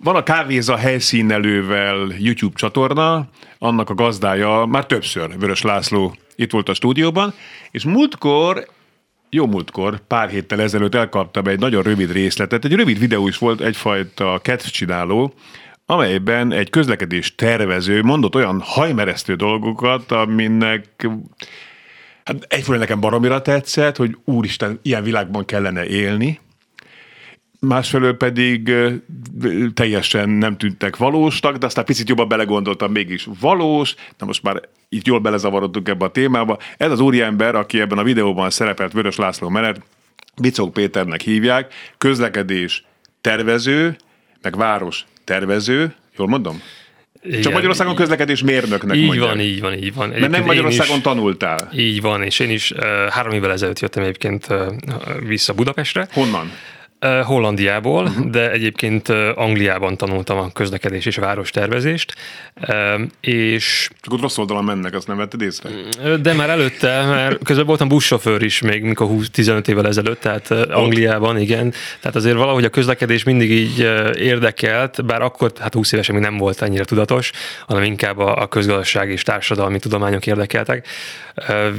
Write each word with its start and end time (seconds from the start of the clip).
Van 0.00 0.16
a 0.16 0.22
Kávéza 0.22 0.76
helyszínelővel 0.76 2.12
YouTube 2.18 2.56
csatorna, 2.56 3.28
annak 3.58 3.90
a 3.90 3.94
gazdája 3.94 4.64
már 4.64 4.86
többször, 4.86 5.38
Vörös 5.38 5.62
László 5.62 6.14
itt 6.36 6.50
volt 6.50 6.68
a 6.68 6.74
stúdióban, 6.74 7.34
és 7.70 7.84
múltkor 7.84 8.68
jó 9.30 9.46
múltkor, 9.46 10.00
pár 10.06 10.28
héttel 10.28 10.60
ezelőtt 10.60 10.94
elkaptam 10.94 11.46
egy 11.46 11.58
nagyon 11.58 11.82
rövid 11.82 12.12
részletet, 12.12 12.64
egy 12.64 12.74
rövid 12.74 12.98
videó 12.98 13.28
is 13.28 13.38
volt 13.38 13.60
egyfajta 13.60 14.40
csináló, 14.70 15.34
amelyben 15.86 16.52
egy 16.52 16.70
közlekedés 16.70 17.34
tervező 17.34 18.02
mondott 18.02 18.34
olyan 18.34 18.60
hajmeresztő 18.60 19.34
dolgokat, 19.34 20.12
aminek 20.12 21.08
hát 22.24 22.44
egyfőleg 22.48 22.80
nekem 22.80 23.00
baromira 23.00 23.42
tetszett, 23.42 23.96
hogy 23.96 24.16
úristen, 24.24 24.78
ilyen 24.82 25.02
világban 25.02 25.44
kellene 25.44 25.86
élni, 25.86 26.40
másfelől 27.60 28.16
pedig 28.16 28.72
teljesen 29.74 30.28
nem 30.28 30.56
tűntek 30.56 30.96
valósnak, 30.96 31.56
de 31.56 31.66
aztán 31.66 31.84
picit 31.84 32.08
jobban 32.08 32.28
belegondoltam, 32.28 32.92
mégis 32.92 33.28
valós, 33.40 33.94
de 34.18 34.24
most 34.24 34.42
már 34.42 34.60
itt 34.88 35.06
jól 35.06 35.18
belezavarodtunk 35.18 35.88
ebbe 35.88 36.04
a 36.04 36.10
témába. 36.10 36.58
Ez 36.76 36.90
az 36.90 37.00
úriember, 37.00 37.54
aki 37.54 37.80
ebben 37.80 37.98
a 37.98 38.02
videóban 38.02 38.50
szerepelt 38.50 38.92
Vörös 38.92 39.16
László 39.16 39.48
mellett, 39.48 39.80
Bicók 40.40 40.72
Péternek 40.72 41.20
hívják, 41.20 41.72
közlekedés 41.98 42.84
tervező, 43.20 43.96
meg 44.42 44.56
város 44.56 45.04
tervező, 45.24 45.94
jól 46.16 46.28
mondom? 46.28 46.62
Igen, 47.22 47.40
Csak 47.40 47.52
Magyarországon 47.52 47.94
közlekedés 47.94 48.42
mérnöknek 48.42 48.96
így 48.96 49.06
mondják. 49.06 49.28
van, 49.28 49.40
így 49.40 49.60
van, 49.60 49.72
így 49.72 49.94
van. 49.94 50.08
Mert 50.08 50.30
nem 50.30 50.44
Magyarországon 50.44 50.96
is, 50.96 51.02
tanultál. 51.02 51.70
Így 51.74 52.00
van, 52.00 52.22
és 52.22 52.38
én 52.38 52.50
is 52.50 52.70
uh, 52.70 52.80
három 53.08 53.32
évvel 53.32 53.50
ezelőtt 53.52 53.78
jöttem 53.78 54.02
egyébként 54.02 54.46
uh, 54.50 54.66
vissza 55.26 55.52
Budapestre. 55.54 56.08
Honnan? 56.12 56.50
Hollandiából, 57.24 58.04
uh-huh. 58.04 58.30
de 58.30 58.50
egyébként 58.50 59.08
Angliában 59.34 59.96
tanultam 59.96 60.38
a 60.38 60.52
közlekedés 60.52 61.06
és 61.06 61.16
várostervezést, 61.16 62.14
és... 63.20 63.90
Csak 64.00 64.12
ott 64.12 64.20
rossz 64.20 64.38
oldalon 64.38 64.64
mennek, 64.64 64.94
azt 64.94 65.06
nem 65.06 65.16
vetted 65.16 65.40
észre? 65.40 65.70
De 66.22 66.32
már 66.32 66.50
előtte, 66.50 67.04
mert 67.04 67.44
közben 67.44 67.66
voltam 67.66 67.88
buszsofőr 67.88 68.42
is 68.42 68.60
még, 68.60 68.82
mikor 68.82 69.06
20, 69.06 69.30
15 69.30 69.68
évvel 69.68 69.86
ezelőtt, 69.86 70.20
tehát 70.20 70.50
Angliában, 70.50 71.38
igen. 71.38 71.72
Tehát 72.00 72.16
azért 72.16 72.36
valahogy 72.36 72.64
a 72.64 72.68
közlekedés 72.68 73.22
mindig 73.22 73.50
így 73.50 73.78
érdekelt, 74.14 75.04
bár 75.04 75.22
akkor, 75.22 75.52
hát 75.60 75.74
20 75.74 75.92
évesen 75.92 76.14
még 76.14 76.24
nem 76.24 76.36
volt 76.36 76.60
annyira 76.60 76.84
tudatos, 76.84 77.32
hanem 77.66 77.82
inkább 77.82 78.18
a, 78.18 78.46
közgazdaság 78.46 79.10
és 79.10 79.22
társadalmi 79.22 79.78
tudományok 79.78 80.26
érdekeltek. 80.26 80.86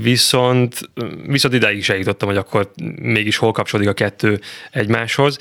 Viszont, 0.02 0.90
viszont 1.26 1.54
ideig 1.54 1.78
is 1.78 1.90
eljutottam, 1.90 2.28
hogy 2.28 2.38
akkor 2.38 2.72
mégis 3.02 3.38
hol 3.38 3.52
kapcsolódik 3.52 3.92
a 3.92 3.94
kettő 3.94 4.40
egymáshoz, 5.10 5.38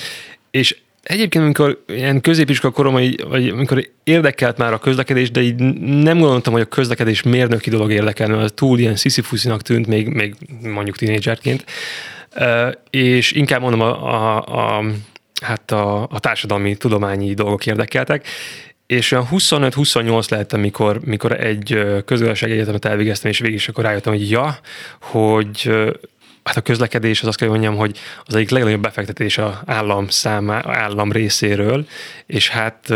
és 0.51 0.77
Egyébként, 1.03 1.45
amikor 1.45 1.85
ilyen 1.87 2.21
középiskola 2.21 2.73
korom, 2.73 2.93
vagy 3.29 3.49
amikor 3.49 3.89
érdekelt 4.05 4.57
már 4.57 4.73
a 4.73 4.79
közlekedés, 4.79 5.31
de 5.31 5.41
így 5.41 5.55
nem 5.81 6.19
gondoltam, 6.19 6.53
hogy 6.53 6.63
a 6.63 6.65
közlekedés 6.65 7.23
mérnöki 7.23 7.71
dolog 7.71 7.93
érdekel, 7.93 8.29
mert 8.29 8.55
túl 8.55 8.79
ilyen 8.79 8.97
sziszifuszinak 8.97 9.63
tűnt, 9.63 9.87
még, 9.87 10.09
még 10.09 10.35
mondjuk 10.63 10.97
tínédzserként. 10.97 11.65
És 12.91 13.33
inkább 13.33 13.61
mondom, 13.61 13.81
a, 13.81 14.13
a, 14.15 14.37
a, 14.37 14.85
hát 15.43 15.71
a, 15.71 16.03
a 16.03 16.21
társadalmi, 16.21 16.77
tudományi 16.77 17.35
dolgok 17.35 17.67
érdekeltek, 17.67 18.27
és 18.87 19.13
olyan 19.13 19.29
25-28 19.31 20.31
lehettem, 20.31 20.61
mikor, 20.61 21.01
mikor 21.05 21.41
egy 21.41 21.79
közgazdasági 22.05 22.53
egyetemet 22.53 22.85
elvégeztem, 22.85 23.31
és 23.31 23.39
végig 23.39 23.57
is 23.57 23.69
akkor 23.69 23.85
rájöttem, 23.85 24.13
hogy 24.13 24.31
ja, 24.31 24.59
hogy 25.01 25.71
hát 26.49 26.57
a 26.57 26.61
közlekedés, 26.61 27.21
az 27.21 27.29
azt 27.29 27.39
kell 27.39 27.49
mondjam, 27.49 27.77
hogy 27.77 27.99
az 28.25 28.35
egyik 28.35 28.51
legnagyobb 28.51 28.83
befektetés 28.83 29.39
a 29.39 29.63
állam 29.67 30.09
számá, 30.09 30.63
állam 30.67 31.13
részéről, 31.13 31.87
és 32.27 32.49
hát 32.49 32.95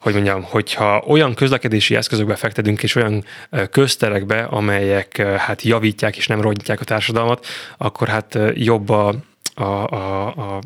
hogy 0.00 0.12
mondjam, 0.12 0.42
hogyha 0.42 1.04
olyan 1.06 1.34
közlekedési 1.34 1.96
eszközökbe 1.96 2.34
fektetünk, 2.34 2.82
és 2.82 2.94
olyan 2.94 3.24
közterekbe, 3.70 4.42
amelyek 4.42 5.16
hát 5.16 5.62
javítják 5.62 6.16
és 6.16 6.26
nem 6.26 6.40
rontják 6.40 6.80
a 6.80 6.84
társadalmat, 6.84 7.46
akkor 7.78 8.08
hát 8.08 8.38
jobb 8.54 8.88
a, 8.88 9.14
a, 9.54 9.62
a, 9.62 10.26
a 10.26 10.60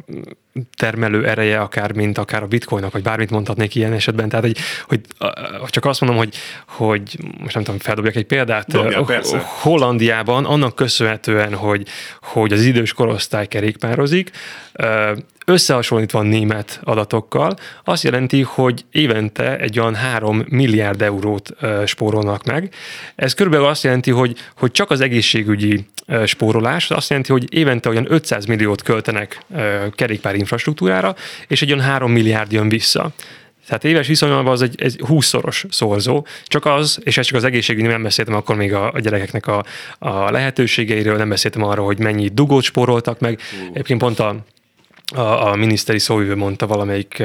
termelő 0.77 1.27
ereje, 1.27 1.61
akár 1.61 1.93
mint 1.93 2.19
akár 2.19 2.43
a 2.43 2.47
bitcoinnak, 2.47 2.93
vagy 2.93 3.03
bármit 3.03 3.31
mondhatnék 3.31 3.75
ilyen 3.75 3.93
esetben. 3.93 4.29
Tehát, 4.29 4.45
hogy, 4.45 4.59
hogy 4.87 5.01
csak 5.71 5.85
azt 5.85 6.01
mondom, 6.01 6.19
hogy, 6.19 6.37
hogy 6.67 7.19
most 7.39 7.55
nem 7.55 7.65
tudom, 7.65 7.81
feldobjak 7.81 8.15
egy 8.15 8.27
példát. 8.27 8.67
Dobja, 8.73 9.05
Hollandiában 9.61 10.45
annak 10.45 10.75
köszönhetően, 10.75 11.55
hogy, 11.55 11.89
hogy 12.23 12.53
az 12.53 12.65
idős 12.65 12.93
korosztály 12.93 13.47
kerékpározik, 13.47 14.31
összehasonlítva 15.45 16.19
a 16.19 16.23
német 16.23 16.81
adatokkal, 16.85 17.55
azt 17.85 18.03
jelenti, 18.03 18.43
hogy 18.43 18.85
évente 18.91 19.59
egy 19.59 19.81
olyan 19.81 19.95
3 19.95 20.45
milliárd 20.49 21.03
eurót 21.03 21.51
spórolnak 21.87 22.45
meg. 22.45 22.75
Ez 23.15 23.35
körülbelül 23.35 23.67
azt 23.67 23.83
jelenti, 23.83 24.11
hogy, 24.11 24.39
hogy 24.57 24.71
csak 24.71 24.91
az 24.91 25.01
egészségügyi 25.01 25.87
spórolás, 26.25 26.91
azt 26.91 27.09
jelenti, 27.09 27.33
hogy 27.33 27.55
évente 27.55 27.89
olyan 27.89 28.07
500 28.09 28.47
milliót 28.47 28.83
költenek 28.83 29.41
kerékpár 29.95 30.35
infrastruktúrára, 30.45 31.15
és 31.49 31.63
egy 31.63 31.73
olyan 31.73 31.85
3 31.85 32.13
milliárd 32.13 32.53
jön 32.53 32.69
vissza. 32.69 33.13
Tehát 33.67 33.85
éves 33.85 34.07
viszonylatban 34.07 34.53
az 34.53 34.63
egy, 34.63 34.75
egy 34.79 35.01
20-szoros 35.09 35.65
szorzó. 35.71 36.27
Csak 36.45 36.67
az, 36.67 36.99
és 37.03 37.17
ez 37.17 37.27
csak 37.27 37.37
az 37.37 37.45
egészségügyi, 37.45 37.87
nem 37.87 38.03
beszéltem 38.03 38.35
akkor 38.35 38.57
még 38.57 38.73
a, 38.73 38.93
a 38.93 39.01
gyerekeknek 39.01 39.47
a, 39.47 39.65
a 39.99 40.31
lehetőségeiről, 40.31 41.17
nem 41.17 41.29
beszéltem 41.29 41.63
arról, 41.63 41.87
hogy 41.87 41.99
mennyi 41.99 42.29
dugót 42.29 42.63
spóroltak 42.63 43.21
meg. 43.21 43.41
Uh. 43.41 43.69
Egyébként 43.69 44.01
pont 44.01 44.19
a 44.19 44.45
a, 45.15 45.51
a 45.51 45.55
miniszteri 45.55 45.99
szóvivő 45.99 46.37
mondta 46.37 46.67
valamelyik, 46.67 47.23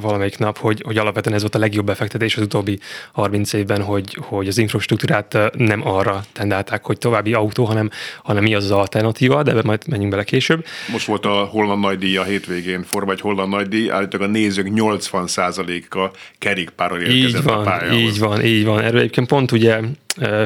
valamelyik 0.00 0.38
nap, 0.38 0.58
hogy, 0.58 0.82
hogy 0.84 0.98
alapvetően 0.98 1.34
ez 1.34 1.40
volt 1.40 1.54
a 1.54 1.58
legjobb 1.58 1.86
befektetés 1.86 2.36
az 2.36 2.42
utóbbi 2.42 2.78
30 3.12 3.52
évben, 3.52 3.82
hogy, 3.82 4.18
hogy 4.20 4.48
az 4.48 4.58
infrastruktúrát 4.58 5.38
nem 5.56 5.88
arra 5.88 6.24
tendálták, 6.32 6.84
hogy 6.84 6.98
további 6.98 7.32
autó, 7.32 7.64
hanem, 7.64 7.90
hanem 8.22 8.42
mi 8.42 8.54
az 8.54 8.64
az 8.64 8.70
alternatíva, 8.70 9.42
de 9.42 9.62
majd 9.62 9.82
menjünk 9.88 10.10
bele 10.10 10.24
később. 10.24 10.64
Most 10.92 11.06
volt 11.06 11.24
a 11.26 11.44
holland 11.44 11.80
nagydíj 11.80 12.16
a 12.16 12.22
hétvégén, 12.22 12.82
Forma 12.82 13.12
egy 13.12 13.20
holland 13.20 13.50
nagydíj, 13.50 13.90
állítólag 13.90 14.28
a 14.28 14.30
nézők 14.30 14.66
80%-a 14.74 16.16
kerékpárral 16.38 17.00
érkezett 17.00 17.40
így 17.40 17.46
van, 17.46 17.58
a 17.58 17.62
pályához. 17.62 17.98
Így 17.98 18.18
van, 18.18 18.44
így 18.44 18.64
van. 18.64 18.80
Erről 18.80 18.98
egyébként 18.98 19.26
pont 19.26 19.52
ugye 19.52 19.80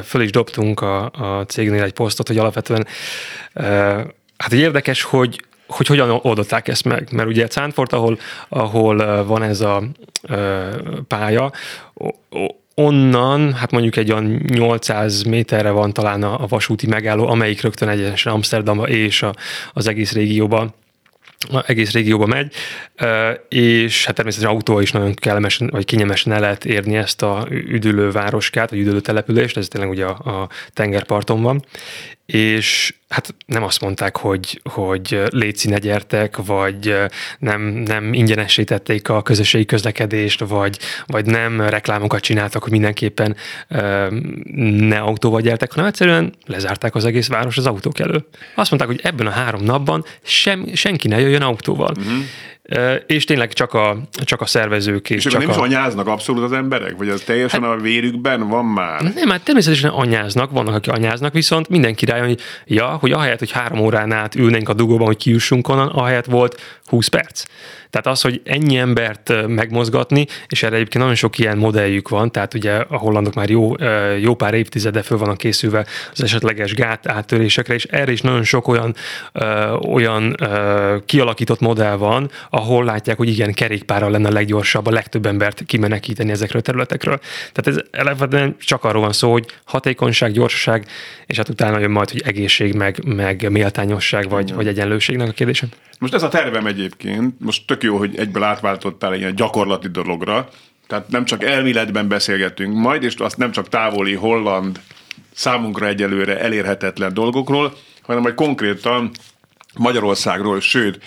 föl 0.05 0.22
is 0.22 0.31
dobtunk 0.31 0.81
a, 0.81 1.10
a 1.10 1.44
cégnél 1.47 1.82
egy 1.82 1.93
posztot, 1.93 2.28
hogy 2.28 2.38
alapvetően 2.38 2.87
Hát 4.38 4.53
egy 4.53 4.59
érdekes, 4.59 5.03
hogy 5.03 5.41
hogy 5.69 5.87
hogyan 5.87 6.19
oldották 6.23 6.69
ezt 6.69 6.84
meg. 6.84 7.09
Mert 7.12 7.29
ugye 7.29 7.47
Cánfort, 7.47 7.93
ahol, 7.93 8.19
ahol 8.49 9.25
van 9.25 9.43
ez 9.43 9.61
a 9.61 9.83
pálya, 11.09 11.53
onnan, 12.75 13.53
hát 13.53 13.71
mondjuk 13.71 13.97
egy 13.97 14.12
olyan 14.12 14.43
800 14.47 15.23
méterre 15.23 15.71
van 15.71 15.93
talán 15.93 16.23
a, 16.23 16.47
vasúti 16.47 16.87
megálló, 16.87 17.29
amelyik 17.29 17.62
rögtön 17.62 17.89
egyenesen 17.89 18.33
Amsterdamba 18.33 18.89
és 18.89 19.23
a, 19.23 19.34
az 19.73 19.87
egész 19.87 20.12
régióban 20.12 20.75
egész 21.67 21.93
régióba 21.93 22.27
megy, 22.27 22.53
és 23.49 24.05
hát 24.05 24.15
természetesen 24.15 24.55
autó 24.55 24.81
is 24.81 24.93
nagyon 24.93 25.15
kellemesen, 25.15 25.69
vagy 25.73 25.85
kényelmesen 25.85 26.33
el 26.33 26.41
lehet 26.41 26.65
érni 26.65 26.97
ezt 26.97 27.23
a 27.23 27.47
üdülő 27.50 28.11
városkát, 28.11 28.71
vagy 28.71 28.79
üdülő 28.79 29.00
települést, 29.00 29.56
ez 29.56 29.69
tényleg 29.69 29.91
ugye 29.91 30.05
a, 30.05 30.41
a 30.41 30.49
tengerparton 30.73 31.43
van, 31.43 31.65
és 32.33 32.95
hát 33.09 33.35
nem 33.47 33.63
azt 33.63 33.81
mondták, 33.81 34.17
hogy, 34.17 34.61
hogy 34.71 35.23
léci 35.31 35.69
ne 35.69 35.79
gyertek, 35.79 36.37
vagy 36.37 36.95
nem, 37.39 37.63
nem 37.63 38.13
ingyenesítették 38.13 39.09
a 39.09 39.23
közösségi 39.23 39.65
közlekedést, 39.65 40.41
vagy, 40.41 40.79
vagy 41.07 41.27
nem 41.27 41.61
reklámokat 41.61 42.21
csináltak, 42.21 42.63
hogy 42.63 42.73
mindenképpen 42.73 43.37
ne 44.79 44.99
autóval 44.99 45.41
gyertek, 45.41 45.73
hanem 45.73 45.89
egyszerűen 45.89 46.35
lezárták 46.47 46.95
az 46.95 47.05
egész 47.05 47.29
város 47.29 47.57
az 47.57 47.67
autók 47.67 47.99
elő. 47.99 48.27
Azt 48.55 48.71
mondták, 48.71 48.91
hogy 48.91 49.01
ebben 49.03 49.27
a 49.27 49.31
három 49.31 49.65
napban 49.65 50.05
sem, 50.23 50.67
senki 50.75 51.09
ne 51.09 51.21
jöjjön 51.21 51.43
autóval. 51.43 51.95
Uh-huh 51.99 52.23
és 53.06 53.25
tényleg 53.25 53.53
csak 53.53 53.75
a, 53.75 53.97
csak 54.25 54.41
a 54.41 54.47
szervezők. 54.47 55.11
És, 55.11 55.25
És 55.25 55.32
csak 55.32 55.41
nem 55.41 55.50
a... 55.50 55.53
is 55.53 55.59
anyáznak 55.59 56.06
abszolút 56.06 56.43
az 56.43 56.53
emberek? 56.53 56.97
Vagy 56.97 57.09
az 57.09 57.20
teljesen 57.20 57.62
hát, 57.62 57.70
a 57.70 57.76
vérükben 57.76 58.49
van 58.49 58.65
már? 58.65 59.03
Nem, 59.15 59.29
hát 59.29 59.43
természetesen 59.43 59.91
anyáznak, 59.91 60.50
vannak, 60.50 60.75
akik 60.75 60.93
anyáznak, 60.93 61.32
viszont 61.32 61.69
mindenki 61.69 62.05
rájön, 62.05 62.26
hogy 62.26 62.41
ja, 62.65 62.87
hogy 62.87 63.12
ahelyett, 63.12 63.38
hogy 63.38 63.50
három 63.50 63.79
órán 63.79 64.12
át 64.12 64.35
ülnénk 64.35 64.69
a 64.69 64.73
dugóban, 64.73 65.06
hogy 65.06 65.17
kijussunk 65.17 65.69
onnan, 65.69 65.88
ahelyett 65.88 66.25
volt 66.25 66.61
20 66.85 67.09
perc. 67.09 67.44
Tehát 67.91 68.06
az, 68.06 68.20
hogy 68.20 68.41
ennyi 68.44 68.76
embert 68.76 69.47
megmozgatni, 69.47 70.26
és 70.47 70.62
erre 70.62 70.75
egyébként 70.75 71.03
nagyon 71.03 71.19
sok 71.19 71.38
ilyen 71.38 71.59
modelljük 71.59 72.09
van, 72.09 72.32
tehát 72.32 72.55
ugye 72.55 72.75
a 72.75 72.97
hollandok 72.97 73.35
már 73.35 73.50
jó, 73.50 73.73
jó 74.20 74.35
pár 74.35 74.55
évtizede 74.55 75.03
föl 75.03 75.19
vannak 75.19 75.37
készülve 75.37 75.87
az 76.12 76.23
esetleges 76.23 76.75
gát 76.75 77.09
áttörésekre, 77.09 77.75
és 77.75 77.85
erre 77.85 78.12
is 78.12 78.20
nagyon 78.20 78.44
sok 78.44 78.69
olyan, 78.69 78.94
olyan 79.87 80.37
kialakított 81.06 81.61
modell 81.61 81.97
van, 81.97 82.31
ahol 82.58 82.84
látják, 82.84 83.16
hogy 83.16 83.28
igen, 83.28 83.55
kerékpárral 83.55 84.10
lenne 84.10 84.28
a 84.28 84.32
leggyorsabb, 84.32 84.87
a 84.87 84.90
legtöbb 84.90 85.26
embert 85.26 85.64
kimenekíteni 85.66 86.31
ezekről 86.31 86.60
a 86.60 86.64
területekről. 86.64 87.19
Tehát 87.52 87.66
ez 87.66 87.76
eleve 87.90 88.55
csak 88.58 88.84
arról 88.84 89.02
van 89.02 89.12
szó, 89.12 89.32
hogy 89.32 89.46
hatékonyság, 89.64 90.32
gyorsaság, 90.32 90.87
és 91.26 91.37
hát 91.37 91.49
utána 91.49 91.78
jön 91.78 91.90
majd, 91.90 92.10
hogy 92.10 92.22
egészség, 92.25 92.75
meg, 92.75 93.05
meg 93.05 93.50
méltányosság, 93.50 94.28
vagy, 94.28 94.55
vagy 94.55 94.66
egyenlőségnek 94.66 95.28
a 95.28 95.32
kérdése. 95.32 95.66
Most 95.99 96.14
ez 96.14 96.22
a 96.22 96.28
tervem 96.28 96.66
egyébként, 96.66 97.34
most 97.40 97.66
tök 97.66 97.82
jó, 97.82 97.96
hogy 97.96 98.19
egyből 98.19 98.43
átváltottál 98.43 99.12
egy 99.12 99.20
ilyen 99.20 99.34
gyakorlati 99.34 99.88
dologra, 99.88 100.49
tehát 100.87 101.08
nem 101.08 101.25
csak 101.25 101.44
elméletben 101.44 102.08
beszélgetünk 102.08 102.75
majd, 102.75 103.02
és 103.02 103.14
azt 103.14 103.37
nem 103.37 103.50
csak 103.50 103.69
távoli 103.69 104.14
holland, 104.14 104.81
számunkra 105.34 105.87
egyelőre 105.87 106.40
elérhetetlen 106.40 107.14
dolgokról, 107.14 107.76
hanem 108.02 108.22
majd 108.22 108.34
konkrétan 108.34 109.10
Magyarországról, 109.75 110.60
sőt, 110.60 110.99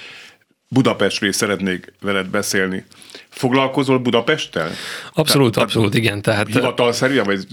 Budapestről 0.73 1.31
szeretnék 1.31 1.93
veled 2.01 2.27
beszélni. 2.27 2.85
Foglalkozol 3.29 3.99
Budapesttel? 3.99 4.71
Abszolút, 5.13 5.53
tehát, 5.53 5.67
abszolút, 5.67 5.95
igen. 5.95 6.21
Tehát, 6.21 6.47
hivatalszerűen, 6.47 7.25
vagy 7.25 7.47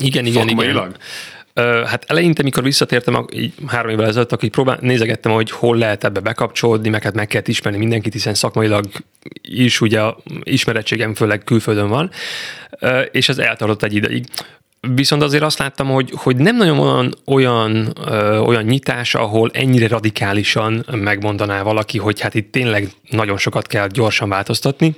igen, 0.00 0.26
igen, 0.26 0.48
igen. 0.48 0.96
Hát 1.86 2.04
eleinte, 2.06 2.42
mikor 2.42 2.62
visszatértem 2.62 3.26
így 3.32 3.52
három 3.66 3.90
évvel 3.90 4.06
ezelőtt, 4.06 4.32
akkor 4.32 4.48
próbál, 4.48 4.78
nézegettem, 4.80 5.32
hogy 5.32 5.50
hol 5.50 5.76
lehet 5.76 6.04
ebbe 6.04 6.20
bekapcsolódni, 6.20 6.88
meg 6.88 7.02
hát 7.02 7.14
meg 7.14 7.26
kell 7.26 7.42
ismerni 7.44 7.78
mindenkit, 7.78 8.12
hiszen 8.12 8.34
szakmailag 8.34 8.86
is 9.42 9.80
ugye 9.80 10.02
ismerettségem 10.42 11.14
főleg 11.14 11.44
külföldön 11.44 11.88
van, 11.88 12.10
és 13.10 13.28
ez 13.28 13.38
eltartott 13.38 13.82
egy 13.82 13.94
ideig. 13.94 14.24
Viszont 14.80 15.22
azért 15.22 15.42
azt 15.42 15.58
láttam, 15.58 15.88
hogy, 15.88 16.12
hogy 16.16 16.36
nem 16.36 16.56
nagyon 16.56 16.76
van 16.76 17.14
olyan, 17.26 17.92
ö, 18.06 18.38
olyan 18.38 18.64
nyitás, 18.64 19.14
ahol 19.14 19.50
ennyire 19.52 19.88
radikálisan 19.88 20.84
megmondaná 20.92 21.62
valaki, 21.62 21.98
hogy 21.98 22.20
hát 22.20 22.34
itt 22.34 22.52
tényleg 22.52 22.88
nagyon 23.10 23.38
sokat 23.38 23.66
kell 23.66 23.86
gyorsan 23.86 24.28
változtatni. 24.28 24.96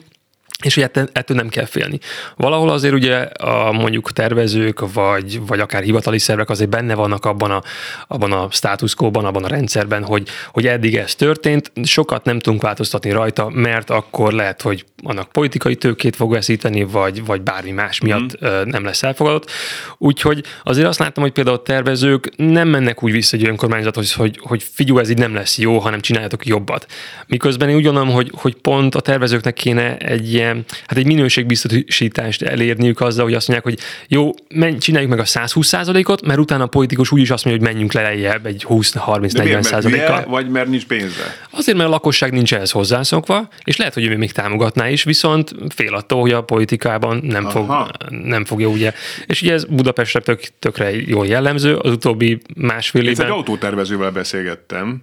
És 0.65 0.75
hogy 0.75 0.83
ettől 1.13 1.37
nem 1.37 1.49
kell 1.49 1.65
félni. 1.65 1.99
Valahol 2.37 2.69
azért 2.69 2.95
ugye 2.95 3.17
a 3.23 3.73
mondjuk 3.73 4.13
tervezők, 4.13 4.93
vagy, 4.93 5.47
vagy 5.47 5.61
akár 5.61 5.83
hivatali 5.83 6.19
szervek 6.19 6.51
azért 6.51 6.71
benne 6.71 6.95
vannak 6.95 7.25
abban 7.25 7.51
a, 7.51 7.63
abban 8.09 8.33
a 8.33 8.49
státuszkóban, 8.51 9.25
abban 9.25 9.45
a 9.45 9.49
rendszerben, 9.49 10.05
hogy, 10.05 10.29
hogy 10.53 10.67
eddig 10.67 10.97
ez 10.97 11.15
történt, 11.15 11.73
sokat 11.85 12.25
nem 12.25 12.39
tudunk 12.39 12.63
változtatni 12.63 13.11
rajta, 13.11 13.49
mert 13.49 13.91
akkor 13.91 14.33
lehet, 14.33 14.63
hogy 14.63 14.85
annak 15.03 15.33
politikai 15.33 15.77
tőkét 15.77 16.17
fog 16.17 16.33
veszíteni, 16.33 16.85
vagy, 16.85 17.25
vagy 17.25 17.41
bármi 17.41 17.71
más 17.71 18.01
miatt 18.01 18.45
mm. 18.45 18.49
nem 18.65 18.85
lesz 18.85 19.03
elfogadott. 19.03 19.51
Úgyhogy 19.99 20.45
azért 20.63 20.87
azt 20.87 20.99
láttam, 20.99 21.23
hogy 21.23 21.33
például 21.33 21.57
a 21.57 21.63
tervezők 21.63 22.37
nem 22.37 22.69
mennek 22.69 23.03
úgy 23.03 23.13
vissza 23.13 23.37
egy 23.37 23.49
önkormányzathoz, 23.49 24.13
hogy, 24.13 24.41
hogy 24.43 24.63
figyú, 24.73 24.99
ez 24.99 25.11
így 25.11 25.19
nem 25.19 25.35
lesz 25.35 25.59
jó, 25.59 25.79
hanem 25.79 26.01
csináljatok 26.01 26.47
jobbat. 26.47 26.87
Miközben 27.27 27.69
én 27.69 27.77
úgy 27.77 27.85
gondolom, 27.85 28.11
hogy, 28.11 28.31
hogy 28.35 28.55
pont 28.55 28.95
a 28.95 29.01
tervezőknek 29.01 29.55
kéne 29.55 29.97
egy 29.97 30.33
ilyen 30.33 30.48
hát 30.87 30.99
egy 30.99 31.07
minőségbiztosítást 31.07 32.43
elérniük 32.43 33.01
azzal, 33.01 33.25
hogy 33.25 33.35
azt 33.35 33.49
mondják, 33.49 33.75
hogy 33.75 33.87
jó, 34.09 34.31
menj, 34.55 34.79
csináljuk 34.79 35.11
meg 35.11 35.19
a 35.19 35.25
120%-ot, 35.25 36.27
mert 36.27 36.39
utána 36.39 36.65
a 36.65 36.67
politikus 36.67 37.13
úgyis 37.13 37.31
azt 37.31 37.45
mondja, 37.45 37.63
hogy 37.63 37.73
menjünk 37.73 37.93
le 37.93 38.03
lejjebb 38.03 38.47
egy 38.47 38.67
20-30-40 38.69 39.63
százalékkal. 39.63 40.25
Vagy 40.25 40.49
mert 40.49 40.69
nincs 40.69 40.87
pénze? 40.87 41.37
Azért, 41.51 41.77
mert 41.77 41.89
a 41.89 41.93
lakosság 41.93 42.33
nincs 42.33 42.55
ehhez 42.55 42.71
hozzászokva, 42.71 43.49
és 43.65 43.77
lehet, 43.77 43.95
hogy 43.95 44.05
ő 44.05 44.17
még 44.17 44.33
támogatná 44.33 44.89
is, 44.89 45.03
viszont 45.03 45.55
fél 45.75 45.95
attól, 45.95 46.21
hogy 46.21 46.33
a 46.33 46.43
politikában 46.43 47.21
nem, 47.25 47.49
fog, 47.49 47.91
nem 48.09 48.45
fogja 48.45 48.69
ugye. 48.69 48.93
És 49.27 49.43
ugye 49.43 49.53
ez 49.53 49.65
Budapestre 49.65 50.21
tök, 50.21 50.41
tökre 50.59 50.91
jól 51.07 51.27
jellemző, 51.27 51.77
az 51.77 51.91
utóbbi 51.91 52.41
másfél 52.57 53.07
évben. 53.07 53.27
Én 53.27 53.33
egy 53.33 53.39
autótervezővel 53.39 54.11
beszélgettem, 54.11 55.03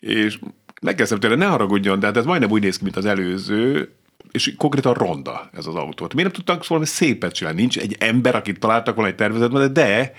és 0.00 0.38
megkezdtem 0.82 1.20
tőle, 1.20 1.34
ne 1.34 1.46
haragudjon, 1.46 1.98
de 1.98 2.06
hát 2.06 2.16
ez 2.16 2.24
majdnem 2.24 2.50
úgy 2.50 2.62
néz 2.62 2.76
ki, 2.76 2.84
mint 2.84 2.96
az 2.96 3.06
előző, 3.06 3.94
és 4.34 4.54
konkrétan 4.58 4.94
ronda 4.94 5.50
ez 5.52 5.66
az 5.66 5.74
autó. 5.74 6.08
Miért 6.14 6.32
nem 6.32 6.44
tudtak 6.44 6.66
volna 6.66 6.84
szépet 6.84 7.32
csinálni? 7.34 7.60
Nincs 7.60 7.78
egy 7.78 7.96
ember, 7.98 8.34
akit 8.34 8.58
találtak 8.58 8.94
volna 8.94 9.10
egy 9.10 9.16
tervezetben, 9.16 9.72
de 9.72 10.12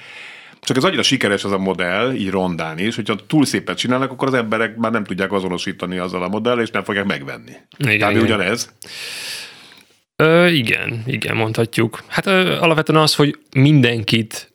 csak 0.61 0.77
ez 0.77 0.83
annyira 0.83 1.03
sikeres 1.03 1.43
az 1.43 1.51
a 1.51 1.57
modell, 1.57 2.13
így 2.13 2.29
rondán 2.29 2.77
is, 2.77 2.95
hogyha 2.95 3.15
túl 3.27 3.45
szépet 3.45 3.77
csinálnak, 3.77 4.11
akkor 4.11 4.27
az 4.27 4.33
emberek 4.33 4.75
már 4.75 4.91
nem 4.91 5.03
tudják 5.03 5.31
azonosítani 5.31 5.97
azzal 5.97 6.23
a 6.23 6.27
modell, 6.27 6.59
és 6.59 6.69
nem 6.69 6.83
fogják 6.83 7.05
megvenni. 7.05 7.51
Igen, 7.77 8.11
igen. 8.11 8.23
ugyanez. 8.23 8.73
Ö, 10.15 10.47
igen, 10.47 11.03
igen, 11.05 11.35
mondhatjuk. 11.35 12.03
Hát 12.07 12.25
ö, 12.25 12.57
alapvetően 12.57 13.01
az, 13.01 13.15
hogy 13.15 13.37
mindenkit 13.55 14.51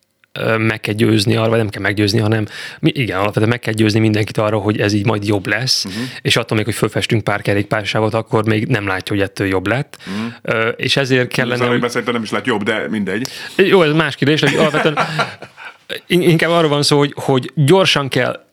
meg 0.57 0.79
kell 0.79 0.93
győzni 0.93 1.35
arra, 1.35 1.49
vagy 1.49 1.57
nem 1.57 1.69
kell 1.69 1.81
meggyőzni, 1.81 2.19
hanem 2.19 2.45
igen, 2.81 3.17
alapvetően 3.17 3.49
meg 3.49 3.59
kell 3.59 3.73
győzni 3.73 3.99
mindenkit 3.99 4.37
arra, 4.37 4.57
hogy 4.57 4.79
ez 4.79 4.93
így 4.93 5.05
majd 5.05 5.27
jobb 5.27 5.47
lesz, 5.47 5.85
uh-huh. 5.85 6.03
és 6.21 6.35
attól 6.35 6.57
még, 6.57 6.65
hogy 6.65 6.75
fölfestünk 6.75 7.23
pár 7.23 7.41
kerékpársávot, 7.41 8.13
akkor 8.13 8.45
még 8.45 8.67
nem 8.67 8.87
látja, 8.87 9.15
hogy 9.15 9.23
ettől 9.23 9.47
jobb 9.47 9.67
lett. 9.67 9.97
Uh-huh. 10.43 10.73
És 10.75 10.97
ezért 10.97 11.33
kellene... 11.33 11.55
Szóval, 11.55 11.79
hogy... 11.79 12.13
nem 12.13 12.23
is 12.23 12.31
lett 12.31 12.45
jobb, 12.45 12.63
de 12.63 12.87
mindegy. 12.89 13.27
Jó, 13.55 13.81
ez 13.81 13.93
más 13.93 14.15
kérdés, 14.15 14.39
hogy 14.39 14.55
alapvetően 14.55 14.97
inkább 16.07 16.51
arról 16.51 16.69
van 16.69 16.83
szó, 16.83 16.97
hogy, 16.97 17.13
hogy 17.15 17.51
gyorsan 17.55 18.07
kell 18.07 18.45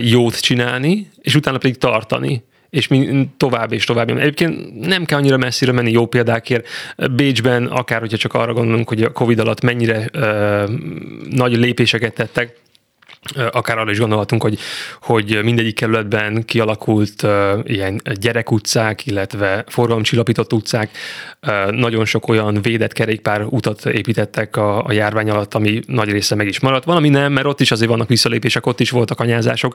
jót 0.00 0.40
csinálni, 0.40 1.10
és 1.20 1.34
utána 1.34 1.58
pedig 1.58 1.78
tartani 1.78 2.44
és 2.72 2.88
mi 2.88 3.28
tovább 3.36 3.72
és 3.72 3.84
tovább. 3.84 4.10
Egyébként 4.10 4.80
nem 4.86 5.04
kell 5.04 5.18
annyira 5.18 5.36
messzire 5.36 5.72
menni 5.72 5.90
jó 5.90 6.06
példákért. 6.06 6.68
Bécsben, 7.10 7.66
akár 7.66 8.00
hogyha 8.00 8.16
csak 8.16 8.34
arra 8.34 8.52
gondolunk, 8.52 8.88
hogy 8.88 9.02
a 9.02 9.12
Covid 9.12 9.38
alatt 9.38 9.60
mennyire 9.60 10.08
ö, 10.12 10.64
nagy 11.30 11.56
lépéseket 11.56 12.14
tettek, 12.14 12.56
akár 13.50 13.78
arra 13.78 13.90
is 13.90 13.98
gondolhatunk, 13.98 14.42
hogy, 14.42 14.58
hogy 15.00 15.38
mindegyik 15.42 15.74
kerületben 15.74 16.44
kialakult 16.44 17.22
uh, 17.22 17.30
ilyen 17.64 18.00
gyerekutcák, 18.20 19.06
illetve 19.06 19.64
forgalomcsillapított 19.68 20.52
utcák. 20.52 20.90
Uh, 21.46 21.70
nagyon 21.70 22.04
sok 22.04 22.28
olyan 22.28 22.62
védett 22.62 22.92
kerékpár 22.92 23.44
utat 23.44 23.86
építettek 23.86 24.56
a, 24.56 24.84
a 24.84 24.92
járvány 24.92 25.30
alatt, 25.30 25.54
ami 25.54 25.80
nagy 25.86 26.10
része 26.10 26.34
meg 26.34 26.46
is 26.46 26.60
maradt. 26.60 26.84
Valami 26.84 27.08
nem, 27.08 27.32
mert 27.32 27.46
ott 27.46 27.60
is 27.60 27.70
azért 27.70 27.90
vannak 27.90 28.08
visszalépések, 28.08 28.66
ott 28.66 28.80
is 28.80 28.90
voltak 28.90 29.20
anyázások, 29.20 29.74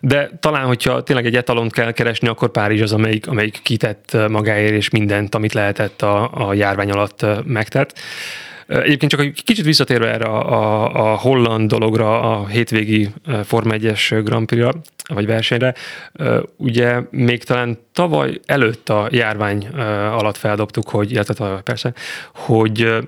de 0.00 0.30
talán, 0.40 0.66
hogyha 0.66 1.02
tényleg 1.02 1.26
egy 1.26 1.36
etalont 1.36 1.72
kell 1.72 1.92
keresni, 1.92 2.28
akkor 2.28 2.50
Párizs 2.50 2.82
az, 2.82 2.92
amelyik, 2.92 3.26
amelyik 3.26 3.60
kitett 3.62 4.16
magáért 4.28 4.72
és 4.72 4.90
mindent, 4.90 5.34
amit 5.34 5.52
lehetett 5.52 6.02
a, 6.02 6.48
a 6.48 6.54
járvány 6.54 6.90
alatt 6.90 7.26
megtett. 7.44 7.98
Egyébként 8.68 9.10
csak 9.10 9.20
egy 9.20 9.42
kicsit 9.44 9.64
visszatérve 9.64 10.12
erre 10.12 10.24
a, 10.24 10.52
a, 10.52 11.12
a 11.12 11.16
holland 11.16 11.70
dologra, 11.70 12.20
a 12.20 12.46
hétvégi 12.46 13.08
Forma 13.44 13.74
1-es 13.76 14.20
Grand 14.24 14.46
Prix-ra, 14.46 14.72
vagy 15.08 15.26
versenyre, 15.26 15.74
ugye 16.56 17.00
még 17.10 17.44
talán 17.44 17.78
tavaly 17.92 18.40
előtt 18.46 18.88
a 18.88 19.08
járvány 19.10 19.66
alatt 20.12 20.36
feldobtuk, 20.36 20.88
hogy, 20.88 21.10
illetve 21.10 21.60
persze, 21.64 21.92
hogy 22.34 22.98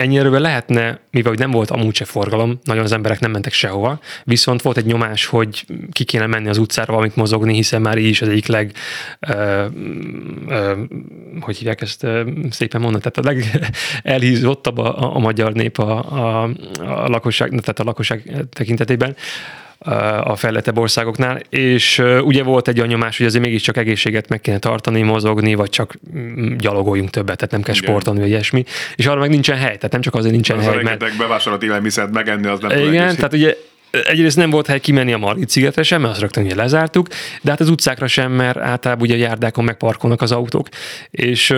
ennyi 0.00 0.18
erővel 0.18 0.40
lehetne, 0.40 1.00
mivel 1.10 1.32
nem 1.36 1.50
volt 1.50 1.70
amúgy 1.70 1.94
se 1.94 2.04
forgalom, 2.04 2.58
nagyon 2.64 2.84
az 2.84 2.92
emberek 2.92 3.20
nem 3.20 3.30
mentek 3.30 3.52
sehova, 3.52 4.00
viszont 4.24 4.62
volt 4.62 4.76
egy 4.76 4.84
nyomás, 4.84 5.26
hogy 5.26 5.66
ki 5.92 6.04
kéne 6.04 6.26
menni 6.26 6.48
az 6.48 6.58
utcára 6.58 6.92
valamit 6.92 7.16
mozogni, 7.16 7.54
hiszen 7.54 7.80
már 7.80 7.98
így 7.98 8.08
is 8.08 8.22
az 8.22 8.28
egyik 8.28 8.46
leg, 8.46 8.72
ö, 9.20 9.66
ö, 10.48 10.82
hogy 11.40 11.56
hívják 11.56 11.80
ezt 11.80 12.02
ö, 12.02 12.30
szépen 12.50 12.80
mondani, 12.80 13.02
tehát 13.02 13.18
a 13.18 13.44
legelhízottabb 14.02 14.78
a, 14.84 14.98
a, 14.98 15.16
a 15.16 15.18
magyar 15.18 15.52
nép 15.52 15.78
a, 15.78 15.98
a, 15.98 16.42
a 16.78 17.08
lakosság, 17.08 17.48
tehát 17.48 17.78
a 17.78 17.84
lakosság 17.84 18.46
tekintetében 18.50 19.16
a 20.22 20.36
fejlettebb 20.36 20.78
országoknál, 20.78 21.40
és 21.48 22.02
ugye 22.22 22.42
volt 22.42 22.68
egy 22.68 22.78
anyomás, 22.80 23.16
hogy 23.16 23.26
azért 23.26 23.44
mégiscsak 23.44 23.76
egészséget 23.76 24.28
meg 24.28 24.40
kéne 24.40 24.58
tartani, 24.58 25.02
mozogni, 25.02 25.54
vagy 25.54 25.70
csak 25.70 25.94
mm, 26.16 26.56
gyalogoljunk 26.56 27.10
többet, 27.10 27.36
tehát 27.36 27.50
nem 27.50 27.62
kell 27.62 27.74
Igen. 27.74 27.88
sportolni, 27.88 28.20
vagy 28.20 28.28
ilyesmi, 28.28 28.64
és 28.94 29.06
arra 29.06 29.20
meg 29.20 29.30
nincsen 29.30 29.56
hely, 29.56 29.76
tehát 29.76 29.92
nem 29.92 30.00
csak 30.00 30.14
azért 30.14 30.32
nincsen 30.32 30.58
az 30.58 30.64
hely, 30.64 30.82
mert... 30.82 31.16
bevásárolt 31.16 31.62
élelmiszert 31.62 32.12
megenni, 32.12 32.46
az 32.46 32.60
nem 32.60 32.78
Igen, 32.78 33.14
tehát 33.14 33.32
ugye 33.32 33.56
egyrészt 33.90 34.36
nem 34.36 34.50
volt 34.50 34.66
hely 34.66 34.80
kimenni 34.80 35.12
a 35.12 35.18
Margit 35.18 35.48
szigetre 35.48 35.82
sem, 35.82 36.00
mert 36.00 36.12
azt 36.12 36.20
rögtön 36.20 36.44
ugye 36.44 36.54
lezártuk, 36.54 37.06
de 37.42 37.50
hát 37.50 37.60
az 37.60 37.68
utcákra 37.68 38.06
sem, 38.06 38.32
mert 38.32 38.58
általában 38.58 39.04
ugye 39.04 39.14
a 39.14 39.18
járdákon 39.18 39.64
megparkolnak 39.64 40.22
az 40.22 40.32
autók. 40.32 40.68
És 41.10 41.54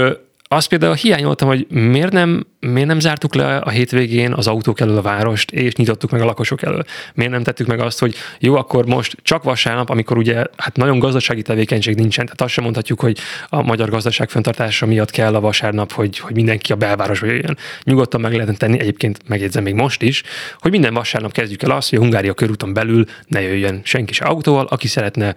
azt 0.52 0.68
például 0.68 0.94
hiányoltam, 0.94 1.48
hogy 1.48 1.66
miért 1.68 2.12
nem, 2.12 2.46
miért 2.60 2.88
nem 2.88 3.00
zártuk 3.00 3.34
le 3.34 3.56
a 3.56 3.70
hétvégén 3.70 4.32
az 4.32 4.46
autók 4.46 4.80
elől 4.80 4.96
a 4.96 5.02
várost, 5.02 5.50
és 5.50 5.74
nyitottuk 5.74 6.10
meg 6.10 6.20
a 6.20 6.24
lakosok 6.24 6.62
elől. 6.62 6.84
Miért 7.14 7.32
nem 7.32 7.42
tettük 7.42 7.66
meg 7.66 7.80
azt, 7.80 7.98
hogy 7.98 8.14
jó, 8.38 8.56
akkor 8.56 8.86
most 8.86 9.16
csak 9.22 9.42
vasárnap, 9.42 9.90
amikor 9.90 10.16
ugye 10.16 10.44
hát 10.56 10.76
nagyon 10.76 10.98
gazdasági 10.98 11.42
tevékenység 11.42 11.94
nincsen, 11.96 12.24
tehát 12.24 12.40
azt 12.40 12.52
sem 12.52 12.64
mondhatjuk, 12.64 13.00
hogy 13.00 13.18
a 13.48 13.62
magyar 13.62 13.90
gazdaság 13.90 14.30
fenntartása 14.30 14.86
miatt 14.86 15.10
kell 15.10 15.34
a 15.34 15.40
vasárnap, 15.40 15.92
hogy, 15.92 16.18
hogy 16.18 16.34
mindenki 16.34 16.72
a 16.72 16.76
belvárosba 16.76 17.26
jöjjön. 17.26 17.56
Nyugodtan 17.82 18.20
meg 18.20 18.32
lehetne 18.32 18.54
tenni, 18.54 18.80
egyébként 18.80 19.18
megjegyzem 19.28 19.62
még 19.62 19.74
most 19.74 20.02
is, 20.02 20.22
hogy 20.58 20.70
minden 20.70 20.94
vasárnap 20.94 21.32
kezdjük 21.32 21.62
el 21.62 21.70
azt, 21.70 21.90
hogy 21.90 21.98
a 21.98 22.02
Hungária 22.02 22.34
körúton 22.34 22.72
belül 22.72 23.04
ne 23.26 23.40
jöjjön 23.40 23.80
senki 23.84 24.12
se 24.12 24.24
autóval, 24.24 24.66
aki 24.66 24.88
szeretne 24.88 25.34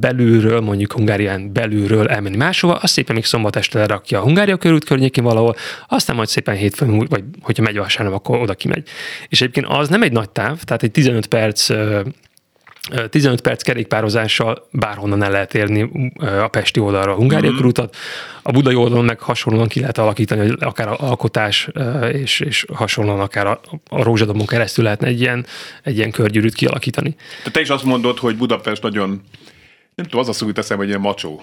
belülről, 0.00 0.60
mondjuk 0.60 0.92
Hungárián 0.92 1.52
belülről 1.52 2.08
elmenni 2.08 2.36
máshova, 2.36 2.74
azt 2.74 2.92
szépen 2.92 3.14
még 3.14 3.24
szombat 3.24 3.56
este 3.56 3.78
lerakja 3.78 4.18
a 4.18 4.22
Hungária 4.36 4.56
körút 4.56 4.84
környékén 4.84 5.24
valahol, 5.24 5.56
aztán 5.88 6.16
majd 6.16 6.28
szépen 6.28 6.56
hétfőn, 6.56 6.98
vagy 6.98 7.24
hogyha 7.42 7.62
megy 7.62 7.76
vasárnap, 7.76 8.14
akkor 8.14 8.38
oda 8.38 8.54
kimegy. 8.54 8.88
És 9.28 9.40
egyébként 9.40 9.66
az 9.68 9.88
nem 9.88 10.02
egy 10.02 10.12
nagy 10.12 10.30
táv, 10.30 10.62
tehát 10.62 10.82
egy 10.82 10.90
15 10.90 11.26
perc 11.26 11.70
15 13.10 13.40
perc 13.40 13.62
kerékpározással 13.62 14.68
bárhonnan 14.70 15.22
el 15.22 15.30
lehet 15.30 15.54
érni 15.54 16.12
a 16.18 16.48
Pesti 16.48 16.80
oldalra 16.80 17.12
a 17.12 17.14
Hungária 17.14 17.48
mm-hmm. 17.48 17.56
körútat. 17.56 17.96
A 18.42 18.50
budai 18.50 18.74
oldalon 18.74 19.04
meg 19.04 19.20
hasonlóan 19.20 19.68
ki 19.68 19.80
lehet 19.80 19.98
alakítani, 19.98 20.40
hogy 20.40 20.56
akár 20.60 20.88
a 20.88 20.96
alkotás 20.98 21.68
és, 22.12 22.40
és 22.40 22.66
hasonlóan 22.72 23.20
akár 23.20 23.46
a, 23.46 23.60
a 23.88 24.02
rózsadomon 24.02 24.46
keresztül 24.46 24.84
lehetne 24.84 25.06
egy 25.06 25.20
ilyen, 25.20 25.46
egy 25.82 25.96
ilyen 25.96 26.10
körgyűrűt 26.10 26.54
kialakítani. 26.54 27.16
Te, 27.44 27.50
te 27.50 27.60
is 27.60 27.70
azt 27.70 27.84
mondod, 27.84 28.18
hogy 28.18 28.36
Budapest 28.36 28.82
nagyon, 28.82 29.08
nem 29.94 30.06
tudom, 30.06 30.20
az 30.20 30.28
a 30.28 30.32
szó 30.32 30.52
teszem, 30.52 30.76
hogy 30.76 30.88
ilyen 30.88 31.00
macsó. 31.00 31.42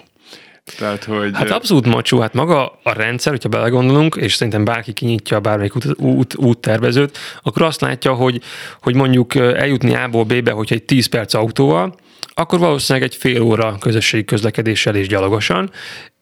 Tehát, 0.78 1.04
hogy... 1.04 1.30
Hát 1.34 1.50
abszolút 1.50 1.86
macsó, 1.86 2.20
hát 2.20 2.34
maga 2.34 2.78
a 2.82 2.92
rendszer, 2.92 3.32
hogyha 3.32 3.48
belegondolunk, 3.48 4.16
és 4.16 4.34
szerintem 4.34 4.64
bárki 4.64 4.92
kinyitja 4.92 5.40
bármelyik 5.40 5.76
út, 5.76 5.86
út, 5.98 6.36
úttervezőt, 6.36 7.18
akkor 7.42 7.62
azt 7.62 7.80
látja, 7.80 8.12
hogy, 8.12 8.40
hogy 8.82 8.94
mondjuk 8.94 9.34
eljutni 9.34 9.94
A-ból 9.94 10.24
B-be, 10.24 10.50
hogyha 10.50 10.74
egy 10.74 10.82
10 10.82 11.06
perc 11.06 11.34
autóval, 11.34 11.94
akkor 12.34 12.58
valószínűleg 12.58 13.08
egy 13.08 13.16
fél 13.16 13.42
óra 13.42 13.76
közösségi 13.80 14.24
közlekedéssel 14.24 14.94
és 14.94 15.08
gyalogosan, 15.08 15.70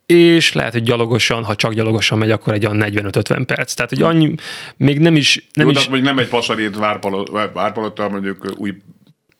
és 0.06 0.52
lehet, 0.52 0.72
hogy 0.72 0.82
gyalogosan, 0.82 1.44
ha 1.44 1.54
csak 1.54 1.72
gyalogosan 1.72 2.18
megy, 2.18 2.30
akkor 2.30 2.52
egy 2.52 2.66
olyan 2.66 2.84
45-50 2.86 3.42
perc. 3.46 3.74
Tehát, 3.74 3.90
hogy 3.90 4.02
annyi, 4.02 4.34
még 4.76 4.98
nem 4.98 5.16
is... 5.16 5.48
Nem 5.52 5.66
Jó, 5.66 5.72
is... 5.72 5.88
De, 5.88 6.00
nem 6.00 6.18
egy 6.18 6.28
pasarét 6.28 6.76
várpalottal, 7.52 8.08
mondjuk 8.08 8.54
új 8.56 8.74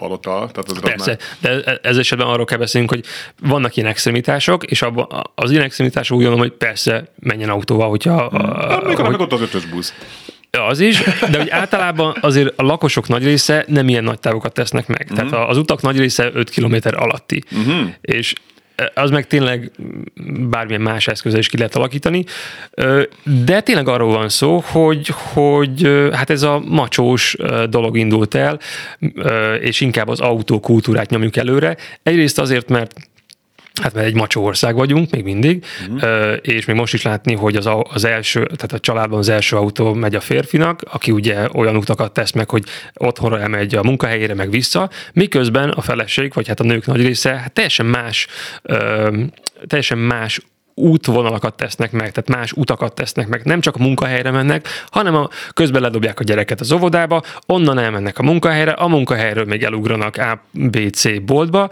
palota. 0.02 0.30
Tehát 0.30 0.70
az 0.70 0.80
Persze, 0.80 1.18
de 1.40 1.62
e- 1.64 1.78
ez 1.82 1.96
esetben 1.96 2.26
arról 2.26 2.44
kell 2.44 2.58
beszélnünk, 2.58 2.92
hogy 2.92 3.04
vannak 3.40 3.76
ilyen 3.76 3.88
extremitások, 3.88 4.64
és 4.64 4.82
abban 4.82 5.30
az 5.34 5.50
ilyen 5.50 5.62
extremitások 5.62 6.16
úgy 6.16 6.22
gondolom, 6.24 6.48
hogy 6.48 6.56
persze 6.56 7.04
menjen 7.18 7.48
autóval, 7.48 7.88
hogyha... 7.88 8.28
Hmm. 8.28 8.40
A, 8.40 8.82
még 8.86 8.96
hogy, 8.96 9.14
ott 9.18 9.32
az 9.32 9.40
ötös 9.40 9.64
busz. 9.64 9.94
Az 10.68 10.80
is, 10.80 11.02
de 11.30 11.38
hogy 11.38 11.50
általában 11.50 12.16
azért 12.20 12.52
a 12.56 12.62
lakosok 12.62 13.08
nagy 13.08 13.24
része 13.24 13.64
nem 13.68 13.88
ilyen 13.88 14.04
nagy 14.04 14.18
távokat 14.18 14.52
tesznek 14.52 14.86
meg. 14.86 15.06
Uh-huh. 15.10 15.30
Tehát 15.30 15.48
az 15.48 15.56
utak 15.56 15.82
nagy 15.82 15.98
része 15.98 16.30
5 16.32 16.50
km 16.50 16.74
alatti. 16.82 17.42
Uh-huh. 17.52 17.88
És 18.00 18.32
az 18.94 19.10
meg 19.10 19.26
tényleg 19.26 19.70
bármilyen 20.50 20.80
más 20.80 21.06
eszközzel 21.06 21.38
is 21.38 21.48
ki 21.48 21.56
lehet 21.56 21.76
alakítani. 21.76 22.24
De 23.44 23.60
tényleg 23.60 23.88
arról 23.88 24.12
van 24.12 24.28
szó, 24.28 24.62
hogy, 24.66 25.08
hogy 25.32 25.88
hát 26.12 26.30
ez 26.30 26.42
a 26.42 26.62
macsós 26.66 27.36
dolog 27.68 27.98
indult 27.98 28.34
el, 28.34 28.58
és 29.60 29.80
inkább 29.80 30.08
az 30.08 30.20
autókultúrát 30.20 31.10
nyomjuk 31.10 31.36
előre. 31.36 31.76
Egyrészt 32.02 32.38
azért, 32.38 32.68
mert 32.68 32.94
Hát 33.80 33.94
mert 33.94 34.06
egy 34.06 34.14
macsó 34.14 34.44
ország 34.44 34.74
vagyunk, 34.74 35.10
még 35.10 35.24
mindig, 35.24 35.64
uh-huh. 35.88 36.36
és 36.40 36.64
még 36.64 36.76
most 36.76 36.94
is 36.94 37.02
látni, 37.02 37.34
hogy 37.34 37.56
az, 37.56 37.68
az 37.82 38.04
első, 38.04 38.44
tehát 38.44 38.72
a 38.72 38.78
családban 38.78 39.18
az 39.18 39.28
első 39.28 39.56
autó 39.56 39.92
megy 39.94 40.14
a 40.14 40.20
férfinak, 40.20 40.82
aki 40.90 41.10
ugye 41.10 41.48
olyan 41.54 41.76
utakat 41.76 42.12
tesz 42.12 42.32
meg, 42.32 42.50
hogy 42.50 42.64
otthonra 42.94 43.40
elmegy 43.40 43.74
a 43.74 43.82
munkahelyére, 43.82 44.34
meg 44.34 44.50
vissza, 44.50 44.90
miközben 45.12 45.68
a 45.68 45.80
feleség, 45.80 46.32
vagy 46.34 46.48
hát 46.48 46.60
a 46.60 46.64
nők 46.64 46.86
nagy 46.86 47.02
része 47.02 47.30
hát 47.30 47.52
teljesen 47.52 47.86
más, 47.86 48.26
teljesen 49.66 49.98
más 49.98 50.40
útvonalakat 50.74 51.54
tesznek 51.54 51.92
meg, 51.92 52.12
tehát 52.12 52.28
más 52.28 52.52
utakat 52.52 52.94
tesznek 52.94 53.28
meg. 53.28 53.44
Nem 53.44 53.60
csak 53.60 53.76
a 53.76 53.82
munkahelyre 53.82 54.30
mennek, 54.30 54.68
hanem 54.90 55.14
a, 55.14 55.28
közben 55.52 55.82
ledobják 55.82 56.20
a 56.20 56.24
gyereket 56.24 56.60
az 56.60 56.72
óvodába, 56.72 57.22
onnan 57.46 57.78
elmennek 57.78 58.18
a 58.18 58.22
munkahelyre, 58.22 58.70
a 58.70 58.88
munkahelyről 58.88 59.44
még 59.44 59.62
elugranak 59.62 60.16
A, 60.16 60.42
B, 60.50 60.90
C 60.90 61.20
boltba, 61.24 61.68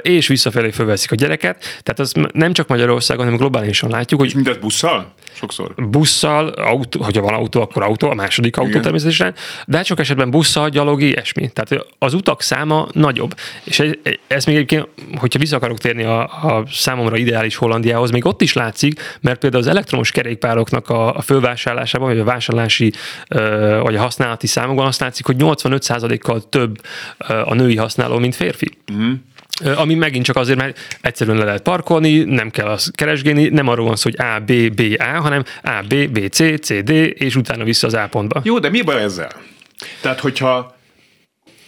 és 0.00 0.26
visszafelé 0.26 0.70
fölveszik 0.70 1.12
a 1.12 1.14
gyereket. 1.14 1.58
Tehát 1.58 1.98
az 1.98 2.12
nem 2.32 2.52
csak 2.52 2.68
Magyarországon, 2.68 3.24
hanem 3.24 3.38
globálisan 3.38 3.90
látjuk, 3.90 4.20
hogy... 4.20 4.28
És 4.28 4.34
mindez 4.34 4.56
busszal? 4.56 5.14
Sokszor. 5.32 5.74
Busszal, 5.74 6.48
autó, 6.48 7.02
hogyha 7.02 7.22
van 7.22 7.34
autó, 7.34 7.60
akkor 7.60 7.82
autó, 7.82 8.10
a 8.10 8.14
második 8.14 8.56
autó 8.56 8.68
Igen. 8.68 8.82
természetesen, 8.82 9.34
de 9.66 9.76
hát 9.76 9.86
sok 9.86 9.98
esetben 9.98 10.30
busszal, 10.30 10.68
gyalog, 10.68 11.02
ilyesmi. 11.02 11.50
Tehát 11.50 11.86
az 11.98 12.14
utak 12.14 12.42
száma 12.42 12.88
nagyobb. 12.92 13.34
És 13.64 13.78
ez, 13.78 13.90
ez 14.26 14.44
még 14.44 14.54
egyébként, 14.54 14.88
hogyha 15.16 15.38
vissza 15.38 15.56
akarok 15.56 15.78
térni 15.78 16.04
a, 16.04 16.20
a 16.22 16.64
számomra 16.70 17.16
ideális 17.16 17.56
Hollandiához, 17.56 18.10
még 18.10 18.26
ott 18.26 18.35
is 18.42 18.52
látszik, 18.52 19.18
mert 19.20 19.38
például 19.38 19.62
az 19.62 19.68
elektromos 19.68 20.10
kerékpároknak 20.10 20.88
a, 20.88 21.16
a 21.16 21.20
fölvásárlásában, 21.20 22.08
vagy 22.08 22.18
a 22.18 22.24
vásárlási, 22.24 22.92
vagy 23.82 23.96
a 23.96 24.00
használati 24.00 24.46
számokban 24.46 24.86
azt 24.86 25.00
látszik, 25.00 25.26
hogy 25.26 25.36
85%-kal 25.38 26.48
több 26.48 26.80
a 27.44 27.54
női 27.54 27.76
használó, 27.76 28.18
mint 28.18 28.34
férfi. 28.34 28.78
Uh-huh 28.92 29.14
ami 29.76 29.94
megint 29.94 30.24
csak 30.24 30.36
azért, 30.36 30.58
mert 30.58 30.98
egyszerűen 31.00 31.36
le 31.36 31.44
lehet 31.44 31.62
parkolni, 31.62 32.18
nem 32.18 32.50
kell 32.50 32.66
azt 32.66 32.94
keresgélni, 32.94 33.48
nem 33.48 33.68
arról 33.68 33.86
van 33.86 33.96
szó, 33.96 34.10
hogy 34.10 34.26
A, 34.26 34.40
B, 34.40 34.74
B, 34.74 34.96
A, 34.98 35.20
hanem 35.20 35.44
A, 35.62 35.82
B, 35.88 36.10
B, 36.10 36.28
C, 36.30 36.60
C, 36.60 36.82
D, 36.82 36.90
és 37.14 37.36
utána 37.36 37.64
vissza 37.64 37.86
az 37.86 37.94
A 37.94 38.06
pontba. 38.10 38.40
Jó, 38.44 38.58
de 38.58 38.70
mi 38.70 38.82
baj 38.82 39.02
ezzel? 39.02 39.30
Tehát, 40.00 40.20
hogyha 40.20 40.76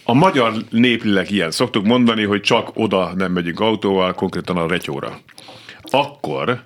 a 0.03 0.13
magyar 0.13 0.53
néplileg 0.69 1.31
ilyen, 1.31 1.51
szoktuk 1.51 1.85
mondani, 1.85 2.23
hogy 2.23 2.41
csak 2.41 2.69
oda 2.73 3.13
nem 3.15 3.31
megyünk 3.31 3.59
autóval, 3.59 4.13
konkrétan 4.13 4.57
a 4.57 4.67
retyóra. 4.67 5.19
Akkor 5.81 6.63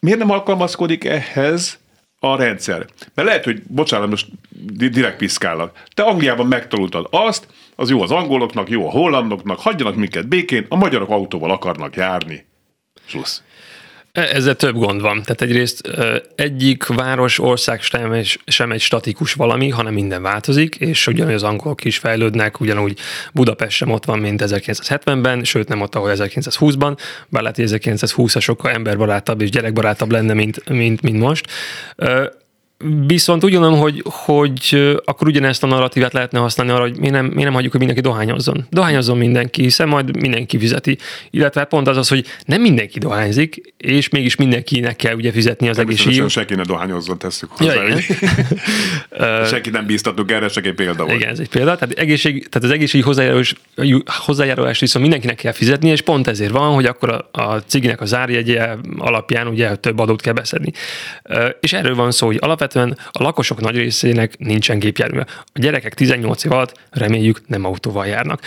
miért 0.00 0.18
nem 0.18 0.30
alkalmazkodik 0.30 1.04
ehhez 1.04 1.78
a 2.18 2.36
rendszer? 2.36 2.86
Mert 3.14 3.28
lehet, 3.28 3.44
hogy, 3.44 3.62
bocsánat, 3.62 4.08
most 4.08 4.26
direkt 4.76 5.16
piszkálnak. 5.16 5.82
Te 5.94 6.02
Angliában 6.02 6.46
megtanultad 6.46 7.06
azt, 7.10 7.46
az 7.76 7.90
jó 7.90 8.02
az 8.02 8.10
angoloknak, 8.10 8.68
jó 8.68 8.86
a 8.86 8.90
hollandoknak, 8.90 9.60
hagyjanak 9.60 9.94
minket 9.94 10.28
békén, 10.28 10.66
a 10.68 10.76
magyarok 10.76 11.10
autóval 11.10 11.50
akarnak 11.50 11.96
járni. 11.96 12.46
Slusz. 13.06 13.42
E, 14.12 14.20
ezzel 14.20 14.54
több 14.54 14.74
gond 14.74 15.00
van. 15.00 15.22
Tehát 15.22 15.42
egyrészt 15.42 15.90
egyik 16.34 16.86
város, 16.86 17.38
ország 17.38 17.82
sem, 17.82 18.22
sem 18.46 18.72
egy 18.72 18.80
statikus 18.80 19.32
valami, 19.32 19.68
hanem 19.68 19.92
minden 19.92 20.22
változik, 20.22 20.74
és 20.74 21.06
ugyanúgy 21.06 21.34
az 21.34 21.42
angolok 21.42 21.84
is 21.84 21.98
fejlődnek, 21.98 22.60
ugyanúgy 22.60 22.98
Budapest 23.32 23.76
sem 23.76 23.90
ott 23.90 24.04
van, 24.04 24.18
mint 24.18 24.42
1970-ben, 24.46 25.44
sőt 25.44 25.68
nem 25.68 25.80
ott, 25.80 25.94
ahol 25.94 26.12
1920-ban, 26.14 26.98
bár 27.28 27.42
lehet, 27.42 27.56
hogy 27.56 27.64
1920 27.64 28.38
sokkal 28.40 28.70
emberbarátabb 28.70 29.40
és 29.40 29.50
gyerekbarátabb 29.50 30.10
lenne, 30.10 30.34
mint, 30.34 30.68
mint, 30.68 31.02
mint 31.02 31.18
most. 31.18 31.46
Viszont 33.06 33.44
úgy 33.44 33.52
gondolom, 33.52 33.78
hogy, 33.78 34.02
hogy 34.04 34.98
akkor 35.04 35.26
ugyanezt 35.26 35.62
a 35.62 35.66
narratívát 35.66 36.12
lehetne 36.12 36.38
használni 36.38 36.72
arra, 36.72 36.82
hogy 36.82 36.98
mi 36.98 37.08
nem, 37.08 37.26
mi 37.26 37.42
nem 37.42 37.52
hagyjuk, 37.52 37.70
hogy 37.70 37.80
mindenki 37.80 38.08
dohányozzon. 38.08 38.66
Dohányozzon 38.70 39.18
mindenki, 39.18 39.62
hiszen 39.62 39.88
majd 39.88 40.16
mindenki 40.16 40.58
fizeti. 40.58 40.98
Illetve 41.30 41.64
pont 41.64 41.88
az 41.88 41.96
az, 41.96 42.08
hogy 42.08 42.26
nem 42.44 42.60
mindenki 42.60 42.98
dohányzik, 42.98 43.74
és 43.76 44.08
mégis 44.08 44.36
mindenkinek 44.36 44.96
kell 44.96 45.14
ugye 45.14 45.32
fizetni 45.32 45.68
az 45.68 45.78
egészségügy. 45.78 46.30
Senki 46.30 46.54
ne 46.54 46.62
dohányozzon, 46.62 47.18
tesszük 47.18 47.50
hozzá. 47.50 47.74
Ja, 47.74 49.44
senki 49.52 49.70
nem 49.70 49.86
bíztatunk 49.86 50.30
erre, 50.30 50.48
csak 50.48 50.66
egy 50.66 50.74
példa 50.74 51.04
volt. 51.04 51.16
Igen, 51.16 51.30
ez 51.30 51.38
egy 51.38 51.48
példa. 51.48 51.76
Tehát, 51.76 51.98
egészség, 51.98 52.48
tehát 52.48 52.68
az 52.68 52.74
egészségügyi 52.74 53.08
hozzájárulás, 53.08 53.54
hozzájárulás 54.04 54.80
viszont 54.80 55.02
mindenkinek 55.04 55.36
kell 55.36 55.52
fizetni, 55.52 55.88
és 55.88 56.00
pont 56.00 56.26
ezért 56.26 56.52
van, 56.52 56.74
hogy 56.74 56.86
akkor 56.86 57.26
a, 57.32 57.40
a 57.40 57.62
ciginek 57.66 58.00
a 58.00 58.04
zárjegye 58.04 58.68
alapján 58.98 59.46
ugye 59.46 59.76
több 59.76 59.98
adót 59.98 60.20
kell 60.20 60.32
beszedni. 60.32 60.72
És 61.60 61.72
erről 61.72 61.94
van 61.94 62.10
szó, 62.10 62.26
hogy 62.26 62.38
alapvetően 62.40 62.68
alapvetően 62.74 62.98
a 63.12 63.22
lakosok 63.22 63.60
nagy 63.60 63.76
részének 63.76 64.38
nincsen 64.38 64.78
gépjármű. 64.78 65.20
A 65.20 65.58
gyerekek 65.58 65.94
18 65.94 66.44
év 66.44 66.52
alatt 66.52 66.80
reméljük 66.90 67.40
nem 67.46 67.64
autóval 67.64 68.06
járnak. 68.06 68.40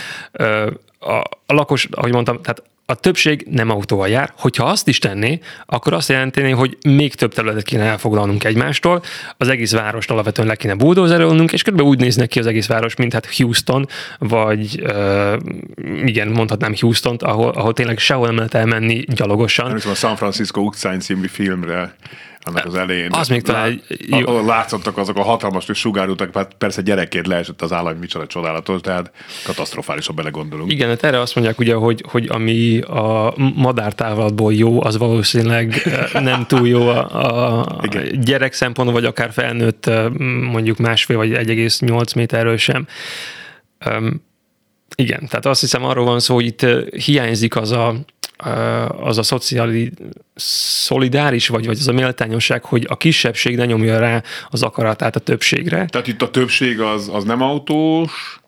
A, 1.00 1.14
a 1.46 1.54
lakos, 1.54 1.88
ahogy 1.92 2.12
mondtam, 2.12 2.42
tehát 2.42 2.64
a 2.86 2.96
többség 2.96 3.48
nem 3.50 3.70
autóval 3.70 4.08
jár. 4.08 4.34
Hogyha 4.38 4.66
azt 4.66 4.88
is 4.88 5.00
tenné, 5.00 5.40
akkor 5.66 5.94
azt 5.94 6.10
jelenteni, 6.10 6.52
hogy 6.52 6.78
még 6.86 7.16
több 7.16 7.34
területet 7.34 7.64
kéne 7.64 7.84
elfoglalnunk 7.84 8.44
egymástól, 8.44 9.04
az 9.38 9.48
egész 9.48 9.72
várost 9.72 10.12
alapvetően 10.12 10.48
le 10.48 10.56
kéne 10.56 10.76
bulldozerolnunk, 10.76 11.52
és 11.54 11.64
kb. 11.64 11.82
úgy 11.82 12.00
néznek 12.00 12.28
ki 12.28 12.40
az 12.40 12.46
egész 12.46 12.68
város, 12.68 12.96
mint 12.96 13.14
hát 13.14 13.36
Houston, 13.36 13.88
vagy 14.20 14.82
uh, 14.84 15.34
igen, 16.06 16.28
mondhatnám 16.28 16.74
Houston-t, 16.80 17.24
ahol, 17.24 17.50
ahol 17.50 17.74
tényleg 17.74 17.98
sehol 17.98 18.26
nem 18.26 18.36
lehet 18.36 18.54
elmenni 18.54 19.04
gyalogosan. 19.08 19.68
Nem 19.68 19.92
a 19.92 19.96
San 19.96 20.16
Francisco 20.16 20.62
utcáin 20.62 21.00
című 21.00 21.28
filmre 21.28 21.96
annak 22.44 22.66
az 22.66 22.76
elején. 22.76 23.12
Az 23.12 23.28
még 23.28 23.42
talán 23.42 23.82
Lá- 24.10 24.28
jó. 24.28 24.46
látszottak 24.46 24.98
azok 24.98 25.18
a 25.18 25.24
hatalmas 25.24 25.66
sugárutak, 25.74 26.36
hát 26.36 26.54
persze 26.58 26.82
gyerekként 26.82 27.28
leesett 27.28 27.62
az 27.62 27.72
állam, 27.72 27.98
micsoda 27.98 28.28
csodálatos, 28.28 28.82
tehát 28.82 29.12
katasztrofális, 29.46 30.08
ha 30.08 30.14
belegondolunk. 30.14 30.72
Igen, 30.72 30.90
hát 30.90 31.04
erre 31.04 31.20
azt 31.20 31.36
mondják 31.36 31.60
ugye, 31.60 31.74
hogy, 31.74 32.04
hogy 32.10 32.28
ami 32.30 32.80
a 32.80 33.34
madártávlatból 33.56 34.54
jó, 34.54 34.84
az 34.84 34.98
valószínűleg 34.98 35.82
nem 36.14 36.46
túl 36.46 36.68
jó 36.68 36.88
a, 36.88 37.60
a 37.60 37.80
Igen. 37.82 38.22
gyerek 38.22 38.54
szempontból, 38.54 39.00
vagy 39.00 39.10
akár 39.10 39.32
felnőtt 39.32 39.90
mondjuk 40.52 40.78
másfél 40.78 41.18
vagy 41.18 41.32
1,8 41.32 42.16
méterről 42.16 42.58
sem. 42.58 42.88
Um, 43.86 44.22
igen, 44.96 45.28
tehát 45.28 45.46
azt 45.46 45.62
hiszem 45.62 45.84
arról 45.84 46.06
van 46.06 46.20
szó, 46.20 46.34
hogy 46.34 46.46
itt 46.46 46.66
hiányzik 47.06 47.56
az 47.56 47.72
a, 47.72 47.96
az 49.02 49.18
a 49.18 49.24
szociális 49.24 49.90
szolidáris, 50.36 51.48
vagy, 51.48 51.66
vagy 51.66 51.78
az 51.80 51.88
a 51.88 51.92
méltányosság, 51.92 52.64
hogy 52.64 52.86
a 52.90 52.98
kisebbség 52.98 53.56
ne 53.56 53.66
nyomja 53.66 54.00
rá 54.00 54.24
az 54.50 54.64
akaratát 54.64 55.16
a 55.16 55.20
többségre. 55.20 55.86
Tehát 55.86 56.08
itt 56.08 56.22
a 56.22 56.30
többség 56.30 56.82
az, 56.82 57.10
az 57.14 57.24
nem 57.24 57.42
autós, 57.42 58.42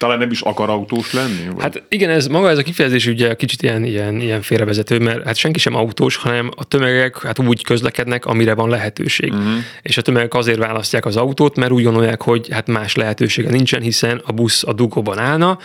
talán 0.00 0.18
nem 0.18 0.30
is 0.30 0.40
akar 0.40 0.70
autós 0.70 1.12
lenni? 1.12 1.46
Vagy? 1.52 1.62
Hát 1.62 1.82
igen, 1.88 2.10
ez 2.10 2.26
maga 2.26 2.50
ez 2.50 2.58
a 2.58 2.62
kifejezés 2.62 3.06
ugye 3.06 3.34
kicsit 3.34 3.62
ilyen, 3.62 3.84
ilyen, 3.84 4.20
ilyen 4.20 4.42
félrevezető, 4.42 4.98
mert 4.98 5.24
hát 5.24 5.36
senki 5.36 5.58
sem 5.58 5.74
autós, 5.74 6.16
hanem 6.16 6.50
a 6.56 6.64
tömegek 6.64 7.22
hát 7.22 7.38
úgy 7.38 7.64
közlekednek, 7.64 8.26
amire 8.26 8.54
van 8.54 8.68
lehetőség. 8.68 9.32
Uh-huh. 9.32 9.52
És 9.82 9.96
a 9.96 10.02
tömegek 10.02 10.34
azért 10.34 10.58
választják 10.58 11.04
az 11.04 11.16
autót, 11.16 11.56
mert 11.56 11.72
úgy 11.72 11.82
gondolják, 11.82 12.22
hogy 12.22 12.48
hát 12.50 12.66
más 12.66 12.94
lehetősége 12.94 13.50
nincsen, 13.50 13.82
hiszen 13.82 14.22
a 14.24 14.32
busz 14.32 14.64
a 14.66 14.72
dugóban 14.72 15.18
állna, 15.18 15.58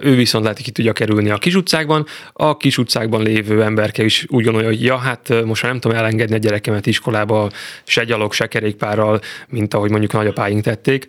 ő 0.00 0.14
viszont 0.14 0.42
lehet, 0.44 0.58
hogy 0.58 0.66
ki 0.66 0.72
tudja 0.72 0.92
kerülni 0.92 1.30
a 1.30 1.38
kis 1.38 1.54
utcákban, 1.54 2.06
a 2.32 2.56
kis 2.56 2.78
utcákban 2.78 3.22
lévő 3.22 3.62
emberke 3.62 4.04
is 4.04 4.26
úgy 4.28 4.44
gondolja, 4.44 4.68
hogy 4.68 4.82
ja, 4.82 4.96
hát 4.96 5.44
most 5.44 5.62
már 5.62 5.70
nem 5.70 5.80
tudom 5.80 5.96
elengedni 5.96 6.34
a 6.34 6.38
gyerekemet 6.38 6.86
iskolába 6.86 7.50
se 7.84 8.04
gyalog, 8.04 8.32
se 8.32 8.46
kerékpárral, 8.46 9.20
mint 9.48 9.74
ahogy 9.74 9.90
mondjuk 9.90 10.12
nagyapáink 10.12 10.62
tették, 10.62 11.06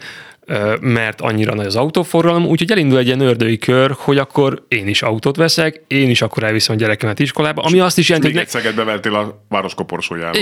mert 0.80 1.22
annyira 1.22 1.54
nagy 1.54 1.66
az 1.66 1.76
autóforgalom, 1.76 2.46
úgyhogy 2.46 2.72
elindul 2.72 2.98
egy 2.98 3.06
ilyen 3.06 3.20
ördői 3.20 3.58
kör, 3.58 3.92
hogy 3.98 4.18
akkor 4.18 4.66
én 4.68 4.88
is 4.88 5.02
autót 5.02 5.36
veszek, 5.36 5.82
én 5.88 6.10
is 6.10 6.22
akkor 6.22 6.44
elviszem 6.44 6.76
a 6.76 6.78
gyerekemet 6.78 7.20
iskolába, 7.20 7.62
ami 7.62 7.80
azt 7.80 7.98
is 7.98 8.10
jelenti, 8.10 8.28
Még 8.28 8.38
hogy 8.38 8.46
egy 8.46 8.52
szeget 8.52 8.76
bevertél 8.76 9.16
a 9.16 9.46
város 9.50 9.74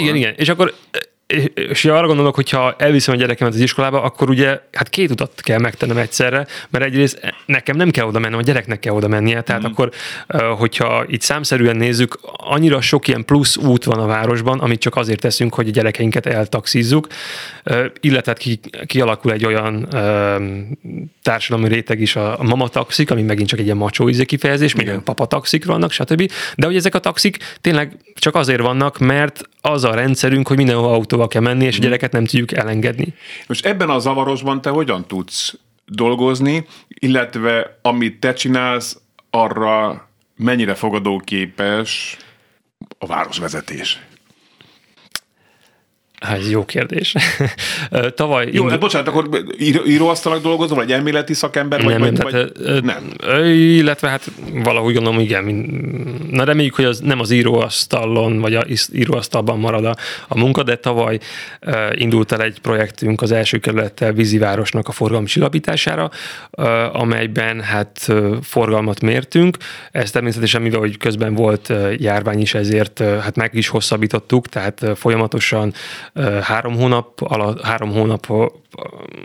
igen, 0.01 0.15
igen. 0.15 0.33
És 0.37 0.49
akkor 0.49 0.73
és 1.55 1.85
arra 1.85 2.07
gondolok, 2.07 2.35
hogy 2.35 2.49
ha 2.49 2.75
elviszem 2.77 3.13
a 3.13 3.17
gyerekemet 3.17 3.53
az 3.53 3.59
iskolába, 3.59 4.01
akkor 4.01 4.29
ugye 4.29 4.59
hát 4.71 4.89
két 4.89 5.11
utat 5.11 5.41
kell 5.41 5.59
megtennem 5.59 5.97
egyszerre, 5.97 6.47
mert 6.69 6.85
egyrészt 6.85 7.33
nekem 7.45 7.75
nem 7.75 7.89
kell 7.89 8.05
oda 8.05 8.19
mennem, 8.19 8.37
a 8.39 8.41
gyereknek 8.41 8.79
kell 8.79 8.93
oda 8.93 9.07
mennie, 9.07 9.41
tehát 9.41 9.61
mm. 9.61 9.65
akkor, 9.65 9.91
hogyha 10.57 11.05
itt 11.07 11.21
számszerűen 11.21 11.75
nézzük, 11.75 12.19
annyira 12.21 12.81
sok 12.81 13.07
ilyen 13.07 13.25
plusz 13.25 13.57
út 13.57 13.83
van 13.83 13.99
a 13.99 14.05
városban, 14.05 14.59
amit 14.59 14.79
csak 14.79 14.95
azért 14.95 15.19
teszünk, 15.19 15.53
hogy 15.53 15.67
a 15.67 15.71
gyerekeinket 15.71 16.25
eltaxizzuk, 16.25 17.07
illetve 17.99 18.31
hát 18.31 18.37
ki, 18.37 18.59
kialakul 18.85 19.31
egy 19.31 19.45
olyan 19.45 19.87
társadalmi 21.21 21.67
réteg 21.67 22.01
is 22.01 22.15
a, 22.15 22.39
a 22.39 22.43
mama 22.43 22.67
taxik, 22.67 23.11
ami 23.11 23.21
megint 23.21 23.47
csak 23.47 23.59
egy 23.59 23.65
ilyen 23.65 23.77
macsó 23.77 24.09
íze 24.09 24.23
kifejezés, 24.23 24.75
még 24.75 24.87
olyan 24.87 25.03
papa 25.03 25.25
taxik 25.25 25.65
vannak, 25.65 25.91
stb. 25.91 26.31
De 26.55 26.65
hogy 26.65 26.75
ezek 26.75 26.95
a 26.95 26.99
taxik 26.99 27.37
tényleg 27.61 27.97
csak 28.15 28.35
azért 28.35 28.61
vannak, 28.61 28.99
mert 28.99 29.49
az 29.61 29.83
a 29.83 29.93
rendszerünk, 29.93 30.47
hogy 30.47 30.57
mindenhol 30.57 30.93
autóval 31.23 31.27
kell 31.27 31.41
menni, 31.41 31.65
és 31.65 31.77
a 31.77 31.81
gyereket 31.81 32.11
nem 32.11 32.25
tudjuk 32.25 32.51
elengedni. 32.53 33.13
Most 33.47 33.65
ebben 33.65 33.89
a 33.89 33.99
zavarosban 33.99 34.61
te 34.61 34.69
hogyan 34.69 35.07
tudsz 35.07 35.57
dolgozni, 35.85 36.65
illetve 36.87 37.79
amit 37.81 38.19
te 38.19 38.33
csinálsz, 38.33 39.01
arra 39.29 40.07
mennyire 40.35 40.73
fogadóképes 40.73 42.17
a 42.97 43.05
városvezetés? 43.05 43.99
Hát 46.23 46.37
ez 46.37 46.49
jó 46.49 46.65
kérdés. 46.65 47.15
Tavaly... 48.15 48.49
Jó, 48.51 48.67
hát 48.67 48.79
bocsánat, 48.79 49.07
akkor 49.07 49.29
író, 49.59 49.85
íróasztalnak 49.85 50.41
dolgozol, 50.43 50.77
vagy 50.77 50.91
elméleti 50.91 51.33
szakember, 51.33 51.83
vagy, 51.83 51.99
nem, 51.99 52.01
vagy, 52.01 52.11
nem, 52.11 52.23
vagy 52.31 52.51
tehát, 52.51 52.83
nem? 52.83 53.43
Illetve 53.53 54.09
hát 54.09 54.31
valahogy 54.63 54.93
gondolom, 54.93 55.19
igen. 55.19 55.43
Na 56.31 56.43
reméljük, 56.43 56.75
hogy 56.75 56.85
az 56.85 56.99
nem 56.99 57.19
az 57.19 57.31
íróasztalon, 57.31 58.39
vagy 58.39 58.55
a 58.55 58.63
íróasztalban 58.93 59.59
marad 59.59 59.85
a, 59.85 59.95
a 60.27 60.37
munka, 60.37 60.63
de 60.63 60.75
tavaly 60.75 61.19
uh, 61.61 61.73
indult 61.93 62.31
el 62.31 62.41
egy 62.41 62.59
projektünk 62.59 63.21
az 63.21 63.31
első 63.31 63.57
kerülettel 63.57 64.11
vízivárosnak 64.11 64.87
a 64.87 64.91
forgalmi 64.91 65.25
csillapítására, 65.25 66.09
uh, 66.51 66.99
amelyben 67.01 67.61
hát 67.61 68.05
uh, 68.07 68.35
forgalmat 68.41 69.01
mértünk. 69.01 69.57
Ez 69.91 70.11
természetesen, 70.11 70.61
mivel 70.61 70.79
hogy 70.79 70.97
közben 70.97 71.33
volt 71.33 71.73
járvány 71.97 72.41
is, 72.41 72.53
ezért 72.53 72.99
hát 72.99 73.35
meg 73.35 73.49
is 73.53 73.67
hosszabbítottuk, 73.67 74.47
tehát 74.47 74.85
folyamatosan 74.95 75.73
három 76.41 76.75
hónap 76.75 77.21
alatt, 77.21 77.61
három 77.61 77.91
hónap 77.91 78.27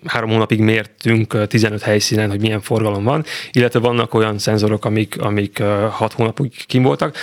három 0.06 0.30
hónapig 0.30 0.60
mértünk 0.60 1.46
15 1.46 1.82
helyszínen, 1.82 2.30
hogy 2.30 2.40
milyen 2.40 2.60
forgalom 2.60 3.04
van, 3.04 3.24
illetve 3.52 3.78
vannak 3.78 4.14
olyan 4.14 4.38
szenzorok, 4.38 4.84
amik, 4.84 5.20
amik 5.20 5.62
hat 5.90 6.12
hónapig 6.12 6.66
kim 6.66 6.82
voltak, 6.82 7.16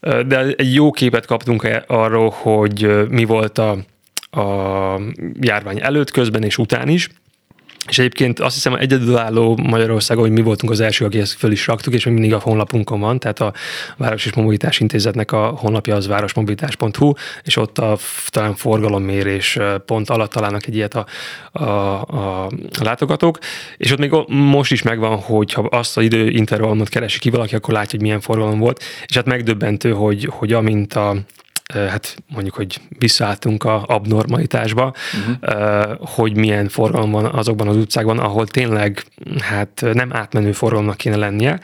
de 0.00 0.46
egy 0.56 0.74
jó 0.74 0.90
képet 0.90 1.26
kaptunk 1.26 1.68
arról, 1.86 2.30
hogy 2.30 3.08
mi 3.08 3.24
volt 3.24 3.58
a, 3.58 3.70
a 4.40 5.00
járvány 5.40 5.80
előtt, 5.80 6.10
közben 6.10 6.42
és 6.42 6.58
után 6.58 6.88
is. 6.88 7.08
És 7.88 7.98
egyébként 7.98 8.40
azt 8.40 8.54
hiszem 8.54 8.74
egyedülálló 8.74 9.56
Magyarországon, 9.62 10.22
hogy 10.22 10.32
mi 10.32 10.40
voltunk 10.40 10.72
az 10.72 10.80
első, 10.80 11.04
aki 11.04 11.18
ezt 11.18 11.32
föl 11.32 11.52
is 11.52 11.66
raktuk, 11.66 11.94
és 11.94 12.04
még 12.04 12.14
mindig 12.14 12.34
a 12.34 12.38
honlapunkon 12.38 13.00
van, 13.00 13.18
tehát 13.18 13.40
a 13.40 13.52
Város 13.96 14.26
és 14.26 14.32
Mobilitás 14.32 14.80
Intézetnek 14.80 15.32
a 15.32 15.46
honlapja 15.46 15.94
az 15.94 16.06
városmobilitás.hu, 16.06 17.12
és 17.42 17.56
ott 17.56 17.78
a 17.78 17.98
talán 18.28 18.54
forgalommérés 18.54 19.58
pont 19.86 20.10
alatt 20.10 20.30
találnak 20.30 20.66
egy 20.66 20.74
ilyet 20.74 20.94
a, 20.94 21.06
a, 21.52 22.00
a, 22.00 22.48
látogatók, 22.82 23.38
és 23.76 23.92
ott 23.92 23.98
még 23.98 24.14
most 24.28 24.72
is 24.72 24.82
megvan, 24.82 25.18
hogy 25.18 25.52
ha 25.52 25.62
azt 25.62 25.96
az 25.96 26.02
időintervallumot 26.02 26.88
keresi 26.88 27.18
ki 27.18 27.30
valaki, 27.30 27.54
akkor 27.54 27.74
látja, 27.74 27.90
hogy 27.90 28.00
milyen 28.00 28.20
forgalom 28.20 28.58
volt, 28.58 28.84
és 29.06 29.16
hát 29.16 29.26
megdöbbentő, 29.26 29.90
hogy, 29.90 30.28
hogy 30.30 30.52
amint 30.52 30.94
a 30.94 31.16
hát 31.74 32.16
mondjuk, 32.28 32.54
hogy 32.54 32.80
visszaálltunk 32.98 33.64
a 33.64 33.84
abnormalitásba, 33.86 34.94
uh-huh. 35.18 35.98
hogy 36.00 36.36
milyen 36.36 36.68
forgalom 36.68 37.10
van 37.10 37.24
azokban 37.24 37.68
az 37.68 37.76
utcákban, 37.76 38.18
ahol 38.18 38.46
tényleg 38.46 39.04
hát 39.40 39.84
nem 39.92 40.12
átmenő 40.12 40.52
forgalomnak 40.52 40.96
kéne 40.96 41.16
lennie, 41.16 41.60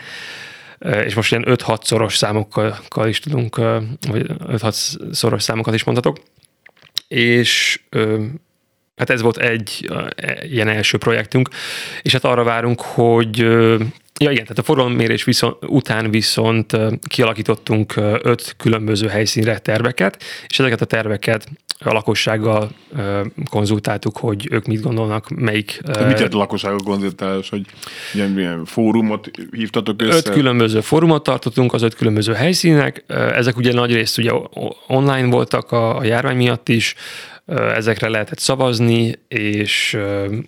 és 1.04 1.14
most 1.14 1.30
ilyen 1.30 1.44
5-6 1.48 1.82
szoros 1.82 2.16
számokkal 2.16 3.08
is 3.08 3.18
tudunk, 3.18 3.56
vagy 4.08 4.26
5-6 4.48 5.12
szoros 5.12 5.42
számokat 5.42 5.74
is 5.74 5.84
mondhatok, 5.84 6.16
és 7.08 7.80
hát 8.96 9.10
ez 9.10 9.22
volt 9.22 9.36
egy 9.36 9.90
ilyen 10.42 10.68
első 10.68 10.98
projektünk, 10.98 11.48
és 12.02 12.12
hát 12.12 12.24
arra 12.24 12.44
várunk, 12.44 12.80
hogy 12.80 13.46
Ja 14.20 14.30
igen, 14.30 14.42
tehát 14.42 14.58
a 14.58 14.62
forgalommérés 14.62 15.24
viszont, 15.24 15.56
után 15.66 16.10
viszont 16.10 16.76
kialakítottunk 17.08 17.96
öt 18.22 18.54
különböző 18.56 19.08
helyszínre 19.08 19.58
terveket, 19.58 20.22
és 20.46 20.58
ezeket 20.58 20.80
a 20.80 20.84
terveket 20.84 21.48
a 21.78 21.92
lakossággal 21.92 22.70
konzultáltuk, 23.50 24.16
hogy 24.16 24.48
ők 24.50 24.66
mit 24.66 24.80
gondolnak, 24.80 25.28
melyik... 25.28 25.80
Mit 25.86 25.96
jelent 25.96 26.34
a 26.34 26.36
lakossággal 26.36 26.80
konzultálás, 26.84 27.48
hogy 27.48 27.66
ilyen, 28.12 28.38
ilyen 28.38 28.64
fórumot 28.64 29.30
hívtatok 29.50 30.02
össze? 30.02 30.16
Öt 30.16 30.30
különböző 30.30 30.80
fórumot 30.80 31.22
tartottunk 31.22 31.72
az 31.72 31.82
öt 31.82 31.94
különböző 31.94 32.32
helyszínek, 32.32 33.04
ezek 33.08 33.56
ugye 33.56 33.72
nagy 33.72 33.92
részt 33.92 34.18
ugye 34.18 34.30
online 34.86 35.26
voltak 35.26 35.72
a, 35.72 35.96
a 35.96 36.04
járvány 36.04 36.36
miatt 36.36 36.68
is, 36.68 36.94
ezekre 37.46 38.08
lehetett 38.08 38.38
szavazni, 38.38 39.18
és 39.28 39.98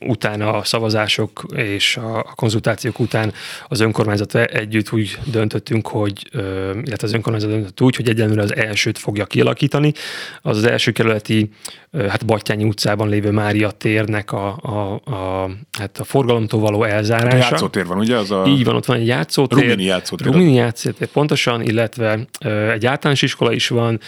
utána 0.00 0.52
a 0.52 0.64
szavazások 0.64 1.44
és 1.56 1.96
a 1.96 2.32
konzultációk 2.34 2.98
után 2.98 3.32
az 3.68 3.80
önkormányzat 3.80 4.34
együtt 4.34 4.92
úgy 4.92 5.18
döntöttünk, 5.24 5.88
hogy, 5.88 6.28
illetve 6.72 7.06
az 7.06 7.12
önkormányzat 7.12 7.50
döntött 7.50 7.80
úgy, 7.80 7.96
hogy 7.96 8.08
egyenlőre 8.08 8.42
az 8.42 8.56
elsőt 8.56 8.98
fogja 8.98 9.24
kialakítani. 9.24 9.92
Az 10.42 10.56
az 10.56 10.64
első 10.64 10.90
kerületi, 10.90 11.50
hát 11.92 12.26
Battyányi 12.26 12.64
utcában 12.64 13.08
lévő 13.08 13.30
Mária 13.30 13.70
térnek 13.70 14.32
a, 14.32 14.58
a, 14.62 15.10
a, 15.12 15.50
hát 15.78 15.98
a 15.98 16.04
forgalomtól 16.04 16.60
való 16.60 16.84
elzárása. 16.84 17.46
A 17.46 17.50
játszótér 17.50 17.86
van, 17.86 17.98
ugye? 17.98 18.16
Az 18.16 18.30
a... 18.30 18.44
Így 18.46 18.64
van, 18.64 18.74
ott 18.76 18.86
van 18.86 18.96
egy 18.96 19.06
játszótér. 19.06 19.62
Rumini 19.62 19.84
játszótér. 19.84 20.26
Rumini 20.26 20.54
játszótér, 20.54 21.08
pontosan, 21.08 21.62
illetve 21.62 22.18
egy 22.72 22.86
általános 22.86 23.22
iskola 23.22 23.52
is 23.52 23.68
van, 23.68 24.00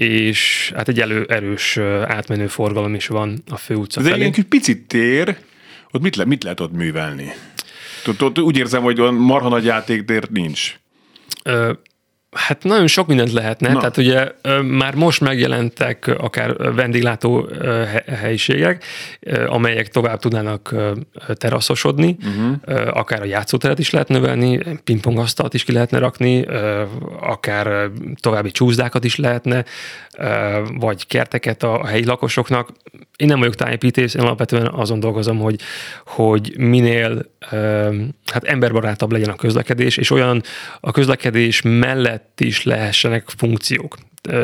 és 0.00 0.72
hát 0.74 0.88
egy 0.88 1.00
elő, 1.00 1.24
erős 1.28 1.76
átmenő 2.04 2.46
forgalom 2.46 2.94
is 2.94 3.06
van 3.06 3.42
a 3.48 3.56
főutca 3.56 4.00
Ez 4.00 4.06
egy 4.06 4.16
ilyen 4.16 4.32
kis 4.32 4.44
picit 4.48 4.86
tér, 4.86 5.36
ott 5.90 6.02
mit, 6.02 6.16
le, 6.16 6.24
mit 6.24 6.42
lehet 6.42 6.60
ott 6.60 6.72
művelni? 6.72 7.32
Ott, 8.06 8.22
ott 8.22 8.38
úgy 8.38 8.56
érzem, 8.56 8.82
hogy 8.82 9.00
olyan 9.00 9.14
marha 9.14 9.48
nagy 9.48 9.64
játéktér 9.64 10.28
nincs. 10.30 10.74
Ö, 11.44 11.72
Hát 12.36 12.64
nagyon 12.64 12.86
sok 12.86 13.06
mindent 13.06 13.32
lehetne, 13.32 13.72
Na. 13.72 13.78
tehát 13.78 13.96
ugye 13.96 14.32
már 14.62 14.94
most 14.94 15.20
megjelentek 15.20 16.14
akár 16.18 16.56
vendéglátó 16.56 17.48
helyiségek, 18.06 18.84
amelyek 19.46 19.88
tovább 19.88 20.18
tudnának 20.18 20.74
teraszosodni, 21.34 22.16
uh-huh. 22.18 22.96
akár 22.98 23.22
a 23.22 23.24
játszóteret 23.24 23.78
is 23.78 23.90
lehet 23.90 24.08
növelni, 24.08 24.60
pingpongasztalt 24.84 25.54
is 25.54 25.64
ki 25.64 25.72
lehetne 25.72 25.98
rakni, 25.98 26.46
akár 27.20 27.90
további 28.20 28.50
csúszdákat 28.50 29.04
is 29.04 29.16
lehetne, 29.16 29.64
vagy 30.74 31.06
kerteket 31.06 31.62
a 31.62 31.86
helyi 31.86 32.04
lakosoknak. 32.04 32.68
Én 33.16 33.26
nem 33.26 33.38
vagyok 33.38 33.54
tájépítész, 33.54 34.14
én 34.14 34.22
alapvetően 34.22 34.66
azon 34.66 35.00
dolgozom, 35.00 35.38
hogy, 35.38 35.60
hogy 36.06 36.54
minél 36.56 37.22
hát 38.32 38.44
emberbarátabb 38.44 39.12
legyen 39.12 39.30
a 39.30 39.36
közlekedés, 39.36 39.96
és 39.96 40.10
olyan 40.10 40.42
a 40.80 40.90
közlekedés 40.90 41.62
mellett 41.64 42.19
is 42.36 42.62
lehessenek 42.62 43.28
funkciók. 43.36 43.98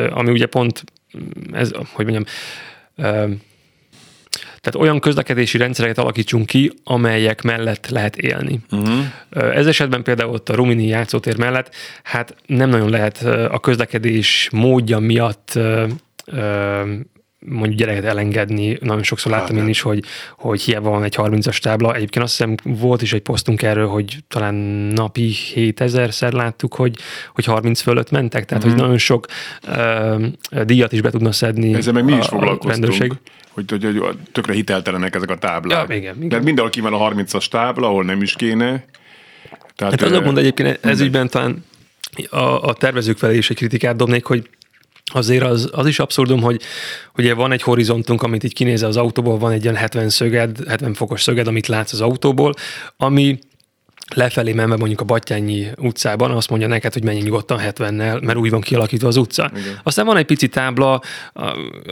Ami 0.09 0.31
ugye 0.31 0.45
pont, 0.45 0.83
ez, 1.51 1.71
hogy 1.93 2.05
mondjam, 2.05 2.25
tehát 4.61 4.75
olyan 4.75 4.99
közlekedési 4.99 5.57
rendszereket 5.57 5.97
alakítsunk 5.97 6.45
ki, 6.45 6.71
amelyek 6.83 7.41
mellett 7.41 7.89
lehet 7.89 8.15
élni. 8.15 8.59
Uh-huh. 8.71 9.05
Ez 9.29 9.67
esetben 9.67 10.03
például 10.03 10.33
ott 10.33 10.49
a 10.49 10.55
Rumini 10.55 10.85
játszótér 10.85 11.37
mellett, 11.37 11.75
hát 12.03 12.35
nem 12.45 12.69
nagyon 12.69 12.89
lehet 12.89 13.21
a 13.51 13.59
közlekedés 13.59 14.49
módja 14.51 14.99
miatt 14.99 15.59
mondjuk 17.39 17.79
gyereket 17.79 18.03
elengedni. 18.03 18.77
Nagyon 18.81 19.03
sokszor 19.03 19.31
láttam 19.31 19.55
hát, 19.55 19.63
én 19.63 19.69
is, 19.69 19.81
hogy, 19.81 20.03
hogy 20.37 20.61
hiába 20.61 20.89
van 20.89 21.03
egy 21.03 21.15
30-as 21.17 21.57
tábla. 21.57 21.95
Egyébként 21.95 22.25
azt 22.25 22.37
hiszem 22.37 22.55
volt 22.63 23.01
is 23.01 23.13
egy 23.13 23.21
posztunk 23.21 23.61
erről, 23.61 23.87
hogy 23.87 24.17
talán 24.27 24.55
napi 24.93 25.33
7000-szer 25.55 26.31
láttuk, 26.31 26.75
hogy, 26.75 26.97
hogy 27.33 27.45
30 27.45 27.81
fölött 27.81 28.11
mentek, 28.11 28.45
tehát 28.45 28.63
uh-huh. 28.63 28.77
hogy 28.77 28.87
nagyon 28.87 28.97
sok 28.97 29.25
uh, 29.67 30.63
díjat 30.65 30.91
is 30.91 31.01
be 31.01 31.09
tudna 31.09 31.31
szedni 31.31 31.73
Ezzel 31.73 31.93
meg 31.93 32.03
mi 32.03 32.13
is 32.13 32.25
foglalkoztunk. 32.25 32.71
Rendőrség. 32.71 33.13
Hogy, 33.49 33.69
hogy, 33.69 33.83
hogy 33.83 34.17
tökre 34.31 34.53
hiteltelenek 34.53 35.15
ezek 35.15 35.29
a 35.29 35.37
táblák. 35.37 35.89
Ja, 35.89 35.95
igen, 35.95 36.15
igen. 36.15 36.27
De 36.27 36.39
mindenhol 36.39 36.71
van 36.89 36.93
a 36.93 37.23
30-as 37.23 37.45
tábla, 37.47 37.87
ahol 37.87 38.03
nem 38.03 38.21
is 38.21 38.33
kéne. 38.33 38.85
Tehát 39.75 39.99
hát 39.99 40.01
azok 40.01 40.23
mond 40.23 40.37
egyébként 40.37 40.85
ez 40.85 40.99
ügyben 40.99 41.29
talán 41.29 41.65
a, 42.29 42.67
a 42.67 42.73
tervezők 42.73 43.17
felé 43.17 43.37
is 43.37 43.49
egy 43.49 43.55
kritikát 43.55 43.95
dobnék, 43.95 44.25
hogy 44.25 44.49
azért 45.13 45.43
az, 45.43 45.69
az 45.71 45.87
is 45.87 45.99
abszurdum, 45.99 46.41
hogy 46.41 46.61
ugye 47.17 47.33
van 47.33 47.51
egy 47.51 47.61
horizontunk, 47.61 48.23
amit 48.23 48.43
így 48.43 48.53
kinézel 48.53 48.89
az 48.89 48.97
autóból, 48.97 49.37
van 49.37 49.51
egy 49.51 49.63
ilyen 49.63 49.75
70 49.75 50.09
szöged, 50.09 50.57
70 50.67 50.93
fokos 50.93 51.21
szöged, 51.21 51.47
amit 51.47 51.67
látsz 51.67 51.93
az 51.93 52.01
autóból, 52.01 52.53
ami 52.97 53.39
lefelé 54.15 54.53
menve 54.53 54.75
mondjuk 54.75 55.01
a 55.01 55.03
Battyányi 55.03 55.67
utcában, 55.77 56.31
azt 56.31 56.49
mondja 56.49 56.67
neked, 56.67 56.93
hogy 56.93 57.03
menj 57.03 57.21
nyugodtan 57.21 57.59
70-nel, 57.63 58.21
mert 58.21 58.37
úgy 58.37 58.49
van 58.49 58.61
kialakítva 58.61 59.07
az 59.07 59.17
utca. 59.17 59.51
Igen. 59.55 59.79
Aztán 59.83 60.05
van 60.05 60.17
egy 60.17 60.25
pici 60.25 60.47
tábla, 60.47 61.01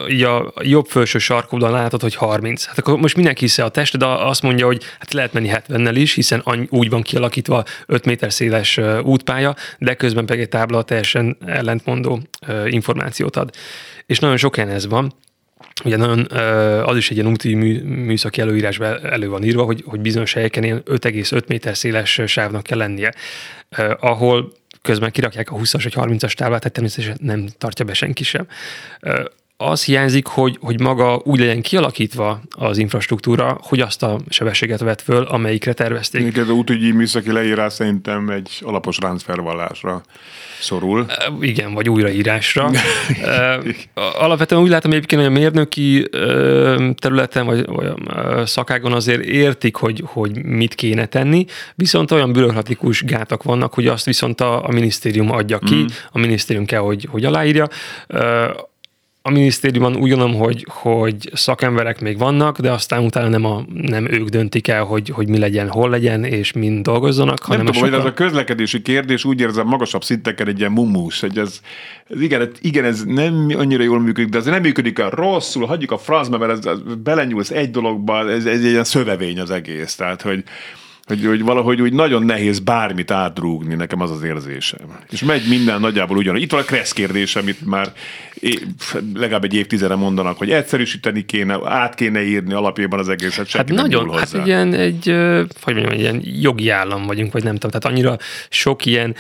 így 0.10 0.24
a 0.24 0.54
jobb 0.62 0.86
felső 0.86 1.18
sarkóban 1.18 1.72
látod, 1.72 2.02
hogy 2.02 2.16
30. 2.16 2.66
Hát 2.66 2.78
akkor 2.78 2.98
most 2.98 3.16
mindenki 3.16 3.40
hisze 3.40 3.64
a 3.64 3.70
tested, 3.70 4.00
de 4.00 4.06
azt 4.06 4.42
mondja, 4.42 4.66
hogy 4.66 4.84
hát 5.00 5.14
lehet 5.14 5.34
menni 5.34 5.52
70-nel 5.52 5.94
is, 5.96 6.14
hiszen 6.14 6.44
úgy 6.70 6.90
van 6.90 7.02
kialakítva 7.02 7.64
5 7.86 8.06
méter 8.06 8.34
széles 8.34 8.80
útpálya, 9.04 9.56
de 9.78 9.94
közben 9.94 10.26
pedig 10.26 10.42
egy 10.42 10.50
tábla 10.50 10.82
teljesen 10.82 11.38
ellentmondó 11.46 12.22
információt 12.66 13.36
ad. 13.36 13.50
És 14.06 14.20
nagyon 14.20 14.38
sok 14.38 14.56
helyen 14.56 14.72
ez 14.72 14.88
van. 14.88 15.14
Ugye 15.84 15.98
nagyon, 15.98 16.26
az 16.86 16.98
is 16.98 17.10
egy 17.12 17.18
ilyen 17.18 17.30
úti 17.30 17.54
mű, 17.54 17.84
műszaki 17.84 18.42
előírásban 18.42 19.06
elő 19.06 19.30
van 19.30 19.44
írva, 19.44 19.64
hogy, 19.64 19.84
hogy 19.86 20.00
bizonyos 20.00 20.34
helyeken 20.34 20.64
ilyen 20.64 20.84
5,5 20.86 21.48
méter 21.48 21.78
széles 21.78 22.22
sávnak 22.26 22.64
kell 22.64 22.78
lennie, 22.78 23.14
ahol 24.00 24.54
közben 24.82 25.12
kirakják 25.12 25.52
a 25.52 25.56
20-as 25.56 25.92
vagy 25.94 25.94
30-as 25.96 26.34
táblát, 26.34 26.60
tehát 26.60 26.74
természetesen 26.74 27.18
nem 27.22 27.48
tartja 27.58 27.86
be 27.86 27.94
senki 27.94 28.24
sem 28.24 28.48
az 29.58 29.84
hiányzik, 29.84 30.28
hogy, 30.28 30.58
hogy 30.62 30.80
maga 30.80 31.22
úgy 31.24 31.40
legyen 31.40 31.62
kialakítva 31.62 32.42
az 32.50 32.78
infrastruktúra, 32.78 33.58
hogy 33.62 33.80
azt 33.80 34.04
a 34.04 34.20
sebességet 34.30 34.80
vett 34.80 35.02
föl, 35.02 35.24
amelyikre 35.24 35.74
tervezték. 35.74 36.22
Igen, 36.22 36.44
az 36.44 36.50
útügyi 36.50 36.92
műszaki 36.92 37.32
leírás 37.32 37.74
szerintem 37.74 38.30
egy 38.30 38.50
alapos 38.62 38.98
ráncfelvallásra 38.98 40.02
szorul. 40.60 41.06
Igen, 41.40 41.74
vagy 41.74 41.90
újraírásra. 41.90 42.72
Alapvetően 44.20 44.62
úgy 44.62 44.70
látom 44.70 44.92
egyébként, 44.92 45.22
hogy 45.22 45.32
a 45.32 45.34
mérnöki 45.34 46.10
területen, 46.96 47.46
vagy, 47.46 47.66
vagy 47.66 47.94
szakágon 48.46 48.94
azért 48.94 49.24
értik, 49.24 49.76
hogy, 49.76 50.04
hogy 50.06 50.44
mit 50.44 50.76
kéne 50.76 51.06
tenni, 51.06 51.46
viszont 51.76 52.12
olyan 52.12 52.32
bürokratikus 52.32 53.04
gátak 53.04 53.44
vannak, 53.44 53.74
hogy 53.74 53.88
azt 53.88 54.06
viszont 54.06 54.42
a, 54.42 54.68
a 54.68 54.72
minisztérium 54.72 55.32
adja 55.32 55.60
ki, 55.60 55.76
mm. 55.76 55.86
a 56.12 56.20
minisztérium 56.20 56.66
kell, 56.66 56.82
hogy, 56.82 57.08
hogy 57.12 57.26
aláírja 57.26 57.68
a 59.28 59.32
minisztériumban 59.32 59.96
úgy 59.96 60.10
gondolom, 60.10 60.36
hogy, 60.36 60.66
hogy 60.70 61.30
szakemberek 61.34 62.02
még 62.02 62.18
vannak, 62.18 62.60
de 62.60 62.72
aztán 62.72 63.04
utána 63.04 63.28
nem, 63.28 63.46
a, 63.46 63.66
nem 63.74 64.12
ők 64.12 64.28
döntik 64.28 64.68
el, 64.68 64.84
hogy, 64.84 65.10
hogy 65.10 65.30
mi 65.30 65.38
legyen, 65.38 65.70
hol 65.70 65.90
legyen, 65.90 66.24
és 66.24 66.52
mind 66.52 66.84
dolgozzanak. 66.84 67.40
Hanem 67.40 67.64
nem 67.64 67.74
tudom, 67.74 67.90
sokkal... 67.90 68.00
hogy 68.00 68.10
ez 68.10 68.14
a 68.14 68.24
közlekedési 68.24 68.82
kérdés 68.82 69.26
úgy 69.26 69.40
érzem 69.40 69.68
magasabb 69.68 70.04
szinteken 70.04 70.48
egy 70.48 70.60
ilyen 70.60 70.72
mumus, 70.72 71.20
hogy 71.20 71.38
ez, 71.38 71.60
ez 72.10 72.22
igen, 72.22 72.52
igen, 72.62 72.84
ez 72.84 73.04
nem 73.04 73.48
annyira 73.58 73.84
jól 73.84 74.00
működik, 74.00 74.30
de 74.30 74.38
ez 74.38 74.46
nem 74.46 74.62
működik 74.62 75.00
el 75.00 75.10
rosszul, 75.10 75.66
hagyjuk 75.66 75.92
a 75.92 75.98
francba, 75.98 76.38
mert 76.38 76.52
ez, 76.52 76.66
ez 76.66 76.96
belenyúlsz 77.04 77.52
egy 77.52 77.72
dologba, 77.72 78.30
ez, 78.30 78.46
ez 78.46 78.60
egy 78.60 78.64
ilyen 78.64 78.84
szövevény 78.84 79.40
az 79.40 79.52
egész, 79.52 79.96
tehát 79.96 80.22
hogy 80.22 80.44
hogy, 81.06 81.26
hogy 81.26 81.42
valahogy 81.42 81.82
úgy 81.82 81.94
nagyon 81.94 82.24
nehéz 82.24 82.60
bármit 82.60 83.12
átrúgni, 83.12 83.76
nekem 83.76 84.02
az 84.02 84.12
az 84.12 84.24
érzésem. 84.24 84.80
És 85.12 85.24
megy 85.24 85.42
minden 85.50 85.80
nagyjából 85.80 86.18
ugyanúgy. 86.18 86.42
Itt 86.42 86.52
van 86.52 86.62
a 86.62 86.64
Kressz 86.64 86.92
kérdés, 86.92 87.36
amit 87.36 87.66
már 87.66 87.92
legalább 89.14 89.44
egy 89.44 89.54
évtizede 89.54 89.96
mondanak, 89.96 90.38
hogy 90.38 90.52
egyszerűsíteni 90.52 91.26
kéne, 91.26 91.60
át 91.64 91.96
kéne 91.96 92.24
írni 92.24 92.54
alapjában 92.54 93.00
az 93.00 93.10
egészet, 93.10 93.52
hát 93.52 93.70
nagyon, 93.70 94.14
hát 94.14 94.34
egy 94.34 94.48
ilyen, 94.48 94.74
egy, 94.74 95.16
hogy 95.62 95.74
mondjam, 95.74 96.00
ilyen 96.00 96.22
jogi 96.42 96.70
állam 96.70 97.06
vagyunk, 97.06 97.34
vagy 97.34 97.44
nem 97.44 97.54
tudom, 97.54 97.80
tehát 97.80 97.98
annyira 97.98 98.18
sok 98.50 98.86
ilyen 98.86 99.16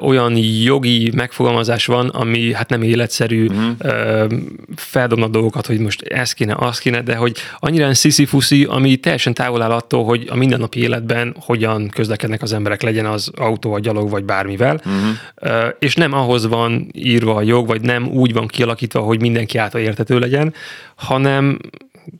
olyan 0.00 0.36
jogi 0.62 1.12
megfogalmazás 1.14 1.86
van, 1.86 2.08
ami 2.08 2.52
hát 2.52 2.68
nem 2.68 2.82
életszerű, 2.82 3.46
uh-huh. 3.46 4.30
feldobnak 4.76 5.30
dolgokat, 5.30 5.66
hogy 5.66 5.78
most 5.78 6.02
ez 6.02 6.32
kéne, 6.32 6.54
az 6.58 6.78
kéne, 6.78 7.02
de 7.02 7.16
hogy 7.16 7.36
annyira 7.58 7.94
sziszi 7.94 8.64
ami 8.64 8.96
teljesen 8.96 9.34
távol 9.34 9.62
áll 9.62 9.70
attól, 9.70 10.04
hogy 10.04 10.26
a 10.30 10.36
mindennapi 10.36 10.80
életben 10.80 11.15
hogyan 11.40 11.88
közlekednek 11.88 12.42
az 12.42 12.52
emberek, 12.52 12.82
legyen 12.82 13.06
az 13.06 13.30
autó, 13.36 13.70
vagy 13.70 13.82
gyalog, 13.82 14.10
vagy 14.10 14.24
bármivel, 14.24 14.80
uh-huh. 14.84 15.68
és 15.78 15.94
nem 15.94 16.12
ahhoz 16.12 16.46
van 16.48 16.88
írva 16.92 17.34
a 17.34 17.42
jog, 17.42 17.66
vagy 17.66 17.80
nem 17.80 18.08
úgy 18.08 18.32
van 18.32 18.46
kialakítva, 18.46 19.00
hogy 19.00 19.20
mindenki 19.20 19.58
által 19.58 19.80
értető 19.80 20.18
legyen, 20.18 20.54
hanem 20.94 21.58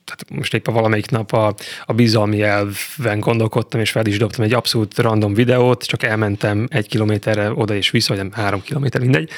tehát 0.05 0.25
most 0.31 0.55
éppen 0.55 0.75
valamelyik 0.75 1.11
nap 1.11 1.33
a, 1.33 1.55
a 1.85 1.93
bizalmi 1.93 2.43
elven 2.43 3.21
gondolkodtam, 3.21 3.81
és 3.81 3.91
fel 3.91 4.07
is 4.07 4.19
dobtam 4.19 4.45
egy 4.45 4.55
abszolút 4.55 4.99
random 4.99 5.35
videót, 5.35 5.85
csak 5.85 6.03
elmentem 6.03 6.67
egy 6.71 6.89
kilométerre 6.89 7.53
oda 7.55 7.75
és 7.75 7.91
vissza, 7.91 8.15
vagy 8.15 8.23
nem 8.23 8.33
három 8.33 8.63
kilométer, 8.63 9.01
mindegy. 9.01 9.31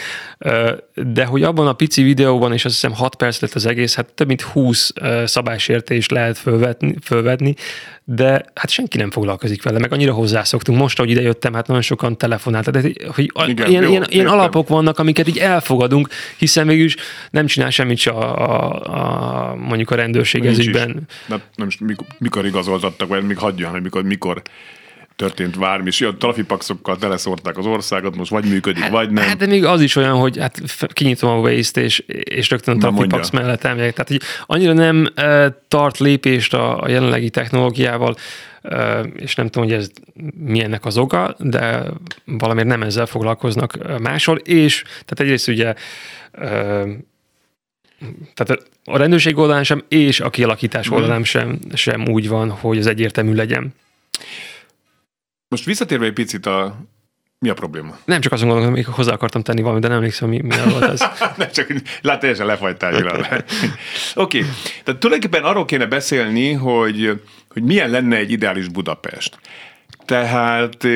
De 0.95 1.25
hogy 1.25 1.43
abban 1.43 1.67
a 1.67 1.73
pici 1.73 2.03
videóban, 2.03 2.53
és 2.53 2.65
azt 2.65 2.75
hiszem 2.75 2.93
6 2.93 3.15
perc 3.15 3.41
lett 3.41 3.55
az 3.55 3.67
egész, 3.67 3.95
hát 3.95 4.13
több 4.15 4.27
mint 4.27 4.41
20 4.41 4.93
szabálysértést 5.25 6.11
lehet 6.11 6.39
fölvetni, 6.39 6.95
fölvetni 7.03 7.55
de 8.11 8.45
hát 8.55 8.71
senki 8.71 8.97
nem 8.97 9.11
foglalkozik 9.11 9.63
vele, 9.63 9.79
meg 9.79 9.93
annyira 9.93 10.13
hozzászoktunk. 10.13 10.79
Most, 10.79 10.99
ahogy 10.99 11.11
idejöttem, 11.11 11.53
hát 11.53 11.67
nagyon 11.67 11.83
sokan 11.83 12.19
telefonáltak, 12.19 12.75
de 12.75 12.91
hogy 13.15 13.31
Igen, 13.47 13.71
ilyen, 13.71 13.83
jó, 13.83 13.91
ilyen, 13.91 14.07
ilyen 14.09 14.27
alapok 14.27 14.69
vannak, 14.69 14.99
amiket 14.99 15.29
így 15.29 15.39
elfogadunk, 15.39 16.09
hiszen 16.37 16.67
mégis 16.67 16.97
nem 17.31 17.47
csinál 17.47 17.71
semmit 17.71 17.99
se 17.99 18.11
a, 18.11 18.51
a, 18.51 19.51
a 19.51 19.55
mondjuk 19.55 19.91
a 19.91 19.95
rendőrség 19.95 20.38
ez 20.46 20.59
ügyben. 20.59 21.07
Nem, 21.27 21.42
nem, 21.55 21.68
mikor, 21.81 22.07
mikor 22.18 22.46
igazoltattak, 22.46 23.09
vagy 23.09 23.27
még 23.27 23.38
hagyja, 23.38 23.68
hogy 23.68 23.83
mikor, 23.83 24.03
mikor 24.03 24.42
történt 25.18 25.59
bármi, 25.59 25.87
és 25.87 26.01
a 26.01 26.14
trafipaxokkal 26.16 26.96
teleszórták 26.96 27.59
az 27.59 27.66
országot, 27.66 28.16
most 28.16 28.31
vagy 28.31 28.44
működik, 28.44 28.83
hát, 28.83 28.90
vagy 28.90 29.11
nem. 29.11 29.24
Hát 29.24 29.37
de 29.37 29.46
még 29.46 29.64
az 29.64 29.81
is 29.81 29.96
olyan, 29.96 30.16
hogy 30.16 30.38
hát 30.38 30.61
kinyitom 30.92 31.31
a 31.31 31.38
waste 31.38 31.81
és, 31.81 31.98
és 32.09 32.51
rögtön 32.51 32.77
a 32.77 32.79
trafipax 32.79 33.31
mellett 33.31 33.64
elmegyek. 33.64 33.92
Tehát 33.94 34.09
hogy 34.09 34.22
annyira 34.46 34.72
nem 34.72 35.09
e, 35.14 35.51
tart 35.68 35.98
lépést 35.98 36.55
a, 36.55 36.83
a 36.83 36.88
jelenlegi 36.88 37.31
technológiával, 37.31 38.14
e, 38.62 39.01
és 39.01 39.35
nem 39.35 39.48
tudom, 39.48 39.68
hogy 39.68 39.79
ez 39.79 39.90
milyennek 40.37 40.85
az 40.85 40.98
oka, 40.98 41.37
de 41.38 41.85
valamiért 42.24 42.68
nem 42.68 42.83
ezzel 42.83 43.07
foglalkoznak 43.07 43.98
máshol, 44.01 44.37
és 44.37 44.83
tehát 44.83 45.20
egyrészt 45.20 45.48
ugye 45.48 45.74
e, 46.33 46.85
tehát 48.35 48.69
a 48.85 48.97
rendőrség 48.97 49.37
oldalán 49.37 49.65
sem, 49.65 49.85
és 49.89 50.21
a 50.21 50.31
kialakítás 50.31 50.91
oldalán 50.91 51.25
sem, 51.25 51.59
sem 51.75 52.09
úgy 52.09 52.29
van, 52.29 52.51
hogy 52.51 52.79
az 52.79 52.87
egyértelmű 52.87 53.35
legyen. 53.35 53.75
Most 55.49 55.65
visszatérve 55.65 56.05
egy 56.05 56.13
picit 56.13 56.47
a 56.47 56.77
mi 57.41 57.49
a 57.49 57.55
probléma? 57.55 57.99
Nem 58.05 58.21
csak 58.21 58.33
azon 58.33 58.49
gondolom, 58.49 58.75
hogy 58.75 58.85
hozzá 58.85 59.13
akartam 59.13 59.43
tenni 59.43 59.61
valamit, 59.61 59.83
de 59.83 59.89
nem 59.89 59.97
emlékszem, 59.97 60.29
mi, 60.29 60.41
mi 60.41 60.55
volt 60.71 60.83
ez. 60.83 61.01
nem 61.37 61.51
csak, 61.51 61.73
lát, 62.03 62.21
teljesen 62.21 62.47
lefagytál 62.47 62.95
Oké, 62.95 63.05
okay. 64.15 64.43
tehát 64.85 65.01
tulajdonképpen 65.01 65.45
arról 65.45 65.65
kéne 65.65 65.87
beszélni, 65.87 66.53
hogy, 66.53 67.23
hogy 67.49 67.63
milyen 67.63 67.91
lenne 67.91 68.17
egy 68.17 68.31
ideális 68.31 68.69
Budapest. 68.69 69.39
Tehát 70.05 70.87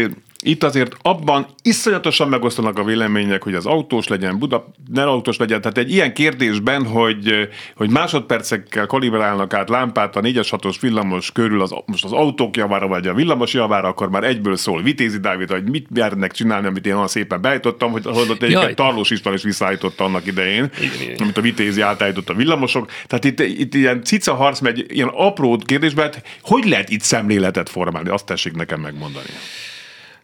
itt 0.44 0.62
azért 0.62 0.96
abban 1.02 1.46
iszonyatosan 1.62 2.28
megosztanak 2.28 2.78
a 2.78 2.85
vélemények, 2.85 3.42
hogy 3.42 3.55
az 3.55 3.66
autós 3.66 4.09
legyen, 4.09 4.38
Buda, 4.38 4.72
ne 4.92 5.02
autós 5.02 5.37
legyen. 5.37 5.61
Tehát 5.61 5.78
egy 5.78 5.90
ilyen 5.92 6.14
kérdésben, 6.14 6.87
hogy, 6.87 7.48
hogy 7.76 7.90
másodpercekkel 7.90 8.87
kalibrálnak 8.87 9.55
át 9.55 9.68
lámpát 9.68 10.16
a 10.16 10.20
4-es 10.20 10.46
6 10.50 10.81
villamos 10.81 11.33
körül 11.33 11.62
az, 11.62 11.74
most 11.87 12.05
az 12.05 12.12
autók 12.12 12.57
javára, 12.57 12.87
vagy 12.87 13.07
a 13.07 13.14
villamos 13.14 13.52
javára, 13.52 13.88
akkor 13.88 14.11
már 14.11 14.24
egyből 14.24 14.57
szól 14.57 14.83
Vitézi 14.83 15.18
Dávid, 15.18 15.50
hogy 15.50 15.70
mit 15.70 15.87
mernek 15.90 16.33
csinálni, 16.33 16.66
amit 16.66 16.87
én 16.87 16.94
olyan 16.94 17.09
szépen 17.09 17.40
beállítottam, 17.40 17.90
hogy 17.90 18.07
ott 18.07 18.42
egy 18.42 18.74
Tarlós 18.74 19.11
István 19.11 19.35
is 19.35 19.42
visszaállította 19.42 20.05
annak 20.05 20.26
idején, 20.26 20.70
igen. 20.81 21.16
amit 21.18 21.37
a 21.37 21.40
Vitézi 21.40 21.81
átállított 21.81 22.28
a 22.28 22.35
villamosok. 22.35 22.90
Tehát 23.07 23.24
itt, 23.24 23.40
itt 23.40 23.74
ilyen 23.74 24.02
cica 24.02 24.35
harc 24.35 24.61
megy, 24.61 24.85
ilyen 24.88 25.11
apró 25.14 25.57
kérdésben, 25.57 26.05
hát 26.05 26.22
hogy 26.42 26.64
lehet 26.64 26.90
itt 26.90 27.02
szemléletet 27.02 27.68
formálni? 27.68 28.09
Azt 28.09 28.26
tessék 28.26 28.52
nekem 28.52 28.81
megmondani. 28.81 29.28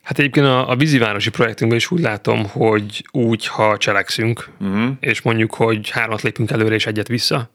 Hát 0.09 0.19
egyébként 0.19 0.47
a, 0.47 0.71
a 0.71 0.77
vízivárosi 0.77 1.31
projektünkben 1.31 1.79
is 1.79 1.91
úgy 1.91 2.01
látom, 2.01 2.47
hogy 2.47 3.07
úgy, 3.11 3.47
ha 3.47 3.77
cselekszünk, 3.77 4.49
uh-huh. 4.61 4.91
és 5.01 5.23
mondjuk, 5.23 5.55
hogy 5.55 5.91
hármat 5.91 6.23
lépünk 6.23 6.51
előre 6.51 6.75
és 6.75 6.87
egyet 6.87 7.09
vissza, 7.09 7.51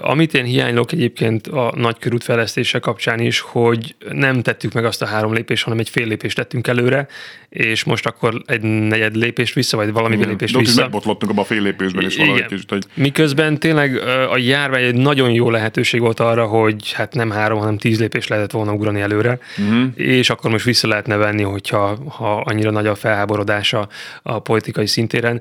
amit 0.00 0.34
én 0.34 0.44
hiánylok 0.44 0.92
egyébként 0.92 1.46
a 1.46 1.72
nagykörút 1.76 2.24
fejlesztése 2.24 2.78
kapcsán 2.78 3.20
is, 3.20 3.40
hogy 3.40 3.94
nem 4.10 4.42
tettük 4.42 4.72
meg 4.72 4.84
azt 4.84 5.02
a 5.02 5.06
három 5.06 5.32
lépést, 5.34 5.64
hanem 5.64 5.78
egy 5.78 5.88
fél 5.88 6.06
lépést 6.06 6.36
tettünk 6.36 6.66
előre, 6.66 7.06
és 7.48 7.84
most 7.84 8.06
akkor 8.06 8.42
egy 8.46 8.62
negyed 8.62 9.16
lépést 9.16 9.54
vissza, 9.54 9.76
vagy 9.76 9.92
valami 9.92 10.14
Igen. 10.14 10.28
lépést 10.28 10.56
vissza. 10.56 10.74
De 10.74 10.80
megbotlottunk 10.82 11.30
abban 11.32 11.44
a 11.44 11.46
fél 11.46 11.62
lépésben 11.62 12.06
is 12.06 12.16
valahogy 12.16 12.46
kicsit. 12.46 12.70
Hogy... 12.70 12.84
Miközben 12.94 13.58
tényleg 13.58 13.96
a 14.30 14.36
járvány 14.36 14.82
egy 14.82 14.94
nagyon 14.94 15.30
jó 15.30 15.50
lehetőség 15.50 16.00
volt 16.00 16.20
arra, 16.20 16.46
hogy 16.46 16.92
hát 16.92 17.14
nem 17.14 17.30
három, 17.30 17.58
hanem 17.58 17.78
tíz 17.78 18.00
lépést 18.00 18.28
lehetett 18.28 18.50
volna 18.50 18.72
ugrani 18.72 19.00
előre, 19.00 19.38
uh-huh. 19.58 19.84
és 19.94 20.30
akkor 20.30 20.50
most 20.50 20.64
vissza 20.64 20.88
lehetne 20.88 21.16
venni, 21.16 21.42
hogyha 21.42 21.98
ha 22.08 22.40
annyira 22.40 22.70
nagy 22.70 22.86
a 22.86 22.94
felháborodása 22.94 23.88
a 24.22 24.38
politikai 24.38 24.86
szintéren 24.86 25.40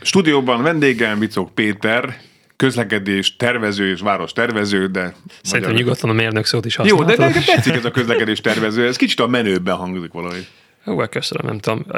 Stúdióban 0.00 0.62
vendégem 0.62 1.18
Vicok 1.18 1.54
Péter, 1.54 2.20
közlekedés 2.56 3.36
tervező 3.36 3.90
és 3.90 4.00
város 4.00 4.32
tervező, 4.32 4.86
de... 4.86 5.14
Szerintem 5.42 5.72
magyar... 5.72 5.74
nyugodtan 5.74 6.10
a 6.10 6.12
mérnök 6.12 6.44
szót 6.44 6.64
is 6.64 6.76
használhatod. 6.76 7.10
Jó, 7.10 7.16
de 7.16 7.26
nekem 7.26 7.42
tetszik 7.54 7.74
ez 7.74 7.84
a 7.84 7.90
közlekedés 7.90 8.40
tervező, 8.40 8.86
ez 8.86 8.96
kicsit 8.96 9.20
a 9.20 9.26
menőben 9.26 9.76
hangzik 9.76 10.12
valahogy. 10.12 10.46
Jó, 10.84 10.98
hát 10.98 11.10
köszönöm, 11.10 11.46
nem 11.46 11.58
tudom. 11.58 11.86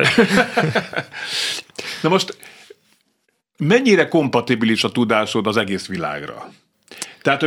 Na 2.02 2.08
most 2.08 2.36
mennyire 3.56 4.08
kompatibilis 4.08 4.84
a 4.84 4.90
tudásod 4.90 5.46
az 5.46 5.56
egész 5.56 5.86
világra? 5.86 6.52
Tehát 7.22 7.44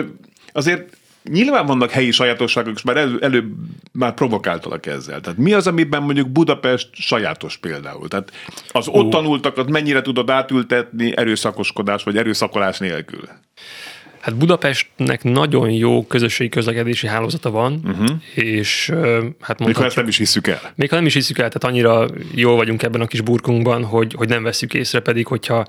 azért 0.54 0.98
Nyilván 1.32 1.66
vannak 1.66 1.92
helyi 1.92 2.12
sajátosságok, 2.12 2.76
és 2.76 2.82
már 2.82 2.98
elő, 2.98 3.18
előbb 3.22 3.54
már 3.92 4.14
provokáltalak 4.14 4.86
ezzel. 4.86 5.22
Tehát 5.22 5.38
mi 5.38 5.54
az, 5.54 5.68
amiben 5.68 6.04
mondjuk 6.04 6.30
Budapest 6.30 6.90
sajátos 6.92 7.58
például? 7.58 8.08
Tehát 8.08 8.32
az 8.72 8.88
ott 8.88 9.10
tanultakat 9.10 9.70
mennyire 9.70 10.02
tudod 10.02 10.30
átültetni 10.30 11.18
erőszakoskodás 11.18 12.04
vagy 12.04 12.18
erőszakolás 12.18 12.78
nélkül? 12.78 13.30
Hát 14.20 14.36
Budapestnek 14.36 15.24
nagyon 15.24 15.70
jó 15.72 16.06
közösségi 16.06 16.50
közlekedési 16.50 17.08
hálózata 17.08 17.52
van, 17.52 17.82
uh-huh. 17.84 18.10
és 18.34 18.92
hát 19.42 19.60
Még 19.60 19.76
ha 19.76 19.86
ezt 19.86 19.96
nem 19.96 20.08
is 20.08 20.18
hiszük 20.18 20.48
el. 20.48 20.62
Még 20.76 20.90
ha 20.90 20.96
nem 20.96 21.06
is 21.06 21.14
hiszük 21.14 21.38
el, 21.38 21.50
tehát 21.50 21.76
annyira 21.76 22.08
jól 22.36 22.56
vagyunk 22.56 22.84
ebben 22.84 23.02
a 23.02 23.08
kis 23.08 23.22
burkunkban, 23.22 23.84
hogy, 23.84 24.14
hogy 24.18 24.30
nem 24.30 24.44
veszük 24.44 24.74
észre, 24.74 25.00
pedig 25.00 25.28
hogyha 25.28 25.66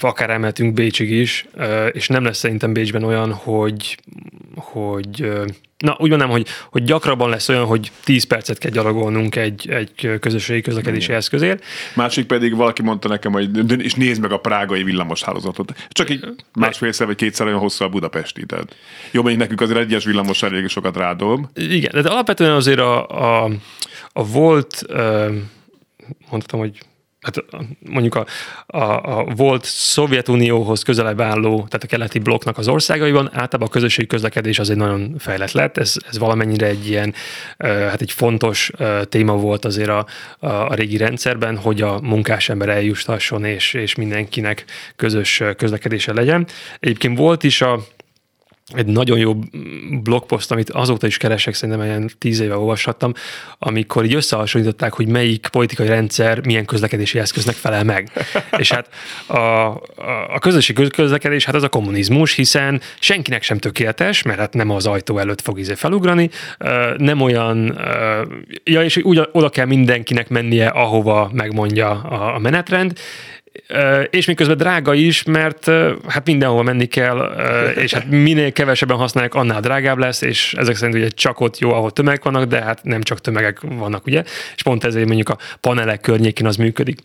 akár 0.00 0.30
emeltünk 0.30 0.74
Bécsig 0.74 1.10
is, 1.10 1.46
és 1.92 2.08
nem 2.08 2.24
lesz 2.24 2.38
szerintem 2.38 2.72
Bécsben 2.72 3.02
olyan, 3.02 3.32
hogy, 3.32 3.98
hogy 4.54 5.30
Na, 5.78 5.96
úgy 5.98 6.10
mondom, 6.10 6.30
hogy, 6.30 6.46
hogy 6.70 6.82
gyakrabban 6.84 7.30
lesz 7.30 7.48
olyan, 7.48 7.64
hogy 7.64 7.90
10 8.04 8.24
percet 8.24 8.58
kell 8.58 8.70
gyalogolnunk 8.70 9.36
egy, 9.36 9.70
egy 9.70 10.18
közösségi 10.20 10.60
közlekedési 10.60 11.04
Igen. 11.04 11.16
eszközért. 11.16 11.64
Másik 11.94 12.26
pedig 12.26 12.54
valaki 12.56 12.82
mondta 12.82 13.08
nekem, 13.08 13.32
hogy 13.32 13.80
és 13.82 13.94
nézd 13.94 14.20
meg 14.20 14.32
a 14.32 14.38
prágai 14.38 14.82
villamos 14.82 15.22
hálózatot. 15.22 15.72
Csak 15.88 16.10
így 16.10 16.24
másfélszer 16.52 17.06
vagy 17.06 17.16
kétszer 17.16 17.46
olyan 17.46 17.58
hosszú 17.58 17.84
a 17.84 17.88
budapesti. 17.88 18.46
Tehát 18.46 18.76
jó, 19.10 19.20
mondjuk 19.20 19.42
nekünk 19.42 19.60
azért 19.60 19.78
egyes 19.78 20.04
villamos 20.04 20.42
elég 20.42 20.68
sokat 20.68 20.96
rádob. 20.96 21.46
Igen, 21.54 22.02
de 22.02 22.08
alapvetően 22.08 22.52
azért 22.52 22.80
a, 22.80 23.08
a, 23.08 23.50
a 24.12 24.26
volt, 24.26 24.82
mondhatom, 26.30 26.60
hogy 26.60 26.78
hát 27.26 27.44
mondjuk 27.78 28.14
a, 28.14 28.26
a, 28.66 29.18
a 29.18 29.24
volt 29.24 29.64
Szovjetunióhoz 29.64 30.82
közelebb 30.82 31.20
álló, 31.20 31.56
tehát 31.56 31.84
a 31.84 31.86
keleti 31.86 32.18
blokknak 32.18 32.58
az 32.58 32.68
országaiban 32.68 33.26
általában 33.32 33.68
a 33.68 33.70
közösségi 33.70 34.06
közlekedés 34.06 34.58
az 34.58 34.70
egy 34.70 34.76
nagyon 34.76 35.14
fejlett 35.18 35.52
lett, 35.52 35.76
ez, 35.76 35.94
ez 36.08 36.18
valamennyire 36.18 36.66
egy 36.66 36.88
ilyen, 36.88 37.14
hát 37.58 38.00
egy 38.00 38.12
fontos 38.12 38.70
téma 39.08 39.36
volt 39.36 39.64
azért 39.64 39.88
a, 39.88 40.06
a, 40.38 40.46
a 40.46 40.74
régi 40.74 40.96
rendszerben, 40.96 41.56
hogy 41.56 41.82
a 41.82 42.00
munkás 42.00 42.48
ember 42.48 42.68
eljustasson 42.68 43.44
és, 43.44 43.74
és 43.74 43.94
mindenkinek 43.94 44.64
közös 44.96 45.42
közlekedése 45.56 46.12
legyen. 46.12 46.46
Egyébként 46.80 47.18
volt 47.18 47.44
is 47.44 47.60
a 47.60 47.80
egy 48.74 48.86
nagyon 48.86 49.18
jó 49.18 49.34
blogpost, 50.02 50.50
amit 50.50 50.70
azóta 50.70 51.06
is 51.06 51.16
keresek, 51.16 51.54
szerintem 51.54 51.84
ilyen 51.84 52.10
tíz 52.18 52.40
éve 52.40 52.56
olvashattam, 52.56 53.12
amikor 53.58 54.04
így 54.04 54.14
összehasonlították, 54.14 54.92
hogy 54.92 55.08
melyik 55.08 55.48
politikai 55.52 55.86
rendszer 55.86 56.46
milyen 56.46 56.64
közlekedési 56.64 57.18
eszköznek 57.18 57.54
felel 57.54 57.84
meg. 57.84 58.10
És 58.58 58.72
hát 58.72 58.88
a, 59.26 59.36
a, 59.36 59.78
a 60.34 60.38
közösségi 60.38 60.88
közlekedés, 60.88 61.44
hát 61.44 61.54
az 61.54 61.62
a 61.62 61.68
kommunizmus, 61.68 62.34
hiszen 62.34 62.80
senkinek 63.00 63.42
sem 63.42 63.58
tökéletes, 63.58 64.22
mert 64.22 64.38
hát 64.38 64.54
nem 64.54 64.70
az 64.70 64.86
ajtó 64.86 65.18
előtt 65.18 65.40
fog 65.40 65.58
izé 65.58 65.74
felugrani, 65.74 66.30
nem 66.96 67.20
olyan, 67.20 67.80
ja, 68.64 68.82
és 68.82 68.96
úgy 68.96 69.28
oda 69.32 69.48
kell 69.48 69.66
mindenkinek 69.66 70.28
mennie, 70.28 70.68
ahova 70.68 71.30
megmondja 71.32 71.90
a 72.34 72.38
menetrend, 72.38 72.98
és 74.10 74.26
miközben 74.26 74.56
drága 74.56 74.94
is, 74.94 75.22
mert 75.22 75.70
hát 76.08 76.26
mindenhol 76.26 76.62
menni 76.62 76.86
kell, 76.86 77.34
és 77.84 77.92
hát 77.92 78.10
minél 78.10 78.52
kevesebben 78.52 78.96
használják, 78.96 79.34
annál 79.34 79.60
drágább 79.60 79.98
lesz, 79.98 80.22
és 80.22 80.54
ezek 80.58 80.76
szerint 80.76 80.98
ugye 80.98 81.08
csak 81.08 81.40
ott 81.40 81.58
jó, 81.58 81.72
ahol 81.72 81.90
tömegek 81.90 82.24
vannak, 82.24 82.44
de 82.44 82.62
hát 82.62 82.84
nem 82.84 83.02
csak 83.02 83.20
tömegek 83.20 83.60
vannak, 83.60 84.06
ugye, 84.06 84.22
és 84.56 84.62
pont 84.62 84.84
ezért 84.84 85.06
mondjuk 85.06 85.28
a 85.28 85.38
panelek 85.60 86.00
környékén 86.00 86.46
az 86.46 86.56
működik 86.56 86.98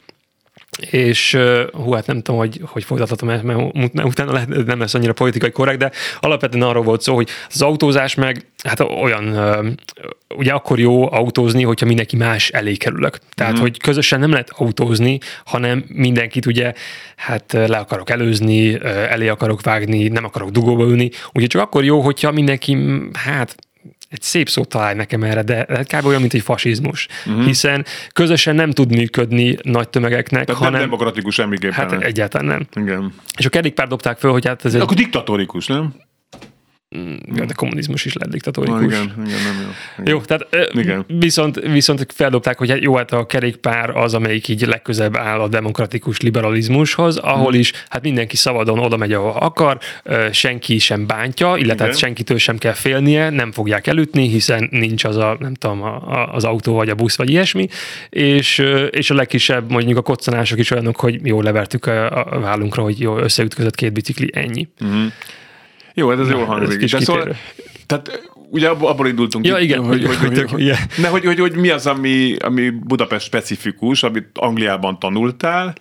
és 0.89 1.38
hú, 1.72 1.91
hát 1.91 2.08
nem 2.08 2.22
tudom, 2.22 2.39
hogy, 2.39 2.62
hogy 2.63 2.84
folytathatom 2.84 3.30
ezt, 3.30 3.44
mert 3.44 4.04
utána 4.04 4.32
lehet, 4.32 4.65
nem 4.65 4.80
lesz 4.80 4.94
annyira 4.94 5.13
politikai 5.13 5.52
korrekt, 5.52 5.80
de 5.80 5.91
alapvetően 6.20 6.63
arról 6.63 6.84
volt 6.84 7.02
szó, 7.02 7.15
hogy 7.15 7.30
az 7.50 7.62
autózás 7.62 8.15
meg 8.15 8.46
hát 8.63 8.80
olyan, 8.80 9.38
ugye 10.36 10.52
akkor 10.52 10.80
jó 10.80 11.12
autózni, 11.12 11.63
hogyha 11.63 11.86
mindenki 11.86 12.15
más 12.15 12.50
elé 12.50 12.76
kerülök. 12.76 13.17
Tehát, 13.34 13.58
mm. 13.58 13.62
hogy 13.62 13.80
közösen 13.80 14.20
nem 14.20 14.32
lehet 14.32 14.50
autózni, 14.56 15.17
hanem 15.46 15.86
mindenkit 15.88 16.46
ugye 16.46 16.74
hát 17.15 17.54
le 17.54 17.78
akarok 17.78 18.10
előzni, 18.10 18.84
elé 18.86 19.28
akarok 19.28 19.62
vágni, 19.62 20.08
nem 20.08 20.26
akarok 20.26 20.50
dugóba 20.50 20.84
ülni. 20.84 21.10
Úgyhogy 21.28 21.48
csak 21.48 21.62
akkor 21.62 21.84
jó, 21.84 22.00
hogyha 22.00 22.32
mindenki 22.32 22.78
hát 23.13 23.56
egy 24.12 24.21
szép 24.21 24.50
szót 24.50 24.69
találj 24.69 24.95
nekem 24.95 25.24
erre, 25.24 25.41
de 25.41 25.65
hát 25.69 25.97
kb. 25.97 26.06
olyan, 26.06 26.19
mint 26.21 26.34
egy 26.34 26.41
fasizmus. 26.41 27.08
Uh-huh. 27.26 27.45
Hiszen 27.45 27.86
közösen 28.13 28.56
nem 28.56 28.71
tud 28.71 28.91
működni 28.91 29.58
nagy 29.62 29.89
tömegeknek, 29.89 30.45
Tehát 30.45 30.62
hanem... 30.62 30.80
nem 30.80 30.89
demokratikus 30.89 31.34
semmiképpen. 31.34 31.74
Hát 31.74 31.91
egyáltalán 31.91 32.45
nem. 32.45 32.84
Igen. 32.84 33.13
És 33.38 33.45
a 33.45 33.50
kerékpár 33.50 33.88
dobták 33.88 34.17
föl, 34.17 34.32
hogy 34.32 34.45
hát 34.45 34.65
ez 34.65 34.74
egy... 34.74 34.82
Akkor 34.82 34.95
diktatórikus, 34.95 35.67
nem? 35.67 35.93
Ja, 37.36 37.45
de 37.45 37.54
kommunizmus 37.54 38.06
is 38.06 38.13
lett 38.13 38.30
diktatórikus. 38.30 38.80
Na, 38.80 38.86
igen, 38.86 39.04
igen, 39.04 39.41
nem 39.43 39.62
jó. 39.62 39.69
Igen. 39.97 40.13
Jó, 40.13 40.21
tehát 40.21 40.47
Igen. 40.73 41.06
Viszont, 41.08 41.60
viszont 41.60 42.06
feldobták, 42.13 42.58
hogy 42.58 42.69
hát 42.69 42.82
jó, 42.82 42.95
hát 42.95 43.12
a 43.12 43.25
kerékpár 43.25 43.89
az, 43.89 44.13
amelyik 44.13 44.47
így 44.47 44.62
legközebb 44.62 45.17
áll 45.17 45.39
a 45.39 45.47
demokratikus 45.47 46.21
liberalizmushoz, 46.21 47.17
ahol 47.17 47.54
is 47.54 47.71
hát 47.89 48.01
mindenki 48.01 48.36
szabadon 48.36 48.80
oda 48.80 48.97
megy, 48.97 49.13
ahol 49.13 49.32
akar, 49.39 49.80
senki 50.32 50.77
sem 50.77 51.08
bántja, 51.08 51.56
illetve 51.58 51.84
hát 51.84 51.88
Igen. 51.88 51.97
senkitől 51.97 52.38
sem 52.38 52.58
kell 52.58 52.73
félnie, 52.73 53.30
nem 53.30 53.51
fogják 53.51 53.88
elütni, 53.88 54.27
hiszen 54.27 54.67
nincs 54.71 55.04
az 55.04 55.15
a, 55.15 55.36
nem 55.39 55.54
tudom, 55.54 55.82
a, 55.82 55.95
a, 55.95 56.34
az 56.34 56.43
autó 56.43 56.73
vagy 56.73 56.89
a 56.89 56.95
busz 56.95 57.17
vagy 57.17 57.30
ilyesmi, 57.30 57.67
és, 58.10 58.63
és 58.89 59.10
a 59.10 59.13
legkisebb 59.13 59.71
mondjuk 59.71 59.97
a 59.97 60.01
koccanások 60.01 60.60
is 60.60 60.71
olyanok, 60.71 60.95
hogy 60.95 61.19
jó 61.23 61.41
levertük 61.41 61.86
a, 61.86 62.36
a 62.36 62.39
vállunkra, 62.39 62.84
hogy 62.84 62.99
jó 62.99 63.17
összeütközött 63.17 63.75
két 63.75 63.93
bicikli, 63.93 64.30
ennyi. 64.34 64.67
Jó, 65.93 66.10
hát 66.10 66.19
ez 66.19 66.30
jól 66.30 66.41
ez 66.41 66.47
hangzik. 66.47 66.91
De 66.91 66.99
szóval, 66.99 67.36
tehát 67.86 68.30
ugye 68.49 68.69
abból, 68.69 69.08
indultunk 69.08 69.45
Ja, 69.45 69.56
ki, 69.56 69.63
igen, 69.63 69.84
hogy, 69.84 70.06
hogy- 70.06 70.15
hogy, 70.17 70.27
hogy, 70.27 70.38
hogy- 70.38 70.49
hogy, 70.51 70.62
igen. 70.62 70.77
ne, 70.97 71.08
hogy, 71.08 71.25
hogy, 71.25 71.39
hogy, 71.39 71.56
mi 71.56 71.69
az, 71.69 71.88
ami, 71.88 72.36
ami 72.39 72.69
Budapest 72.69 73.25
specifikus, 73.25 74.04
amit 74.04 74.27
Angliában 74.34 74.99
tanultál, 74.99 75.75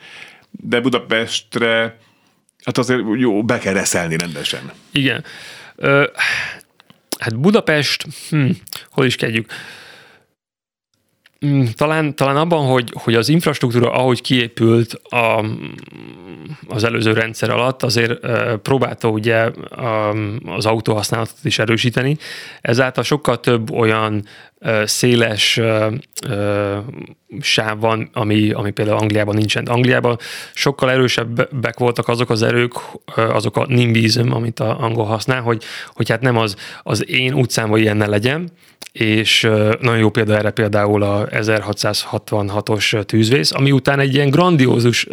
de 0.51 0.81
Budapestre 0.81 1.99
hát 2.65 2.79
azért 2.79 3.01
jó, 3.17 3.45
be 3.45 3.59
kell 3.59 3.73
reszelni 3.75 4.17
rendesen. 4.17 4.73
Igen. 4.93 5.25
Ö, 5.77 6.05
hát 7.19 7.39
Budapest, 7.41 8.07
hm, 8.31 8.51
hol 8.91 9.05
is 9.07 9.17
kezdjük? 9.17 9.53
Mm, 11.47 11.65
Talán, 11.77 12.17
talán 12.17 12.37
abban, 12.37 12.67
hogy, 12.67 12.93
hogy 12.95 13.15
az 13.15 13.29
infrastruktúra, 13.29 13.93
ahogy 13.93 14.21
kiépült 14.21 14.93
a, 14.93 15.45
az 16.69 16.85
előző 16.85 17.13
rendszer 17.13 17.51
alatt, 17.51 17.83
azért 17.83 18.27
próbálta 18.63 19.09
ugye 19.09 19.51
az 20.47 20.67
autóhasználatot 20.67 21.39
is 21.43 21.59
erősíteni. 21.59 22.17
Ezáltal 22.61 23.03
sokkal 23.03 23.41
több 23.41 23.71
olyan 23.71 24.25
széles 24.85 25.61
sáv 27.41 27.81
van, 27.81 28.11
ami, 28.13 28.51
ami 28.51 28.71
például 28.71 28.99
Angliában 28.99 29.37
nincsen. 29.37 29.67
Angliában 29.67 30.19
sokkal 30.55 30.91
erősebbek 30.91 31.79
voltak 31.79 32.09
azok 32.09 32.31
az 32.31 32.43
erők, 32.43 32.73
azok 33.15 33.57
a 33.57 33.67
nimbism, 33.67 34.33
amit 34.33 34.61
a 34.61 34.81
angol 34.81 35.05
használ, 35.05 35.41
hogy, 35.41 35.63
hogy 35.93 36.09
hát 36.09 36.21
nem 36.21 36.37
az, 36.37 36.57
az 36.83 37.09
én 37.09 37.35
utcámban 37.35 37.79
ilyen 37.79 37.97
ne 37.97 38.07
legyen, 38.07 38.51
és 38.93 39.41
nagyon 39.81 39.99
jó 39.99 40.11
példa 40.11 40.37
erre 40.37 40.51
például 40.51 41.03
a 41.03 41.27
1666-os 41.27 43.05
tűzvész, 43.05 43.53
ami 43.53 43.73
után 43.73 44.01
egy 44.01 44.15
ilyen 44.15 44.31
grandiózus 44.31 45.07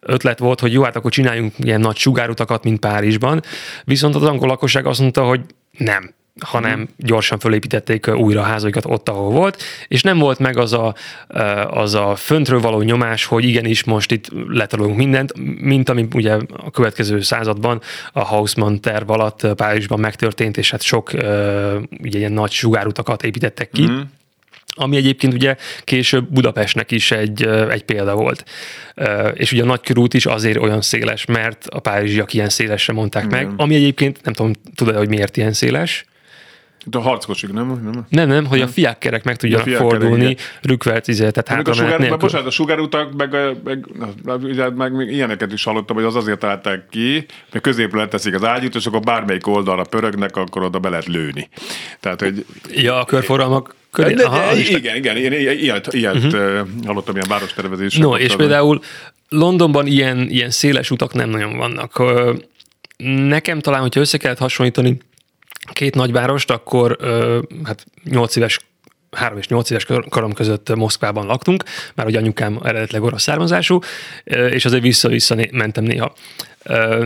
ötlet 0.00 0.38
volt, 0.38 0.60
hogy 0.60 0.72
jó, 0.72 0.82
hát 0.82 0.96
akkor 0.96 1.10
csináljunk 1.10 1.52
ilyen 1.58 1.80
nagy 1.80 1.96
sugárutakat, 1.96 2.64
mint 2.64 2.78
Párizsban, 2.78 3.42
viszont 3.84 4.14
az 4.14 4.22
angol 4.22 4.48
lakosság 4.48 4.86
azt 4.86 5.00
mondta, 5.00 5.24
hogy 5.24 5.40
nem, 5.70 6.14
hanem 6.40 6.88
gyorsan 6.96 7.38
fölépítették 7.38 8.06
újra 8.06 8.40
a 8.40 8.44
házaikat 8.44 8.84
ott, 8.86 9.08
ahol 9.08 9.30
volt, 9.30 9.62
és 9.88 10.02
nem 10.02 10.18
volt 10.18 10.38
meg 10.38 10.58
az 10.58 10.72
a, 10.72 10.94
az 11.70 11.94
a 11.94 12.14
föntről 12.16 12.60
való 12.60 12.82
nyomás, 12.82 13.24
hogy 13.24 13.44
igenis 13.44 13.84
most 13.84 14.12
itt 14.12 14.30
letolunk 14.48 14.96
mindent, 14.96 15.32
mint 15.60 15.88
ami 15.88 16.06
ugye 16.14 16.32
a 16.56 16.70
következő 16.70 17.20
században 17.20 17.80
a 18.12 18.24
Haussmann 18.24 18.80
terv 18.80 19.10
alatt 19.10 19.46
Párizsban 19.54 20.00
megtörtént, 20.00 20.56
és 20.56 20.70
hát 20.70 20.82
sok 20.82 21.10
ugye 22.02 22.18
ilyen 22.18 22.32
nagy 22.32 22.50
sugárutakat 22.50 23.22
építettek 23.22 23.70
ki. 23.70 23.86
Mm 23.86 24.00
ami 24.76 24.96
egyébként 24.96 25.32
ugye 25.32 25.56
később 25.84 26.28
Budapestnek 26.32 26.90
is 26.90 27.10
egy, 27.10 27.46
egy 27.46 27.84
példa 27.84 28.14
volt. 28.14 28.44
És 29.34 29.52
ugye 29.52 29.62
a 29.62 29.66
nagykörút 29.66 30.14
is 30.14 30.26
azért 30.26 30.58
olyan 30.58 30.80
széles, 30.80 31.24
mert 31.24 31.66
a 31.66 31.78
párizsiak 31.78 32.32
ilyen 32.32 32.48
szélesre 32.48 32.92
mondták 32.92 33.24
Igen. 33.24 33.44
meg, 33.44 33.54
ami 33.56 33.74
egyébként 33.74 34.24
nem 34.24 34.32
tudom, 34.32 34.52
tudod 34.74 34.96
hogy 34.96 35.08
miért 35.08 35.36
ilyen 35.36 35.52
széles? 35.52 36.04
De 36.84 36.98
a 36.98 37.00
harckosig, 37.00 37.50
nem? 37.50 37.66
nem? 37.66 38.06
Nem, 38.08 38.28
nem, 38.28 38.46
hogy 38.46 38.60
a 38.60 38.68
fiákkerek 38.68 39.24
meg 39.24 39.36
tudjanak 39.36 39.68
fordulni, 39.68 40.36
rükvelt 40.62 41.08
izé, 41.08 41.30
tehát 41.30 41.48
hát 41.48 41.68
a 41.68 41.72
sugár, 41.72 41.98
nélkül. 41.98 42.16
Bocsánat, 42.16 42.46
a 42.46 42.50
sugárutak, 42.50 43.12
meg, 43.16 43.32
meg, 43.64 43.86
meg, 44.24 44.74
meg, 44.74 44.92
meg, 44.92 45.08
ilyeneket 45.10 45.52
is 45.52 45.64
hallottam, 45.64 45.96
hogy 45.96 46.04
az 46.04 46.14
azért 46.14 46.38
találták 46.38 46.86
ki, 46.90 47.26
hogy 47.50 47.60
középre 47.60 47.98
leteszik 47.98 48.34
az 48.34 48.44
ágyút, 48.44 48.74
és 48.74 48.86
akkor 48.86 49.00
bármelyik 49.00 49.46
oldalra 49.46 49.82
pörögnek, 49.82 50.36
akkor 50.36 50.62
oda 50.62 50.78
be 50.78 50.88
lehet 50.88 51.06
lőni. 51.06 51.48
Tehát, 52.00 52.20
hogy... 52.20 52.44
Ja, 52.70 53.00
a 53.00 53.04
körforgalmak 53.04 53.74
köré. 53.90 54.14
De, 54.14 54.24
Aha, 54.24 54.54
de, 54.54 54.60
igen, 54.60 54.96
igen, 54.96 55.16
igen, 55.16 55.32
ilyet, 55.32 55.92
ilyet 55.92 56.14
uh-huh. 56.14 56.68
hallottam, 56.84 57.14
ilyen 57.14 57.28
várostervezés. 57.28 57.96
No, 57.96 58.16
és 58.16 58.36
például 58.36 58.80
Londonban 59.28 59.86
ilyen, 59.86 60.28
ilyen 60.30 60.50
széles 60.50 60.90
utak 60.90 61.12
nem 61.12 61.28
nagyon 61.28 61.56
vannak. 61.56 62.02
Nekem 63.26 63.60
talán, 63.60 63.80
hogyha 63.80 64.00
össze 64.00 64.18
kellett 64.18 64.38
hasonlítani 64.38 64.98
két 65.72 65.94
nagyvárost, 65.94 66.50
akkor 66.50 66.96
hát 67.64 67.86
8 68.04 68.36
éves 68.36 68.58
három 69.14 69.38
és 69.38 69.48
nyolc 69.48 69.70
éves 69.70 69.86
korom 70.08 70.32
között 70.32 70.74
Moszkvában 70.74 71.26
laktunk, 71.26 71.64
már 71.94 72.06
hogy 72.06 72.16
anyukám 72.16 72.60
eredetileg 72.62 73.02
orosz 73.02 73.22
származású, 73.22 73.78
és 74.24 74.64
azért 74.64 74.82
vissza-vissza 74.82 75.36
mentem 75.50 75.84
néha. 75.84 76.12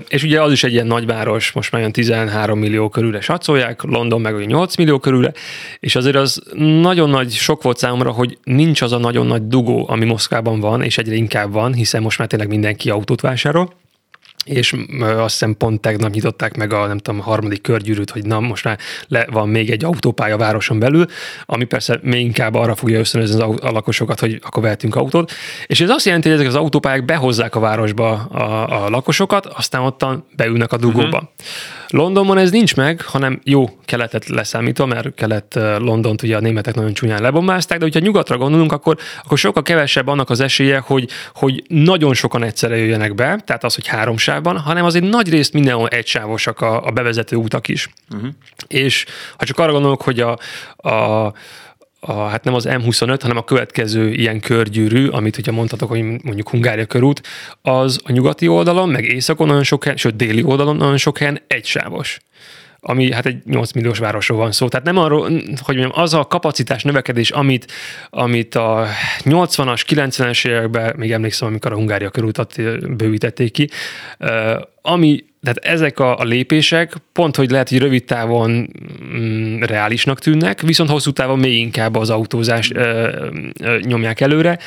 És 0.09 0.23
ugye 0.23 0.43
az 0.43 0.53
is 0.53 0.65
egy 0.65 0.73
ilyen 0.73 0.87
nagyváros, 0.87 1.53
most 1.53 1.73
már 1.73 1.81
olyan 1.81 1.93
13 1.93 2.59
millió 2.59 2.89
körülre 2.89 3.21
satszolják, 3.21 3.83
London 3.83 4.21
meg 4.21 4.35
olyan 4.35 4.47
8 4.47 4.77
millió 4.77 4.99
körülre, 4.99 5.33
és 5.81 5.97
azért 5.97 6.17
az 6.17 6.43
nagyon 6.81 7.11
nagy 7.11 7.33
sok 7.33 7.63
volt 7.63 7.79
számomra, 7.79 8.11
hogy 8.11 8.39
nincs 8.45 8.83
az 8.83 8.93
a 8.93 8.99
nagyon 8.99 9.27
nagy 9.27 9.47
dugó, 9.47 9.87
ami 9.89 10.05
Moszkvában 10.05 10.61
van, 10.61 10.83
és 10.83 10.99
egyre 10.99 11.15
inkább 11.15 11.53
van, 11.53 11.75
hiszen 11.75 12.03
most 12.03 12.19
már 12.19 12.29
tényleg 12.29 12.49
mindenki 12.49 12.91
autót 12.91 13.21
vásárol, 13.21 13.73
és 14.49 14.75
azt 15.01 15.33
hiszem 15.33 15.57
pont 15.57 15.81
tegnap 15.81 16.11
nyitották 16.11 16.57
meg 16.57 16.73
a, 16.73 16.87
nem 16.87 16.99
tudom, 16.99 17.21
a 17.21 17.23
harmadik 17.23 17.63
körgyűrűt, 17.63 18.11
hogy 18.11 18.25
na, 18.25 18.41
most 18.41 18.65
már 18.65 18.79
le, 19.09 19.27
van 19.31 19.49
még 19.49 19.71
egy 19.71 19.85
autópálya 19.85 20.35
a 20.35 20.39
városon 20.39 20.79
belül, 20.79 21.07
ami 21.45 21.65
persze 21.65 21.99
még 22.03 22.25
inkább 22.25 22.55
arra 22.55 22.75
fogja 22.75 22.99
ösztönözni 22.99 23.43
a 23.43 23.71
lakosokat, 23.71 24.21
hogy 24.21 24.41
akkor 24.43 24.63
vehetünk 24.63 24.95
autót. 24.95 25.33
És 25.67 25.81
ez 25.81 25.91
azt 25.91 26.05
jelenti, 26.05 26.29
hogy 26.29 26.37
ezek 26.37 26.49
az 26.49 26.55
autópályák 26.55 27.05
behozzák 27.05 27.55
a 27.55 27.61
városba 27.61 28.11
a, 28.13 28.85
a 28.85 28.89
lakosokat, 28.89 29.47
aztán 29.47 29.83
ottan 29.83 30.25
beülnek 30.37 30.73
a 30.73 30.77
dugóba. 30.77 31.07
Uh-huh. 31.07 31.29
Londonban 31.91 32.39
ez 32.39 32.51
nincs 32.51 32.77
meg, 32.77 33.01
hanem 33.01 33.41
jó 33.45 33.69
keletet 33.85 34.29
leszámítva, 34.29 34.87
mert 34.87 35.15
kelet 35.15 35.55
Londont 35.79 36.23
ugye 36.23 36.37
a 36.37 36.41
németek 36.41 36.75
nagyon 36.75 36.93
csúnyán 36.93 37.23
lebombázták, 37.23 37.79
de 37.79 37.85
hogyha 37.85 38.01
nyugatra 38.01 38.37
gondolunk, 38.37 38.73
akkor, 38.73 38.97
akkor 39.25 39.39
sokkal 39.39 39.63
kevesebb 39.63 40.07
annak 40.07 40.31
az 40.31 40.41
esélye, 40.41 40.79
hogy, 40.79 41.09
hogy 41.35 41.65
nagyon 41.69 42.15
sokan 42.15 42.43
egyszerre 42.43 42.77
jöjjenek 42.77 43.15
be, 43.15 43.39
tehát 43.45 43.65
az, 43.65 43.75
hogy 43.75 43.87
három 43.87 44.17
sávban, 44.17 44.59
hanem 44.59 44.85
azért 44.85 45.09
nagy 45.09 45.29
részt 45.29 45.53
mindenhol 45.53 45.89
egysávosak 45.89 46.61
a, 46.61 46.87
a 46.87 46.91
bevezető 46.91 47.37
utak 47.37 47.69
is. 47.69 47.89
Uh-huh. 48.15 48.29
És 48.67 49.05
ha 49.37 49.45
csak 49.45 49.59
arra 49.59 49.73
gondolok, 49.73 50.03
hogy 50.03 50.21
a, 50.21 50.39
a 50.89 51.33
a, 52.01 52.13
hát 52.13 52.45
nem 52.45 52.55
az 52.55 52.67
M25, 52.69 53.19
hanem 53.21 53.37
a 53.37 53.45
következő 53.45 54.13
ilyen 54.13 54.41
körgyűrű, 54.41 55.09
amit 55.09 55.39
ugye 55.39 55.53
mondhatok, 55.53 55.89
hogy 55.89 56.03
mondjuk 56.03 56.49
Hungária 56.49 56.87
körút, 56.87 57.21
az 57.63 58.01
a 58.05 58.13
nyugati 58.13 58.49
oldalon, 58.49 58.89
meg 58.89 59.05
északon 59.05 59.47
nagyon 59.47 59.63
sok 59.63 59.83
helyen, 59.83 59.99
sőt 59.99 60.17
déli 60.17 60.43
oldalon 60.43 60.77
nagyon 60.77 60.97
sok 60.97 61.19
helyen 61.19 61.41
egysávos 61.47 62.19
ami 62.81 63.13
hát 63.13 63.27
egy 63.27 63.43
8 63.45 63.73
milliós 63.73 63.99
városról 63.99 64.39
van 64.39 64.53
szó. 64.53 64.69
Tehát 64.69 64.87
nem 64.87 64.97
arról, 64.99 65.21
hogy 65.63 65.77
mondjam, 65.77 65.91
az 65.95 66.15
a 66.15 66.25
kapacitás 66.25 66.83
növekedés, 66.83 67.31
amit, 67.31 67.73
amit 68.11 68.55
a 68.55 68.87
80-as, 69.25 69.83
90-es 69.89 70.49
években, 70.49 70.95
még 70.97 71.13
emlékszem, 71.13 71.49
amikor 71.49 71.73
a 71.73 71.75
Hungária 71.75 72.11
körútat 72.11 72.55
bővítették 72.97 73.53
ki, 73.53 73.69
ami 74.83 75.27
tehát 75.43 75.59
ezek 75.59 75.99
a, 75.99 76.19
a 76.19 76.25
lépések 76.25 76.93
pont, 77.13 77.37
hogy 77.37 77.51
lehet, 77.51 77.69
hogy 77.69 77.79
rövid 77.79 78.05
távon 78.05 78.69
mm, 79.05 79.61
reálisnak 79.61 80.19
tűnnek, 80.19 80.61
viszont 80.61 80.91
hosszú 80.91 81.11
távon 81.11 81.39
még 81.39 81.59
inkább 81.59 81.97
az 81.97 82.11
autózás 82.11 82.71
ö, 82.71 83.09
ö, 83.61 83.79
nyomják 83.79 84.21
előre, 84.21 84.59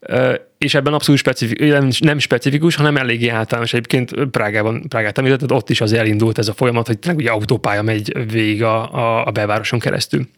ö, 0.00 0.34
és 0.58 0.74
ebben 0.74 0.92
abszolút 0.92 1.20
specifikus, 1.20 1.68
nem, 1.68 1.88
nem 1.98 2.18
specifikus, 2.18 2.74
hanem 2.74 2.96
eléggé 2.96 3.28
általános. 3.28 3.72
Egyébként 3.72 4.24
Prágában, 4.30 4.82
Prágát 4.88 5.18
említetted, 5.18 5.52
ott 5.52 5.70
is 5.70 5.80
az 5.80 5.92
elindult 5.92 6.38
ez 6.38 6.48
a 6.48 6.54
folyamat, 6.54 6.86
hogy 6.86 6.98
tényleg 6.98 7.20
ugye 7.20 7.30
autópálya 7.30 7.82
megy 7.82 8.32
végig 8.32 8.62
a, 8.62 8.94
a, 8.94 9.26
a 9.26 9.30
belvároson 9.30 9.78
keresztül. 9.78 10.28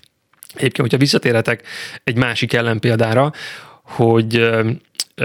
Egyébként, 0.54 0.80
hogyha 0.80 0.98
visszatérhetek 0.98 1.62
egy 2.04 2.16
másik 2.16 2.52
ellenpéldára, 2.52 3.32
hogy 3.82 4.50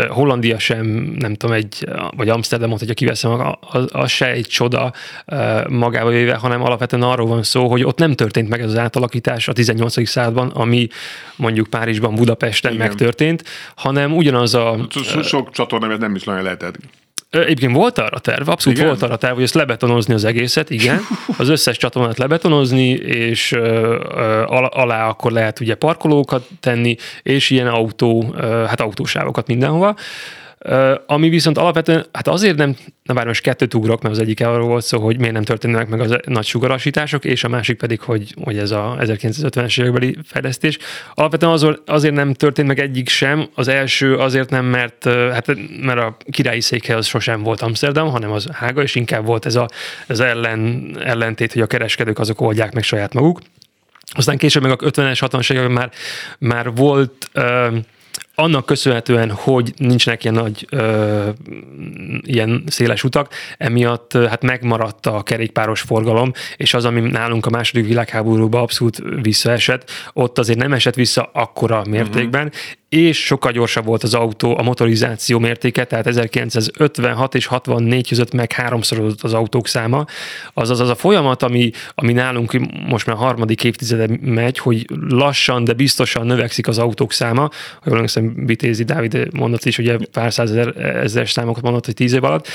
Hollandia 0.10 0.60
sem, 0.60 0.86
nem 1.19 1.34
tudom, 1.34 1.56
egy, 1.56 1.88
vagy 2.15 2.30
Amsterdamot, 2.30 2.80
hogyha 2.80 2.93
kiveszem, 2.93 3.56
az, 3.60 3.86
az 3.91 4.12
se 4.12 4.32
egy 4.32 4.45
csoda 4.45 4.93
magába 5.69 6.10
véve, 6.10 6.36
hanem 6.36 6.62
alapvetően 6.63 7.04
arról 7.04 7.27
van 7.27 7.43
szó, 7.43 7.69
hogy 7.69 7.84
ott 7.84 7.97
nem 7.97 8.13
történt 8.13 8.49
meg 8.49 8.60
ez 8.60 8.67
az 8.67 8.77
átalakítás 8.77 9.47
a 9.47 9.54
18. 9.54 10.08
században, 10.08 10.49
ami 10.49 10.88
mondjuk 11.36 11.67
Párizsban, 11.67 12.15
Budapesten 12.15 12.73
Igen. 12.73 12.88
megtörtént, 12.88 13.43
hanem 13.75 14.15
ugyanaz 14.15 14.54
a... 14.54 14.88
Sok, 14.89 15.23
sok 15.23 15.51
csatorna 15.51 15.97
nem 15.97 16.15
is 16.15 16.23
nagyon 16.23 16.43
lehetett. 16.43 16.77
Egyébként 17.31 17.75
volt 17.75 17.97
arra 17.97 18.19
terv, 18.19 18.49
abszolút 18.49 18.77
igen? 18.77 18.89
volt 18.89 19.01
arra 19.01 19.15
terv, 19.15 19.33
hogy 19.33 19.43
ezt 19.43 19.53
lebetonozni 19.53 20.13
az 20.13 20.23
egészet, 20.23 20.69
igen, 20.69 20.99
az 21.37 21.49
összes 21.49 21.77
csatornát 21.77 22.17
lebetonozni, 22.17 22.89
és 22.89 23.51
ö, 23.51 23.59
ö, 24.15 24.43
alá 24.69 25.07
akkor 25.07 25.31
lehet 25.31 25.59
ugye 25.59 25.75
parkolókat 25.75 26.47
tenni, 26.59 26.95
és 27.23 27.49
ilyen 27.49 27.67
autó, 27.67 28.33
ö, 28.37 28.63
hát 28.67 28.81
autósávokat 28.81 29.47
mindenhova. 29.47 29.95
Ami 31.06 31.30
viszont 31.30 31.58
alapvetően, 31.58 32.06
hát 32.12 32.28
azért 32.28 32.58
nem, 32.58 32.76
na 33.04 33.13
bár 33.13 33.26
most 33.26 33.41
kettőt 33.41 33.74
ugrok, 33.74 34.02
mert 34.02 34.15
az 34.15 34.21
egyik 34.21 34.45
arról 34.45 34.67
volt 34.67 34.84
szó, 34.84 35.00
hogy 35.00 35.17
miért 35.17 35.34
nem 35.34 35.43
történnek 35.43 35.88
meg 35.88 36.00
az 36.00 36.17
nagy 36.26 36.45
sugarasítások, 36.45 37.26
és 37.26 37.43
a 37.43 37.50
másik 37.50 37.78
pedig, 37.78 38.02
hogy, 38.02 38.34
hogy 38.43 38.58
ez 38.58 38.71
a 38.71 38.97
1950-es 39.00 39.80
évekbeli 39.80 40.17
fejlesztés. 40.24 40.78
Alapvetően 41.13 41.52
azért, 41.52 41.89
azért 41.89 42.13
nem 42.13 42.34
történt 42.34 42.67
meg 42.67 42.80
egyik 42.80 43.10
sem. 43.10 43.47
Az 43.56 43.67
első 43.67 44.15
azért 44.15 44.50
nem, 44.50 44.65
mert, 44.65 45.04
hát, 45.04 45.47
mert 45.82 46.00
a 46.00 46.17
királyi 46.32 46.62
székhely 46.62 46.95
az 46.95 47.06
sosem 47.06 47.43
volt 47.43 47.62
Amsterdam, 47.62 48.10
hanem 48.10 48.32
az 48.32 48.47
Hága, 48.52 48.82
és 48.82 48.95
inkább 48.95 49.26
volt 49.26 49.45
ez 49.45 49.56
a, 49.56 49.67
ez 50.08 50.19
ellen, 50.19 50.91
ellentét, 51.04 51.54
hogy 51.54 51.62
a 51.62 51.67
kereskedők 51.67 52.19
azok 52.19 52.41
oldják 52.41 52.74
meg 52.74 52.84
saját 52.84 53.13
maguk. 53.13 53.39
Aztán 54.13 54.38
később 54.38 54.63
meg 54.63 54.71
a 54.71 54.76
50-es, 54.76 55.17
60-as 55.19 55.52
években 55.52 55.71
már, 55.71 55.91
már 56.38 56.74
volt 56.76 57.30
uh, 57.36 57.78
annak 58.35 58.65
köszönhetően, 58.65 59.31
hogy 59.31 59.73
nincsenek 59.77 60.23
ilyen 60.23 60.35
nagy, 60.35 60.67
ö, 60.69 61.29
ilyen 62.21 62.63
széles 62.67 63.03
utak, 63.03 63.33
emiatt 63.57 64.13
hát 64.13 64.41
megmaradt 64.41 65.05
a 65.05 65.23
kerékpáros 65.23 65.81
forgalom, 65.81 66.31
és 66.57 66.73
az, 66.73 66.85
ami 66.85 66.99
nálunk 66.99 67.45
a 67.45 67.49
második 67.49 67.85
világháborúban 67.85 68.61
abszolút 68.61 69.01
visszaesett, 69.21 69.91
ott 70.13 70.37
azért 70.39 70.59
nem 70.59 70.73
esett 70.73 70.95
vissza 70.95 71.29
akkora 71.33 71.83
mértékben, 71.89 72.45
uh-huh 72.45 72.79
és 72.91 73.25
sokkal 73.25 73.51
gyorsabb 73.51 73.86
volt 73.86 74.04
az 74.04 74.13
autó, 74.13 74.58
a 74.58 74.62
motorizáció 74.62 75.39
mértéke, 75.39 75.84
tehát 75.84 76.08
1956 76.08 77.36
és 77.36 77.45
64 77.45 78.08
között 78.08 78.34
meg 78.34 78.51
háromszorozott 78.51 79.21
az 79.21 79.34
autók 79.34 79.67
száma. 79.67 80.06
Azaz 80.54 80.80
az 80.80 80.89
a 80.89 80.95
folyamat, 80.95 81.43
ami, 81.43 81.71
ami 81.95 82.13
nálunk 82.13 82.51
most 82.88 83.06
már 83.06 83.15
harmadik 83.15 83.63
évtizede 83.63 84.18
megy, 84.22 84.57
hogy 84.57 84.86
lassan, 85.09 85.63
de 85.63 85.74
biztosan 85.74 86.26
növekszik 86.26 86.68
az 86.68 86.78
autók 86.78 87.13
száma. 87.13 87.49
Jól 87.86 87.95
emlékszem, 87.95 88.45
Vitézi 88.45 88.84
Dávid 88.84 89.34
mondott 89.34 89.65
is, 89.65 89.78
ugye 89.78 89.97
pár 90.11 90.34
százezer 90.34 90.78
ezeres 90.78 91.32
számokat 91.32 91.63
mondott, 91.63 91.86
hogy 91.86 91.93
tíz 91.93 92.13
év 92.13 92.24
alatt 92.24 92.47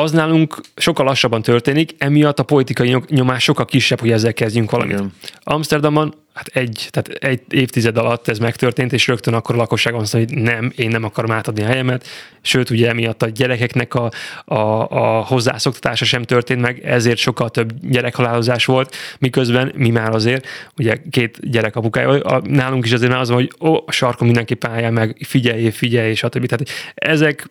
az 0.00 0.10
nálunk 0.10 0.60
sokkal 0.76 1.04
lassabban 1.04 1.42
történik, 1.42 1.94
emiatt 1.98 2.38
a 2.38 2.42
politikai 2.42 2.96
nyomás 3.08 3.42
sokkal 3.42 3.64
kisebb, 3.64 4.00
hogy 4.00 4.10
ezzel 4.10 4.32
kezdjünk 4.32 4.70
valamit. 4.70 4.94
Igen. 4.94 5.12
Amsterdamban 5.42 6.14
hát 6.34 6.46
egy, 6.46 6.88
tehát 6.90 7.08
egy 7.08 7.40
évtized 7.48 7.96
alatt 7.96 8.28
ez 8.28 8.38
megtörtént, 8.38 8.92
és 8.92 9.06
rögtön 9.06 9.34
akkor 9.34 9.54
a 9.54 9.58
lakosság 9.58 9.94
azt 9.94 10.12
mondja, 10.12 10.34
hogy 10.34 10.44
nem, 10.44 10.72
én 10.76 10.88
nem 10.88 11.04
akarom 11.04 11.30
átadni 11.30 11.62
a 11.62 11.66
helyemet, 11.66 12.06
sőt, 12.40 12.70
ugye 12.70 12.88
emiatt 12.88 13.22
a 13.22 13.28
gyerekeknek 13.28 13.94
a, 13.94 14.10
a, 14.44 14.54
a 14.88 15.24
hozzászoktatása 15.24 16.04
sem 16.04 16.22
történt 16.22 16.60
meg, 16.60 16.84
ezért 16.84 17.18
sokkal 17.18 17.50
több 17.50 17.72
gyerekhalálozás 17.82 18.64
volt, 18.64 18.96
miközben 19.18 19.72
mi 19.76 19.90
már 19.90 20.14
azért, 20.14 20.46
ugye 20.78 20.96
két 21.10 21.50
gyerek 21.50 21.76
apukája, 21.76 22.40
nálunk 22.44 22.84
is 22.84 22.92
azért 22.92 23.10
már 23.10 23.20
az 23.20 23.28
van, 23.28 23.38
hogy 23.38 23.52
ó, 23.60 23.74
a 23.86 23.92
sarkon 23.92 24.26
mindenképpen 24.26 24.70
álljál 24.70 24.90
meg, 24.90 25.16
figyelj, 25.26 25.70
figyelj, 25.70 26.14
többi. 26.14 26.46
Tehát 26.46 26.68
ezek 26.94 27.48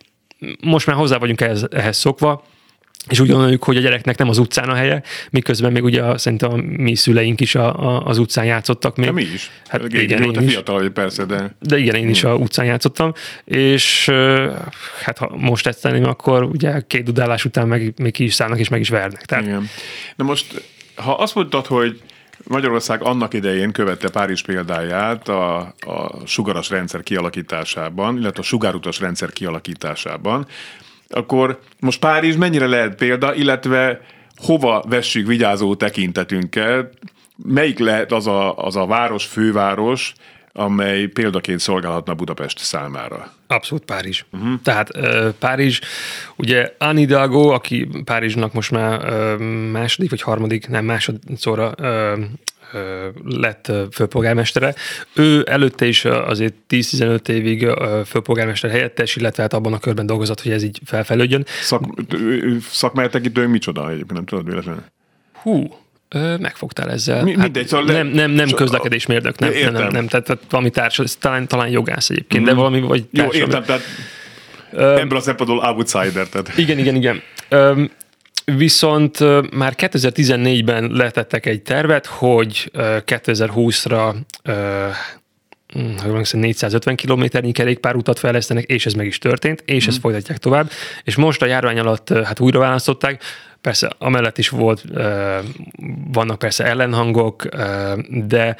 most 0.61 0.87
már 0.87 0.95
hozzá 0.95 1.17
vagyunk 1.17 1.41
ehhez, 1.41 1.67
ehhez 1.71 1.97
szokva, 1.97 2.43
és 3.07 3.19
úgy 3.19 3.29
gondoljuk, 3.29 3.63
hogy 3.63 3.77
a 3.77 3.79
gyereknek 3.79 4.17
nem 4.17 4.29
az 4.29 4.37
utcán 4.37 4.69
a 4.69 4.73
helye, 4.73 5.03
miközben 5.29 5.71
még 5.71 5.83
ugye 5.83 6.17
szerintem 6.17 6.51
a 6.51 6.55
mi 6.55 6.95
szüleink 6.95 7.41
is 7.41 7.55
a, 7.55 7.95
a, 7.95 8.05
az 8.05 8.17
utcán 8.17 8.45
játszottak 8.45 8.95
még. 8.95 9.05
De 9.05 9.11
mi 9.11 9.21
is. 9.21 9.51
Hát 9.67 9.83
igen, 9.83 10.01
igen 10.01 10.23
én 10.23 10.41
is. 10.41 10.51
fiatal 10.51 10.79
vagy 10.79 10.89
persze, 10.89 11.25
de... 11.25 11.55
De 11.59 11.77
igen, 11.77 11.95
én 11.95 12.09
is 12.09 12.23
a 12.23 12.35
utcán 12.35 12.65
játszottam, 12.65 13.13
és 13.43 14.09
hát 15.03 15.17
ha 15.17 15.35
most 15.37 15.67
ezt 15.67 15.81
tenném, 15.81 16.03
akkor 16.03 16.43
ugye 16.43 16.81
két 16.87 17.03
dudálás 17.03 17.45
után 17.45 17.67
meg, 17.67 17.93
még 17.97 18.11
ki 18.11 18.23
is 18.23 18.33
szállnak, 18.33 18.59
és 18.59 18.69
meg 18.69 18.79
is 18.79 18.89
vernek. 18.89 19.25
Tehát... 19.25 19.45
Igen. 19.45 19.69
Na 20.15 20.23
most, 20.23 20.63
ha 20.95 21.13
azt 21.13 21.35
mondtad, 21.35 21.65
hogy 21.65 22.01
Magyarország 22.49 23.03
annak 23.03 23.33
idején 23.33 23.71
követte 23.71 24.09
Párizs 24.09 24.41
példáját 24.41 25.27
a, 25.27 25.57
a 25.79 26.25
sugaras 26.25 26.69
rendszer 26.69 27.03
kialakításában, 27.03 28.17
illetve 28.17 28.41
a 28.41 28.45
sugárutas 28.45 28.99
rendszer 28.99 29.31
kialakításában, 29.31 30.45
akkor 31.09 31.59
most 31.79 31.99
Párizs 31.99 32.35
mennyire 32.35 32.67
lehet 32.67 32.95
példa, 32.95 33.33
illetve 33.33 34.01
hova 34.35 34.83
vessük 34.87 35.27
vigyázó 35.27 35.75
tekintetünket, 35.75 36.97
melyik 37.35 37.79
lehet 37.79 38.11
az 38.11 38.27
a, 38.27 38.57
az 38.57 38.75
a 38.75 38.85
város, 38.85 39.25
főváros, 39.25 40.13
amely 40.60 41.05
példaként 41.05 41.60
szolgálhatna 41.60 42.14
Budapest 42.14 42.57
számára? 42.57 43.34
Abszolút 43.47 43.86
Párizs. 43.86 44.26
Uh-huh. 44.32 44.62
Tehát 44.64 44.91
Párizs, 45.39 45.80
ugye 46.36 46.74
Anne 46.78 46.99
Hidalgo, 46.99 47.49
aki 47.49 47.88
Párizsnak 48.03 48.53
most 48.53 48.72
már 48.72 49.38
második 49.72 50.10
vagy 50.10 50.22
harmadik, 50.22 50.68
nem 50.68 50.86
másodszorra 50.86 51.74
lett 53.26 53.72
főpolgármestere. 53.91 54.76
Ő 55.16 55.45
előtte 55.47 55.86
is 55.86 56.05
azért 56.05 56.53
10-15 56.70 57.28
évig 57.28 57.68
főpolgármester 58.05 58.70
helyettes, 58.70 59.16
illetve 59.16 59.41
hát 59.41 59.53
abban 59.53 59.74
a 59.74 59.80
körben 59.80 60.05
dolgozott, 60.05 60.41
hogy 60.41 60.51
ez 60.51 60.64
így 60.64 60.80
felfelődjön. 60.86 61.45
Szak, 61.62 61.84
szakmájatekítő 62.70 63.47
micsoda 63.47 63.86
egyébként, 63.88 64.14
nem 64.14 64.26
tudod 64.26 64.45
véletlenül? 64.45 64.84
Hú, 65.34 65.76
megfogtál 66.39 66.91
ezzel. 66.91 67.24
Mi, 67.24 67.36
mindegy, 67.36 67.55
hát 67.55 67.68
szóval 67.68 67.86
nem, 67.86 68.07
nem, 68.07 68.32
nem 68.32 68.49
közlekedésmérnök, 68.49 69.39
nem, 69.39 69.51
nem, 69.51 69.74
nem, 69.74 69.91
nem, 69.91 70.07
tehát, 70.07 70.26
tehát 70.26 70.41
valami 70.49 70.70
társ, 70.70 71.01
talán, 71.20 71.47
talán 71.47 71.70
jogász 71.70 72.10
egyébként, 72.10 72.43
mm. 72.43 72.45
de 72.45 72.53
valami 72.53 72.82
vagy 72.82 73.05
társ. 73.05 73.38
Jó, 73.38 73.41
értem, 73.41 73.64
tehát 73.64 73.82
ebből 74.72 75.18
a 75.18 75.22
szempontból 75.22 75.57
outsider. 75.57 76.28
Tehát. 76.28 76.57
Igen, 76.57 76.78
igen, 76.78 76.95
igen. 76.95 77.22
Viszont 78.45 79.20
már 79.51 79.74
2014-ben 79.78 80.91
letettek 80.91 81.45
egy 81.45 81.62
tervet, 81.62 82.05
hogy 82.05 82.72
2020-ra 82.74 84.16
450 85.74 86.95
kilométernyi 86.95 87.51
kerékpárutat 87.51 88.20
fejlesztenek, 88.20 88.63
és 88.63 88.86
ez 88.86 88.93
meg 88.93 89.05
is 89.05 89.17
történt, 89.17 89.63
és 89.65 89.86
mm. 89.86 89.89
ezt 89.89 89.99
folytatják 89.99 90.38
tovább. 90.38 90.70
És 91.03 91.15
most 91.15 91.41
a 91.41 91.45
járvány 91.45 91.80
alatt 91.80 92.09
hát 92.09 92.39
újra 92.39 92.59
választották, 92.59 93.24
persze 93.61 93.91
amellett 93.97 94.38
is 94.38 94.49
volt, 94.49 94.84
vannak 96.11 96.39
persze 96.39 96.65
ellenhangok, 96.65 97.47
de 98.07 98.55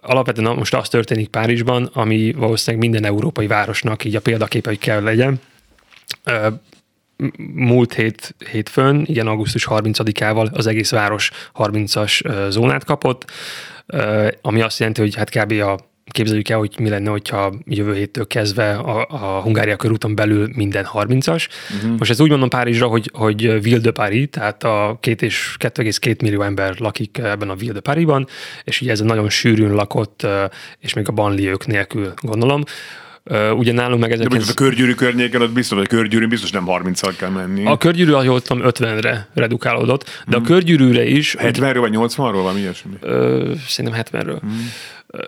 alapvetően 0.00 0.56
most 0.56 0.74
az 0.74 0.88
történik 0.88 1.28
Párizsban, 1.28 1.90
ami 1.92 2.32
valószínűleg 2.32 2.88
minden 2.88 3.10
európai 3.10 3.46
városnak 3.46 4.04
így 4.04 4.16
a 4.16 4.20
példaképe, 4.20 4.68
hogy 4.68 4.78
kell 4.78 5.02
legyen 5.02 5.40
múlt 7.54 7.94
hét, 7.94 8.34
hétfőn, 8.50 9.04
igen, 9.06 9.26
augusztus 9.26 9.66
30-ával 9.70 10.52
az 10.52 10.66
egész 10.66 10.90
város 10.90 11.30
30-as 11.54 12.48
zónát 12.50 12.84
kapott, 12.84 13.30
ami 14.42 14.60
azt 14.60 14.78
jelenti, 14.78 15.00
hogy 15.00 15.14
hát 15.14 15.30
kb. 15.30 15.52
a 15.52 15.89
képzeljük 16.10 16.48
el, 16.48 16.58
hogy 16.58 16.74
mi 16.78 16.88
lenne, 16.88 17.10
hogyha 17.10 17.52
jövő 17.64 17.94
héttől 17.94 18.26
kezdve 18.26 18.70
a, 18.74 19.06
a 19.10 19.40
Hungária 19.40 19.76
körúton 19.76 20.14
belül 20.14 20.48
minden 20.54 20.86
30-as. 20.92 21.48
Uh-huh. 21.76 21.98
Most 21.98 22.10
ez 22.10 22.20
úgy 22.20 22.30
mondom 22.30 22.48
Párizsra, 22.48 22.86
hogy, 22.86 23.10
hogy 23.12 23.62
Ville 23.62 23.78
de 23.78 23.90
Paris, 23.90 24.26
tehát 24.30 24.64
a 24.64 24.98
két 25.00 25.22
és 25.22 25.56
2,2 25.58 26.22
millió 26.22 26.42
ember 26.42 26.74
lakik 26.78 27.18
ebben 27.18 27.48
a 27.50 27.54
Ville 27.54 27.72
de 27.72 27.80
Parisban, 27.80 28.26
és 28.64 28.80
ugye 28.80 28.90
ez 28.90 29.00
a 29.00 29.04
nagyon 29.04 29.30
sűrűn 29.30 29.72
lakott, 29.72 30.26
és 30.78 30.94
még 30.94 31.08
a 31.08 31.12
banliők 31.12 31.66
nélkül 31.66 32.12
gondolom. 32.20 32.62
Uh, 33.24 33.58
ugye 33.58 33.72
nálunk 33.72 34.00
meg 34.00 34.12
ezek... 34.12 34.28
De 34.28 34.38
a 34.48 34.54
körgyűrű 34.54 34.94
környéken, 34.94 35.42
ott 35.42 35.52
biztos, 35.52 35.78
hogy 35.78 35.86
a 35.90 35.96
körgyűrű 35.96 36.26
biztos 36.26 36.50
nem 36.50 36.64
30 36.64 37.16
kell 37.16 37.28
menni. 37.28 37.66
A 37.66 37.76
körgyűrű, 37.76 38.12
ahogy 38.12 38.42
tudom, 38.42 38.62
50-re 38.66 39.28
redukálódott, 39.34 40.04
de 40.04 40.36
hmm. 40.36 40.44
a 40.44 40.46
körgyűrűre 40.46 41.04
is... 41.04 41.36
70-ről 41.38 41.76
vagy 41.80 41.92
80-ról, 41.96 42.40
van 42.42 42.58
ilyesmi? 42.58 42.92
Uh, 43.02 43.56
szerintem 43.66 44.02
70-ről. 44.10 44.38
Hmm 44.40 44.70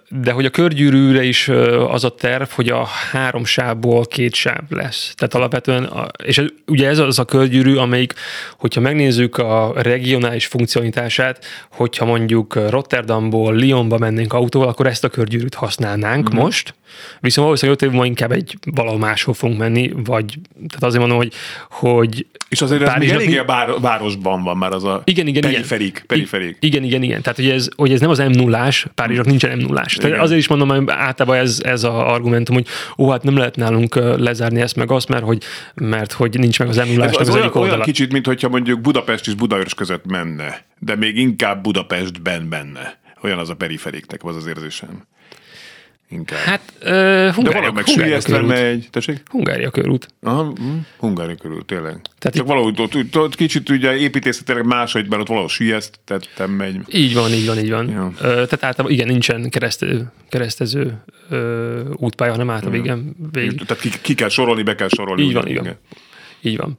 de 0.09 0.31
hogy 0.31 0.45
a 0.45 0.51
körgyűrűre 0.51 1.23
is 1.25 1.49
az 1.89 2.05
a 2.05 2.15
terv, 2.15 2.49
hogy 2.49 2.69
a 2.69 2.85
három 2.85 3.45
sávból 3.45 4.05
két 4.05 4.35
sáv 4.35 4.63
lesz. 4.69 5.13
Tehát 5.17 5.35
alapvetően, 5.35 5.91
és 6.25 6.43
ugye 6.67 6.89
ez 6.89 6.99
az 6.99 7.19
a 7.19 7.25
körgyűrű, 7.25 7.77
amelyik, 7.77 8.15
hogyha 8.59 8.81
megnézzük 8.81 9.39
a 9.39 9.73
regionális 9.77 10.47
funkcionitását, 10.47 11.45
hogyha 11.71 12.05
mondjuk 12.05 12.71
Rotterdamból 12.71 13.65
Lyonba 13.65 13.99
mennénk 13.99 14.33
autóval, 14.33 14.69
akkor 14.69 14.87
ezt 14.87 15.05
a 15.05 15.09
körgyűrűt 15.09 15.55
használnánk 15.55 16.31
mm-hmm. 16.31 16.43
most, 16.43 16.75
viszont 17.21 17.47
valószínűleg 17.47 17.81
öt 17.83 17.89
év 17.89 17.99
ma 17.99 18.07
inkább 18.07 18.33
egy 18.33 18.57
valahol 18.75 18.99
máshol 18.99 19.35
fogunk 19.35 19.59
menni, 19.59 19.93
vagy 20.05 20.39
tehát 20.55 20.83
azért 20.83 21.01
mondom, 21.01 21.19
hogy, 21.19 21.33
hogy 21.71 22.27
és 22.49 22.63
azért 22.63 22.83
ez 22.83 22.95
még 22.99 23.09
eléggé 23.09 23.39
a 23.39 23.45
bár, 23.45 23.81
városban 23.81 24.43
van 24.43 24.57
már 24.57 24.73
az 24.73 24.85
a 24.85 25.03
igen, 25.05 25.27
igen, 25.27 25.41
periferik. 25.41 25.87
Igen. 25.87 26.05
periferik. 26.07 26.57
Igen, 26.61 26.83
igen, 26.83 27.03
igen. 27.03 27.23
Tehát 27.23 27.39
hogy 27.39 27.49
ez, 27.49 27.69
hogy 27.77 27.93
ez 27.93 28.01
nem 28.01 28.11
az 28.11 28.19
m 28.19 28.31
0 28.31 28.69
Párizsnak 28.95 29.27
nincsen 29.27 29.59
m 29.59 29.72
0 29.73 29.85
Tehát 29.97 30.19
azért 30.19 30.39
is 30.39 30.49
mondom, 30.49 30.69
hogy 30.69 30.85
általában 30.87 31.39
ez, 31.39 31.61
ez 31.65 31.85
a 31.85 32.13
argumentum, 32.13 32.55
hogy 32.55 32.67
ó, 32.99 33.11
hát 33.11 33.23
nem 33.23 33.37
lehet 33.37 33.57
nálunk 33.57 33.95
lezárni 33.95 34.61
ezt 34.61 34.77
meg 34.77 34.91
azt, 34.91 35.09
mert 35.09 35.25
hogy, 35.25 35.43
mert 35.75 36.13
hogy 36.13 36.39
nincs 36.39 36.59
meg 36.59 36.69
az 36.69 36.77
m 36.77 36.93
0 36.93 37.05
az, 37.05 37.29
az, 37.29 37.35
olyan, 37.35 37.51
olyan 37.55 37.81
kicsit, 37.81 38.13
mint 38.13 38.27
hogyha 38.27 38.49
mondjuk 38.49 38.81
Budapest 38.81 39.27
és 39.27 39.35
Budaörs 39.35 39.75
között 39.75 40.07
menne, 40.07 40.65
de 40.79 40.97
még 40.97 41.17
inkább 41.17 41.63
Budapestben 41.63 42.49
benne. 42.49 43.01
Olyan 43.23 43.39
az 43.39 43.51
a 43.51 43.55
periferiknek, 43.55 44.25
az 44.25 44.37
az 44.37 44.47
érzésem. 44.47 45.07
Inkább. 46.13 46.39
Hát 46.39 46.61
uh, 46.81 46.89
De 46.89 47.33
Hungária, 47.33 47.61
valahogy 47.61 47.75
meg 47.75 48.23
körút. 48.25 48.47
megy. 48.47 48.89
Tessék? 48.91 49.23
Hungária 49.31 49.71
körút. 49.71 50.09
Aha, 50.23 50.43
hm, 50.57 50.77
Hungária 50.99 51.35
körül, 51.35 51.65
tényleg. 51.65 51.93
Tehát 51.93 52.21
Csak 52.21 52.35
itt- 52.35 52.43
valahogy 52.43 52.81
ott, 52.81 52.95
ott, 52.95 53.17
ott 53.19 53.35
kicsit 53.35 53.69
ugye 53.69 53.97
építészetileg 53.97 54.65
máshogy, 54.67 55.09
mert 55.09 55.21
ott 55.21 55.29
valahol 55.29 55.49
sülyeztettem 55.49 56.51
megy. 56.51 56.77
Így 56.93 57.15
van, 57.15 57.31
így 57.33 57.47
van, 57.47 57.59
így 57.59 57.71
van. 57.71 57.89
Jó. 57.89 58.05
Ö, 58.21 58.33
tehát 58.33 58.63
általában 58.65 58.91
igen, 58.91 59.07
nincsen 59.07 59.51
keresztező, 59.51 60.13
keresztező 60.29 61.03
ö, 61.29 61.81
útpálya, 61.97 62.33
hanem 62.33 62.51
általában 62.51 62.81
igen, 62.81 63.17
végig. 63.33 63.65
Tehát 63.65 63.83
ki, 63.83 63.91
ki, 64.03 64.15
kell 64.15 64.29
sorolni, 64.29 64.63
be 64.63 64.75
kell 64.75 64.89
sorolni. 64.89 65.23
Így 65.23 65.33
van, 65.33 65.47
igen. 65.47 65.77
Így 66.41 66.57
van. 66.57 66.77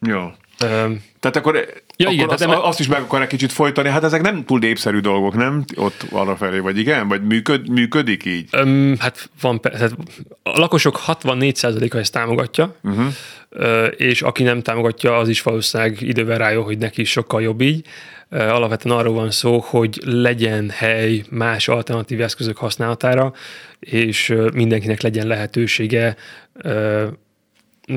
Jó. 0.00 0.32
Tehát 0.58 1.36
akkor, 1.36 1.84
Ja, 1.98 2.06
akkor 2.06 2.18
igen, 2.18 2.28
azt, 2.28 2.44
tehát 2.44 2.62
azt 2.62 2.80
is 2.80 2.86
meg 2.86 3.00
akarják 3.00 3.28
kicsit 3.28 3.52
folytani. 3.52 3.88
Hát 3.88 4.04
ezek 4.04 4.22
nem 4.22 4.44
túl 4.44 4.58
népszerű 4.58 4.98
dolgok, 4.98 5.34
nem? 5.34 5.64
Ott 5.76 6.06
arra 6.10 6.36
felé, 6.36 6.58
vagy 6.58 6.78
igen? 6.78 7.08
Vagy 7.08 7.22
működ, 7.22 7.68
működik 7.68 8.24
így? 8.24 8.48
Öm, 8.52 8.96
hát 8.98 9.30
van, 9.40 9.60
tehát 9.60 9.96
a 10.42 10.58
lakosok 10.58 11.00
64%-a 11.06 11.96
ezt 11.96 12.12
támogatja, 12.12 12.74
uh-huh. 12.82 13.06
és 13.96 14.22
aki 14.22 14.42
nem 14.42 14.62
támogatja, 14.62 15.16
az 15.16 15.28
is 15.28 15.42
valószínűleg 15.42 16.00
idővel 16.00 16.38
rájön, 16.38 16.62
hogy 16.62 16.78
neki 16.78 17.04
sokkal 17.04 17.42
jobb 17.42 17.60
így. 17.60 17.86
Alapvetően 18.30 18.96
arról 18.96 19.14
van 19.14 19.30
szó, 19.30 19.58
hogy 19.58 20.00
legyen 20.04 20.70
hely 20.70 21.24
más 21.30 21.68
alternatív 21.68 22.20
eszközök 22.20 22.56
használatára, 22.56 23.32
és 23.78 24.34
mindenkinek 24.52 25.00
legyen 25.00 25.26
lehetősége 25.26 26.16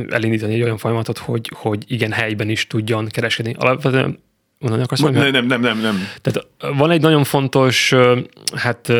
elindítani 0.10 0.54
egy 0.54 0.62
olyan 0.62 0.78
folyamatot, 0.78 1.18
hogy, 1.18 1.52
hogy 1.56 1.84
igen, 1.88 2.12
helyben 2.12 2.50
is 2.50 2.68
tudjon 2.68 3.08
kereskedni. 3.08 3.56
Alapvetően 3.58 4.20
mondani 4.60 4.84
akarsz 4.84 5.02
Nem, 5.02 5.14
valamit? 5.14 5.34
nem, 5.34 5.46
nem, 5.46 5.62
nem, 5.62 5.80
nem. 5.80 5.96
Tehát 6.22 6.48
van 6.78 6.92
egy 6.92 7.02
nagyon 7.02 7.24
fontos, 7.24 7.94
hát 8.56 8.92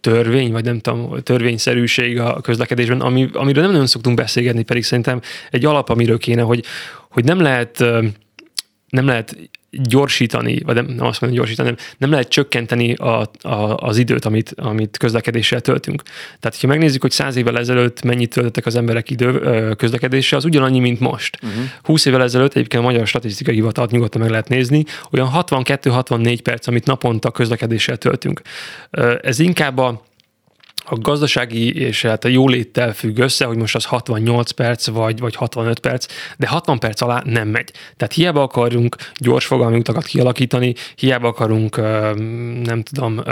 törvény, 0.00 0.52
vagy 0.52 0.64
nem 0.64 0.78
tudom, 0.78 1.22
törvényszerűség 1.22 2.20
a 2.20 2.40
közlekedésben, 2.40 3.00
ami, 3.00 3.28
amiről 3.32 3.62
nem 3.62 3.72
nagyon 3.72 3.86
szoktunk 3.86 4.16
beszélgetni, 4.16 4.62
pedig 4.62 4.84
szerintem 4.84 5.20
egy 5.50 5.64
alap, 5.64 5.88
amiről 5.88 6.18
kéne, 6.18 6.42
hogy, 6.42 6.64
hogy 7.10 7.24
nem 7.24 7.40
lehet 7.40 7.84
nem 8.92 9.06
lehet 9.06 9.36
gyorsítani, 9.70 10.60
vagy 10.60 10.74
nem, 10.74 10.84
nem 10.84 11.06
azt 11.06 11.20
mondom 11.20 11.38
gyorsítani, 11.38 11.68
nem, 11.68 11.78
nem 11.98 12.10
lehet 12.10 12.28
csökkenteni 12.28 12.94
a, 12.94 13.30
a, 13.40 13.76
az 13.76 13.96
időt, 13.96 14.24
amit, 14.24 14.54
amit 14.56 14.96
közlekedéssel 14.96 15.60
töltünk. 15.60 16.02
Tehát, 16.40 16.60
ha 16.60 16.66
megnézzük, 16.66 17.00
hogy 17.00 17.10
száz 17.10 17.36
évvel 17.36 17.58
ezelőtt 17.58 18.02
mennyit 18.02 18.32
töltöttek 18.32 18.66
az 18.66 18.76
emberek 18.76 19.10
idő 19.10 19.38
közlekedéssel, 19.76 20.38
az 20.38 20.44
ugyanannyi, 20.44 20.78
mint 20.78 21.00
most. 21.00 21.38
Uh-huh. 21.42 21.64
20 21.82 22.04
évvel 22.04 22.22
ezelőtt 22.22 22.54
egyébként 22.54 22.82
a 22.82 22.86
Magyar 22.86 23.06
Statisztikai 23.06 23.54
Hivatalt 23.54 23.90
nyugodtan 23.90 24.20
meg 24.20 24.30
lehet 24.30 24.48
nézni, 24.48 24.84
olyan 25.10 25.30
62-64 25.34 26.38
perc, 26.42 26.66
amit 26.66 26.86
naponta 26.86 27.30
közlekedéssel 27.30 27.96
töltünk. 27.96 28.42
Ez 29.22 29.38
inkább 29.38 29.78
a 29.78 30.02
a 30.84 30.96
gazdasági 30.98 31.74
és 31.74 32.02
hát 32.02 32.24
a 32.24 32.28
jóléttel 32.28 32.92
függ 32.92 33.18
össze, 33.18 33.44
hogy 33.44 33.56
most 33.56 33.74
az 33.74 33.84
68 33.84 34.50
perc 34.50 34.86
vagy, 34.86 35.18
vagy 35.18 35.34
65 35.34 35.78
perc, 35.78 36.06
de 36.36 36.46
60 36.46 36.78
perc 36.78 37.00
alá 37.00 37.22
nem 37.24 37.48
megy. 37.48 37.70
Tehát 37.96 38.14
hiába 38.14 38.42
akarunk 38.42 38.96
gyors 39.14 39.46
fogalmi 39.46 39.78
utakat 39.78 40.04
kialakítani, 40.04 40.74
hiába 40.94 41.28
akarunk, 41.28 41.76
nem 42.62 42.82
tudom, 42.82 43.22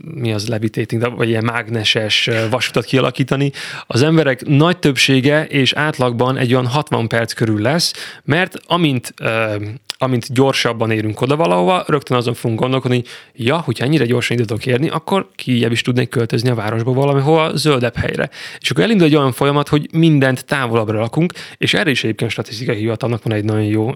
mi 0.00 0.32
az 0.32 0.48
levitating, 0.48 1.16
vagy 1.16 1.28
ilyen 1.28 1.44
mágneses 1.44 2.30
vasutat 2.50 2.84
kialakítani, 2.84 3.52
az 3.86 4.02
emberek 4.02 4.46
nagy 4.46 4.78
többsége 4.78 5.46
és 5.46 5.72
átlagban 5.72 6.36
egy 6.36 6.52
olyan 6.52 6.66
60 6.66 7.08
perc 7.08 7.32
körül 7.32 7.60
lesz, 7.60 7.92
mert 8.24 8.58
amint 8.66 9.14
amint 9.98 10.32
gyorsabban 10.32 10.90
érünk 10.90 11.20
oda 11.20 11.36
valahova, 11.36 11.84
rögtön 11.86 12.16
azon 12.16 12.34
fogunk 12.34 12.60
gondolkodni, 12.60 13.02
ja, 13.32 13.60
hogyha 13.60 13.84
ennyire 13.84 14.04
gyorsan 14.04 14.36
tudok 14.36 14.66
érni, 14.66 14.88
akkor 14.88 15.28
kijebb 15.34 15.72
is 15.72 15.82
tudnék 15.96 16.14
költözni 16.14 16.50
a 16.50 16.54
városba 16.54 16.92
valamihova 16.92 17.56
zöldebb 17.56 17.96
helyre. 17.96 18.30
És 18.60 18.70
akkor 18.70 18.84
elindul 18.84 19.06
egy 19.06 19.16
olyan 19.16 19.32
folyamat, 19.32 19.68
hogy 19.68 19.88
mindent 19.92 20.44
távolabbra 20.44 20.98
rakunk, 20.98 21.32
és 21.56 21.74
erre 21.74 21.90
is 21.90 22.04
egyébként 22.04 22.30
a 22.30 22.32
statisztikai 22.32 22.76
hivatalnak 22.76 23.22
van 23.22 23.32
egy 23.32 23.44
nagyon 23.44 23.62
jó, 23.64 23.92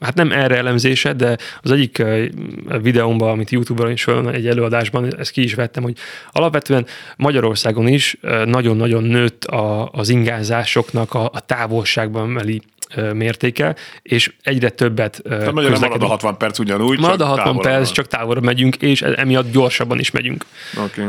hát 0.00 0.14
nem 0.14 0.32
erre 0.32 0.56
elemzése, 0.56 1.12
de 1.12 1.36
az 1.60 1.70
egyik 1.70 2.02
videómban, 2.82 3.30
amit 3.30 3.50
YouTube-on 3.50 3.90
is 3.90 4.02
föl, 4.02 4.30
egy 4.30 4.46
előadásban, 4.46 5.16
ezt 5.18 5.30
ki 5.30 5.42
is 5.42 5.54
vettem, 5.54 5.82
hogy 5.82 5.96
alapvetően 6.30 6.86
Magyarországon 7.16 7.88
is 7.88 8.16
nagyon-nagyon 8.44 9.02
nőtt 9.02 9.44
a, 9.44 9.88
az 9.92 10.08
ingázásoknak 10.08 11.14
a, 11.14 11.24
a 11.24 11.40
távolságban 11.40 12.28
meli 12.28 12.62
mértéke, 13.12 13.76
és 14.02 14.32
egyre 14.42 14.68
többet 14.68 15.20
Tehát 15.28 15.52
marad 15.52 15.68
a 15.68 15.72
közlekedünk. 15.72 16.10
60 16.10 16.36
perc 16.36 16.58
ugyanúgy, 16.58 16.98
Marad 16.98 17.20
a 17.20 17.24
csak 17.24 17.28
60 17.28 17.44
távolabb 17.44 17.62
perc, 17.62 17.84
van. 17.84 17.94
csak 17.94 18.06
távolabb 18.06 18.44
megyünk, 18.44 18.76
és 18.76 19.02
emiatt 19.02 19.52
gyorsabban 19.52 19.98
is 19.98 20.10
megyünk. 20.10 20.46
Oké. 20.84 21.02
Ö, 21.02 21.08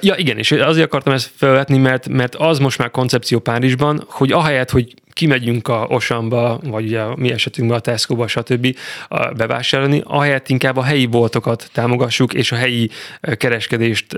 Ja, 0.00 0.14
igen, 0.16 0.38
és 0.38 0.52
azért 0.52 0.86
akartam 0.86 1.12
ezt 1.12 1.30
felvetni, 1.36 1.78
mert, 1.78 2.08
mert 2.08 2.34
az 2.34 2.58
most 2.58 2.78
már 2.78 2.90
koncepció 2.90 3.38
Párizsban, 3.38 4.04
hogy 4.06 4.32
ahelyett, 4.32 4.70
hogy 4.70 4.94
kimegyünk 5.18 5.68
a 5.68 5.86
Osamba, 5.88 6.60
vagy 6.64 6.84
ugye 6.84 7.00
a 7.00 7.16
mi 7.16 7.32
esetünkben 7.32 7.78
a 7.78 7.80
Tesco-ba, 7.80 8.26
stb. 8.26 8.76
bevásárolni, 9.36 10.02
ahelyett 10.04 10.48
inkább 10.48 10.76
a 10.76 10.82
helyi 10.82 11.06
boltokat 11.06 11.70
támogassuk, 11.72 12.34
és 12.34 12.52
a 12.52 12.56
helyi 12.56 12.90
kereskedést 13.36 14.12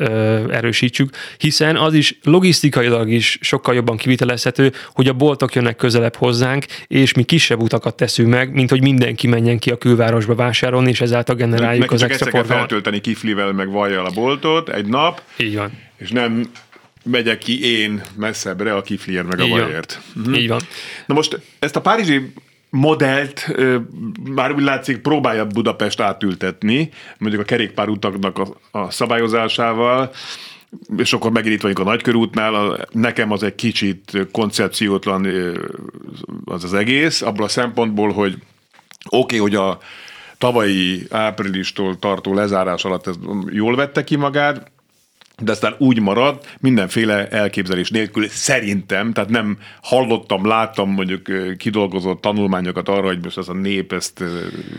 erősítsük, 0.50 1.10
hiszen 1.38 1.76
az 1.76 1.94
is 1.94 2.18
logisztikailag 2.22 3.10
is 3.10 3.38
sokkal 3.40 3.74
jobban 3.74 3.96
kivitelezhető, 3.96 4.72
hogy 4.92 5.08
a 5.08 5.12
boltok 5.12 5.54
jönnek 5.54 5.76
közelebb 5.76 6.14
hozzánk, 6.16 6.64
és 6.86 7.12
mi 7.12 7.22
kisebb 7.22 7.62
utakat 7.62 7.96
teszünk 7.96 8.28
meg, 8.28 8.52
mint 8.52 8.70
hogy 8.70 8.82
mindenki 8.82 9.26
menjen 9.26 9.58
ki 9.58 9.70
a 9.70 9.76
külvárosba 9.78 10.34
vásárolni, 10.34 10.90
és 10.90 11.00
ezáltal 11.00 11.34
generáljuk 11.34 11.80
Neki 11.82 11.94
az 11.94 12.02
extra 12.02 12.30
forgalmat. 12.30 12.56
feltölteni 12.58 13.00
kiflivel, 13.00 13.52
meg 13.52 13.70
vajjal 13.70 14.04
a 14.06 14.10
boltot 14.14 14.68
egy 14.68 14.86
nap, 14.86 15.22
Így 15.36 15.56
van. 15.56 15.70
és 15.98 16.10
nem 16.10 16.50
megyek 17.10 17.38
ki 17.38 17.80
én 17.80 18.02
messzebbre 18.16 18.74
a 18.74 18.82
kifliért, 18.82 19.26
meg 19.26 19.40
a 19.40 19.46
van. 19.46 19.60
vajért. 19.60 20.00
Így 20.34 20.48
van. 20.48 20.60
Na 21.06 21.14
most 21.14 21.40
ezt 21.58 21.76
a 21.76 21.80
párizsi 21.80 22.32
modellt 22.70 23.52
már 24.34 24.52
úgy 24.52 24.62
látszik 24.62 24.98
próbálja 24.98 25.46
Budapest 25.46 26.00
átültetni, 26.00 26.90
mondjuk 27.18 27.42
a 27.42 27.44
kerékpárutaknak 27.44 28.38
a, 28.38 28.78
a 28.78 28.90
szabályozásával, 28.90 30.10
és 30.96 31.12
akkor 31.12 31.30
megint 31.30 31.54
itt 31.54 31.60
vagyunk 31.60 31.78
a 31.78 31.90
nagykörútnál, 31.90 32.54
a, 32.54 32.78
nekem 32.90 33.32
az 33.32 33.42
egy 33.42 33.54
kicsit 33.54 34.26
koncepciótlan 34.32 35.26
az 36.44 36.64
az 36.64 36.74
egész, 36.74 37.22
abból 37.22 37.44
a 37.44 37.48
szempontból, 37.48 38.12
hogy 38.12 38.32
oké, 39.08 39.38
okay, 39.38 39.38
hogy 39.38 39.54
a 39.54 39.78
tavalyi 40.38 41.06
áprilistól 41.10 41.98
tartó 41.98 42.34
lezárás 42.34 42.84
alatt 42.84 43.06
ez 43.06 43.14
jól 43.50 43.76
vette 43.76 44.04
ki 44.04 44.16
magát, 44.16 44.70
de 45.40 45.52
aztán 45.52 45.74
úgy 45.78 46.00
marad, 46.00 46.38
mindenféle 46.60 47.28
elképzelés 47.28 47.90
nélkül 47.90 48.28
szerintem, 48.28 49.12
tehát 49.12 49.30
nem 49.30 49.58
hallottam, 49.82 50.46
láttam 50.46 50.90
mondjuk 50.90 51.56
kidolgozott 51.56 52.20
tanulmányokat 52.20 52.88
arra, 52.88 53.06
hogy 53.06 53.18
most 53.22 53.38
ez 53.38 53.48
a 53.48 53.52
nép 53.52 53.92
ezt 53.92 54.24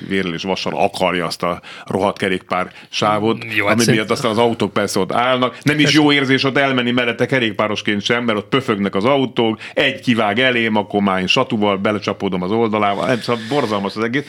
vérrel 0.08 0.34
és 0.34 0.44
vassal 0.44 0.74
akarja 0.76 1.26
azt 1.26 1.44
a 1.44 1.62
rohadt 1.86 2.18
kerékpár 2.18 2.72
sávot, 2.90 3.44
Jó, 3.56 3.66
hát 3.66 3.74
ami 3.74 3.84
szerint- 3.84 3.98
miatt 3.98 4.12
aztán 4.18 4.32
az 4.32 4.38
autók 4.38 4.74
persze 4.74 5.00
ott 5.00 5.12
állnak. 5.12 5.58
Nem 5.64 5.80
is 5.80 5.94
jó 5.94 6.12
érzés 6.12 6.44
ott 6.44 6.58
elmenni 6.58 6.92
mellette 6.92 7.26
kerékpárosként 7.26 8.02
sem, 8.02 8.24
mert 8.24 8.38
ott 8.38 8.50
pöfögnek 8.50 8.96
az 8.96 9.06
autók, 9.06 9.60
egy 9.74 10.00
kivág 10.02 10.40
elém, 10.40 10.76
akkor 10.76 11.02
már 11.02 11.20
én 11.20 11.28
satúval 11.28 11.78
belecsapódom 11.78 12.42
az 12.42 12.52
oldalával, 12.52 13.08
nem, 13.08 13.22
szóval 13.22 13.42
borzalmas 13.50 13.96
az 13.96 14.04
egész. 14.04 14.24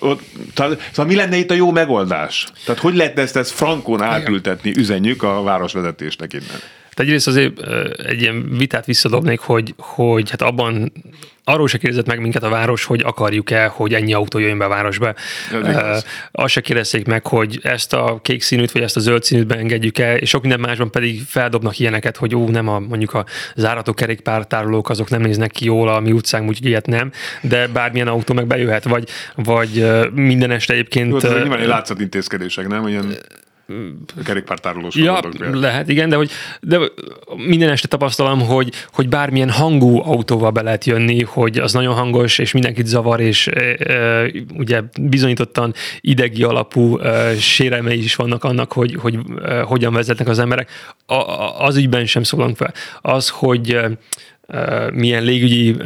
Ott, 0.00 0.22
tehát, 0.54 0.88
szóval 0.90 1.06
mi 1.06 1.14
lenne 1.14 1.36
itt 1.36 1.50
a 1.50 1.54
jó 1.54 1.70
megoldás? 1.70 2.46
Tehát 2.64 2.80
hogy 2.80 2.94
lehetne 2.94 3.22
ezt, 3.22 3.36
ezt 3.36 3.50
frankon 3.50 4.02
átültetni, 4.02 4.72
üzenjük 4.76 5.22
a 5.22 5.42
városvezetésnek 5.76 6.32
innen? 6.32 6.60
Hát 6.88 7.00
egyrészt 7.00 7.26
azért 7.26 7.60
egy 8.06 8.20
ilyen 8.20 8.56
vitát 8.58 8.86
visszadobnék, 8.86 9.38
hogy, 9.38 9.74
hogy 9.76 10.30
hát 10.30 10.42
abban 10.42 10.92
arról 11.44 11.68
se 11.68 11.78
kérdezett 11.78 12.06
meg 12.06 12.20
minket 12.20 12.42
a 12.42 12.48
város, 12.48 12.84
hogy 12.84 13.02
akarjuk-e, 13.04 13.66
hogy 13.66 13.94
ennyi 13.94 14.12
autó 14.12 14.38
jöjjön 14.38 14.58
be 14.58 14.64
a 14.64 14.68
városba. 14.68 15.14
Uh, 15.52 15.96
azt 16.32 16.52
se 16.52 16.60
kérdezték 16.60 17.06
meg, 17.06 17.26
hogy 17.26 17.58
ezt 17.62 17.92
a 17.92 18.18
kék 18.22 18.42
színűt, 18.42 18.72
vagy 18.72 18.82
ezt 18.82 18.96
a 18.96 19.00
zöld 19.00 19.24
színűt 19.24 19.46
beengedjük 19.46 19.98
el, 19.98 20.16
és 20.16 20.28
sok 20.28 20.40
minden 20.40 20.60
másban 20.60 20.90
pedig 20.90 21.22
feldobnak 21.26 21.78
ilyeneket, 21.78 22.16
hogy 22.16 22.34
ó, 22.34 22.48
nem 22.48 22.68
a, 22.68 22.78
mondjuk 22.78 23.14
a 23.14 23.24
zárató 23.54 23.94
kerékpártárolók, 23.94 24.90
azok 24.90 25.10
nem 25.10 25.20
néznek 25.20 25.50
ki 25.50 25.64
jól 25.64 25.88
a 25.88 26.00
mi 26.00 26.12
utcánk, 26.12 26.48
úgyhogy 26.48 26.66
ilyet 26.66 26.86
nem, 26.86 27.12
de 27.40 27.66
bármilyen 27.66 28.08
autó 28.08 28.34
meg 28.34 28.46
bejöhet, 28.46 28.84
vagy, 28.84 29.08
vagy 29.34 29.86
minden 30.12 30.50
este 30.50 30.72
egyébként... 30.72 31.10
Jó, 31.10 31.16
ez 31.16 31.24
ö, 31.24 31.40
nyilván 31.40 31.66
látszatintézkedések, 31.66 32.68
nem? 32.68 32.88
Ilyen 32.88 33.16
kerékpártárolós 34.24 34.94
Ja, 34.94 35.20
lehet, 35.52 35.88
igen, 35.88 36.08
de 36.08 36.16
hogy 36.16 36.30
de 36.60 36.78
minden 37.36 37.68
este 37.68 37.88
tapasztalom, 37.88 38.40
hogy, 38.40 38.72
hogy 38.92 39.08
bármilyen 39.08 39.50
hangú 39.50 40.02
autóval 40.02 40.50
be 40.50 40.62
lehet 40.62 40.84
jönni, 40.84 41.22
hogy 41.22 41.58
az 41.58 41.72
nagyon 41.72 41.94
hangos, 41.94 42.38
és 42.38 42.52
mindenkit 42.52 42.86
zavar, 42.86 43.20
és 43.20 43.46
e, 43.46 43.76
e, 43.92 44.30
ugye 44.56 44.82
bizonyítottan 45.00 45.74
idegi 46.00 46.42
alapú 46.42 46.98
e, 46.98 47.36
sérelmei 47.36 48.02
is 48.02 48.14
vannak 48.14 48.44
annak, 48.44 48.72
hogy, 48.72 48.94
hogy 48.94 49.18
e, 49.44 49.60
hogyan 49.60 49.92
vezetnek 49.92 50.28
az 50.28 50.38
emberek. 50.38 50.70
A, 51.06 51.14
az 51.64 51.76
ügyben 51.76 52.06
sem 52.06 52.22
szólunk 52.22 52.56
fel. 52.56 52.72
Az, 53.00 53.28
hogy 53.28 53.70
e, 53.70 53.90
milyen 54.92 55.22
légügyi 55.22 55.76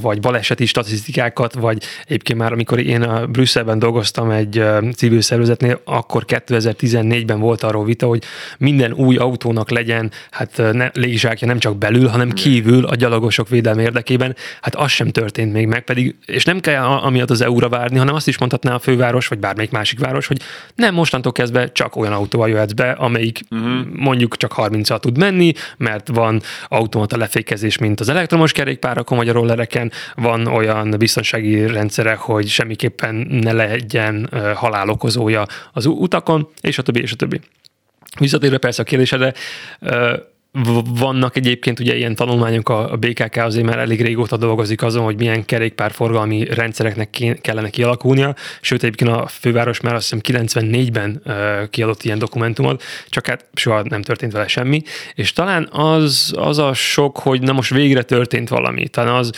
vagy 0.00 0.20
baleseti 0.20 0.66
statisztikákat, 0.66 1.54
vagy 1.54 1.82
egyébként 2.04 2.38
már 2.38 2.52
amikor 2.52 2.78
én 2.80 3.02
a 3.02 3.26
Brüsszelben 3.26 3.78
dolgoztam 3.78 4.30
egy 4.30 4.64
civil 4.96 5.20
szervezetnél, 5.20 5.80
akkor 5.84 6.24
2014-ben 6.26 7.40
volt 7.40 7.62
arról 7.62 7.84
vita, 7.84 8.06
hogy 8.06 8.22
minden 8.58 8.92
új 8.92 9.16
autónak 9.16 9.70
legyen 9.70 10.10
hát 10.30 10.62
ne, 10.72 10.90
légizsákja 10.92 11.46
nem 11.46 11.58
csak 11.58 11.76
belül, 11.76 12.08
hanem 12.08 12.30
kívül 12.30 12.84
a 12.84 12.94
gyalogosok 12.94 13.48
védelme 13.48 13.82
érdekében. 13.82 14.36
Hát 14.60 14.74
az 14.74 14.90
sem 14.90 15.08
történt 15.08 15.52
még 15.52 15.66
meg, 15.66 15.84
pedig, 15.84 16.14
és 16.26 16.44
nem 16.44 16.60
kell 16.60 16.82
amiatt 16.82 17.30
az 17.30 17.40
EU-ra 17.40 17.68
várni, 17.68 17.98
hanem 17.98 18.14
azt 18.14 18.28
is 18.28 18.38
mondhatná 18.38 18.74
a 18.74 18.78
főváros, 18.78 19.26
vagy 19.26 19.38
bármelyik 19.38 19.70
másik 19.70 19.98
város, 19.98 20.26
hogy 20.26 20.40
nem 20.74 20.94
mostantól 20.94 21.32
kezdve 21.32 21.72
csak 21.72 21.96
olyan 21.96 22.12
autóval 22.12 22.48
jöhetsz 22.48 22.72
be, 22.72 22.90
amelyik 22.90 23.40
uh-huh. 23.50 23.86
mondjuk 23.92 24.36
csak 24.36 24.52
30 24.52 25.00
tud 25.00 25.18
menni, 25.18 25.52
mert 25.76 26.08
van 26.08 26.42
automata 26.68 27.16
lefékezés, 27.16 27.78
mint 27.78 28.00
az 28.02 28.08
elektromos 28.08 28.52
kerékpárakon 28.52 29.18
vagy 29.18 29.28
a 29.28 29.32
rollereken, 29.32 29.92
van 30.14 30.46
olyan 30.46 30.94
biztonsági 30.98 31.66
rendszere, 31.66 32.14
hogy 32.14 32.48
semmiképpen 32.48 33.14
ne 33.30 33.52
legyen 33.52 34.28
halálokozója 34.54 35.46
az 35.72 35.86
utakon, 35.86 36.48
és 36.60 36.78
a 36.78 36.82
többi, 36.82 37.00
és 37.00 37.12
a 37.12 37.16
többi. 37.16 37.40
Visszatérve 38.18 38.58
persze 38.58 38.82
a 38.82 38.84
kérdésedre, 38.84 39.32
vannak 40.98 41.36
egyébként 41.36 41.80
ugye 41.80 41.96
ilyen 41.96 42.14
tanulmányok, 42.14 42.68
a 42.68 42.96
BKK 42.96 43.36
azért 43.36 43.66
már 43.66 43.78
elég 43.78 44.02
régóta 44.02 44.36
dolgozik 44.36 44.82
azon, 44.82 45.04
hogy 45.04 45.16
milyen 45.16 45.44
kerékpárforgalmi 45.44 46.44
rendszereknek 46.44 47.38
kellene 47.40 47.70
kialakulnia, 47.70 48.34
sőt 48.60 48.82
egyébként 48.82 49.10
a 49.10 49.26
főváros 49.26 49.80
már 49.80 49.94
azt 49.94 50.10
hiszem 50.10 50.42
94-ben 50.42 51.22
kiadott 51.70 52.02
ilyen 52.02 52.18
dokumentumot, 52.18 52.82
csak 53.08 53.26
hát 53.26 53.44
soha 53.54 53.82
nem 53.82 54.02
történt 54.02 54.32
vele 54.32 54.46
semmi, 54.46 54.82
és 55.14 55.32
talán 55.32 55.68
az, 55.70 56.34
az 56.36 56.58
a 56.58 56.72
sok, 56.74 57.18
hogy 57.18 57.40
na 57.40 57.52
most 57.52 57.74
végre 57.74 58.02
történt 58.02 58.48
valami. 58.48 58.88
Talán 58.88 59.14
az, 59.14 59.30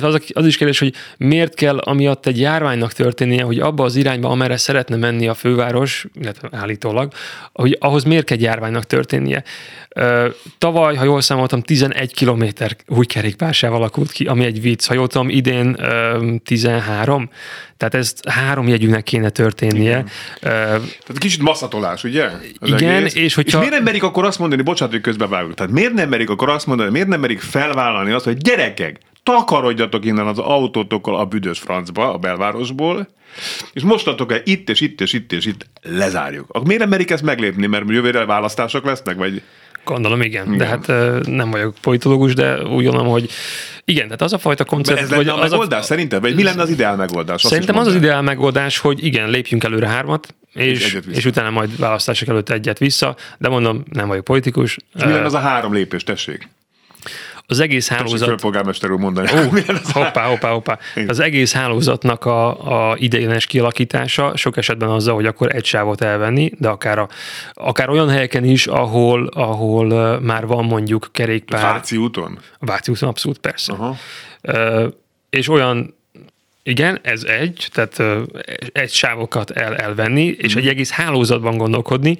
az, 0.00 0.20
az 0.32 0.46
is 0.46 0.56
kérdés, 0.56 0.78
hogy 0.78 0.94
miért 1.16 1.54
kell 1.54 1.78
amiatt 1.78 2.26
egy 2.26 2.40
járványnak 2.40 2.92
történnie, 2.92 3.42
hogy 3.42 3.58
abba 3.58 3.84
az 3.84 3.96
irányba, 3.96 4.28
amerre 4.28 4.56
szeretne 4.56 4.96
menni 4.96 5.28
a 5.28 5.34
főváros, 5.34 6.06
illetve 6.20 6.48
állítólag, 6.52 7.12
hogy 7.52 7.76
ahhoz 7.80 8.04
miért 8.04 8.24
kell 8.24 8.40
járványnak 8.40 8.84
történnie. 8.84 9.44
Tavaly, 10.58 10.94
ha 10.94 11.04
jól 11.04 11.20
számoltam, 11.20 11.62
11 11.62 12.14
kilométer 12.14 12.76
új 12.86 13.06
kerékpársával 13.06 13.76
alakult 13.78 14.10
ki, 14.10 14.24
ami 14.24 14.44
egy 14.44 14.60
vicc. 14.60 14.86
Ha 14.86 14.94
jól 14.94 15.06
tudom, 15.06 15.28
idén 15.28 15.76
13. 16.44 17.30
Tehát 17.76 17.94
ezt 17.94 18.28
három 18.28 18.68
jegyűnek 18.68 19.02
kéne 19.02 19.30
történnie. 19.30 19.98
Igen. 19.98 20.10
Tehát 20.40 21.18
kicsit 21.18 21.42
masszatolás, 21.42 22.04
ugye? 22.04 22.24
Az 22.58 22.68
igen, 22.68 22.94
egész. 22.94 23.14
és 23.14 23.34
hogyha... 23.34 23.58
És 23.58 23.64
miért 23.64 23.74
nem 23.74 23.82
merik 23.82 24.02
akkor 24.02 24.24
azt 24.24 24.38
mondani, 24.38 24.62
bocsánat, 24.62 24.94
hogy 24.94 25.02
közbevágok, 25.02 25.54
tehát 25.54 25.72
miért 25.72 25.92
nem 25.92 26.08
merik 26.08 26.30
akkor 26.30 26.48
azt 26.48 26.66
mondani, 26.66 26.90
miért 26.90 27.08
nem 27.08 27.20
merik 27.20 27.40
felvállalni 27.40 28.10
azt, 28.10 28.24
hogy 28.24 28.36
gyerekek, 28.36 29.00
takarodjatok 29.22 30.04
innen 30.04 30.26
az 30.26 30.38
autótokkal 30.38 31.16
a 31.16 31.24
büdös 31.24 31.58
francba, 31.58 32.12
a 32.12 32.18
belvárosból, 32.18 33.08
és 33.72 33.82
mostatok 33.82 34.32
el 34.32 34.40
itt 34.44 34.70
és 34.70 34.80
itt 34.80 35.00
és 35.00 35.12
itt 35.12 35.32
és 35.32 35.46
itt 35.46 35.66
lezárjuk. 35.82 36.46
Akkor 36.48 36.66
miért 36.66 36.80
nem 36.80 36.88
merik 36.88 37.10
ezt 37.10 37.22
meglépni, 37.22 37.66
mert 37.66 37.84
jövőre 37.88 38.24
választások 38.24 38.84
lesznek, 38.84 39.16
vagy 39.16 39.42
Gondolom, 39.88 40.20
igen. 40.20 40.46
igen. 40.46 40.58
De 40.58 40.66
hát 40.66 40.86
nem 41.26 41.50
vagyok 41.50 41.74
politológus, 41.80 42.34
de 42.34 42.62
úgy 42.62 42.84
gondolom, 42.84 43.08
hogy 43.08 43.30
igen, 43.84 44.04
tehát 44.04 44.22
az 44.22 44.32
a 44.32 44.38
fajta 44.38 44.64
koncept... 44.64 45.00
Ez 45.00 45.10
lenne 45.10 45.32
a 45.32 45.42
az 45.42 45.50
megoldás 45.50 45.80
a... 45.80 45.82
szerinted? 45.82 46.20
Vagy 46.20 46.34
mi 46.34 46.42
lenne 46.42 46.62
az 46.62 46.70
ideál 46.70 46.96
megoldás? 46.96 47.42
Szerintem 47.42 47.78
az 47.78 47.86
az 47.86 47.94
ideál 47.94 48.22
megoldás, 48.22 48.78
hogy 48.78 49.04
igen, 49.04 49.30
lépjünk 49.30 49.64
előre 49.64 49.88
hármat, 49.88 50.34
és, 50.54 50.98
és 51.10 51.24
utána 51.24 51.50
majd 51.50 51.78
választások 51.78 52.28
előtt 52.28 52.50
egyet 52.50 52.78
vissza, 52.78 53.16
de 53.38 53.48
mondom, 53.48 53.84
nem 53.90 54.08
vagyok 54.08 54.24
politikus. 54.24 54.76
És 54.94 55.04
mi 55.04 55.10
lenne 55.10 55.24
az 55.24 55.34
a 55.34 55.38
három 55.38 55.72
lépés, 55.72 56.04
tessék? 56.04 56.48
Az 57.50 57.60
egész 57.60 57.88
hálózat... 57.88 58.40
polgármester 58.40 58.90
úr 58.90 58.98
mondani. 58.98 59.28
Ó, 59.32 59.48
hoppá, 59.92 60.26
hoppá, 60.26 60.50
hoppá. 60.50 60.78
Az 61.06 61.20
egész 61.20 61.52
hálózatnak 61.52 62.24
a, 62.24 62.90
a 62.90 62.96
ideiglenes 62.98 63.46
kialakítása 63.46 64.36
sok 64.36 64.56
esetben 64.56 64.88
azzal, 64.88 65.14
hogy 65.14 65.26
akkor 65.26 65.54
egy 65.54 65.64
sávot 65.64 66.00
elvenni, 66.00 66.52
de 66.58 66.68
akár, 66.68 66.98
a, 66.98 67.08
akár 67.52 67.88
olyan 67.88 68.08
helyeken 68.08 68.44
is, 68.44 68.66
ahol, 68.66 69.26
ahol 69.26 70.20
már 70.20 70.46
van 70.46 70.64
mondjuk 70.64 71.08
kerékpár. 71.12 71.62
Váci 71.62 71.96
úton? 71.96 72.38
Váci 72.58 72.90
úton, 72.90 73.08
abszolút, 73.08 73.38
persze. 73.38 73.72
Uh-huh. 73.72 73.96
Uh, 74.42 74.92
és 75.30 75.48
olyan 75.48 75.97
igen, 76.68 76.98
ez 77.02 77.22
egy, 77.22 77.68
tehát 77.72 78.02
egy 78.72 78.90
sávokat 78.90 79.50
el, 79.50 79.76
elvenni, 79.76 80.24
és 80.24 80.54
mm. 80.54 80.58
egy 80.58 80.68
egész 80.68 80.90
hálózatban 80.90 81.56
gondolkodni, 81.56 82.16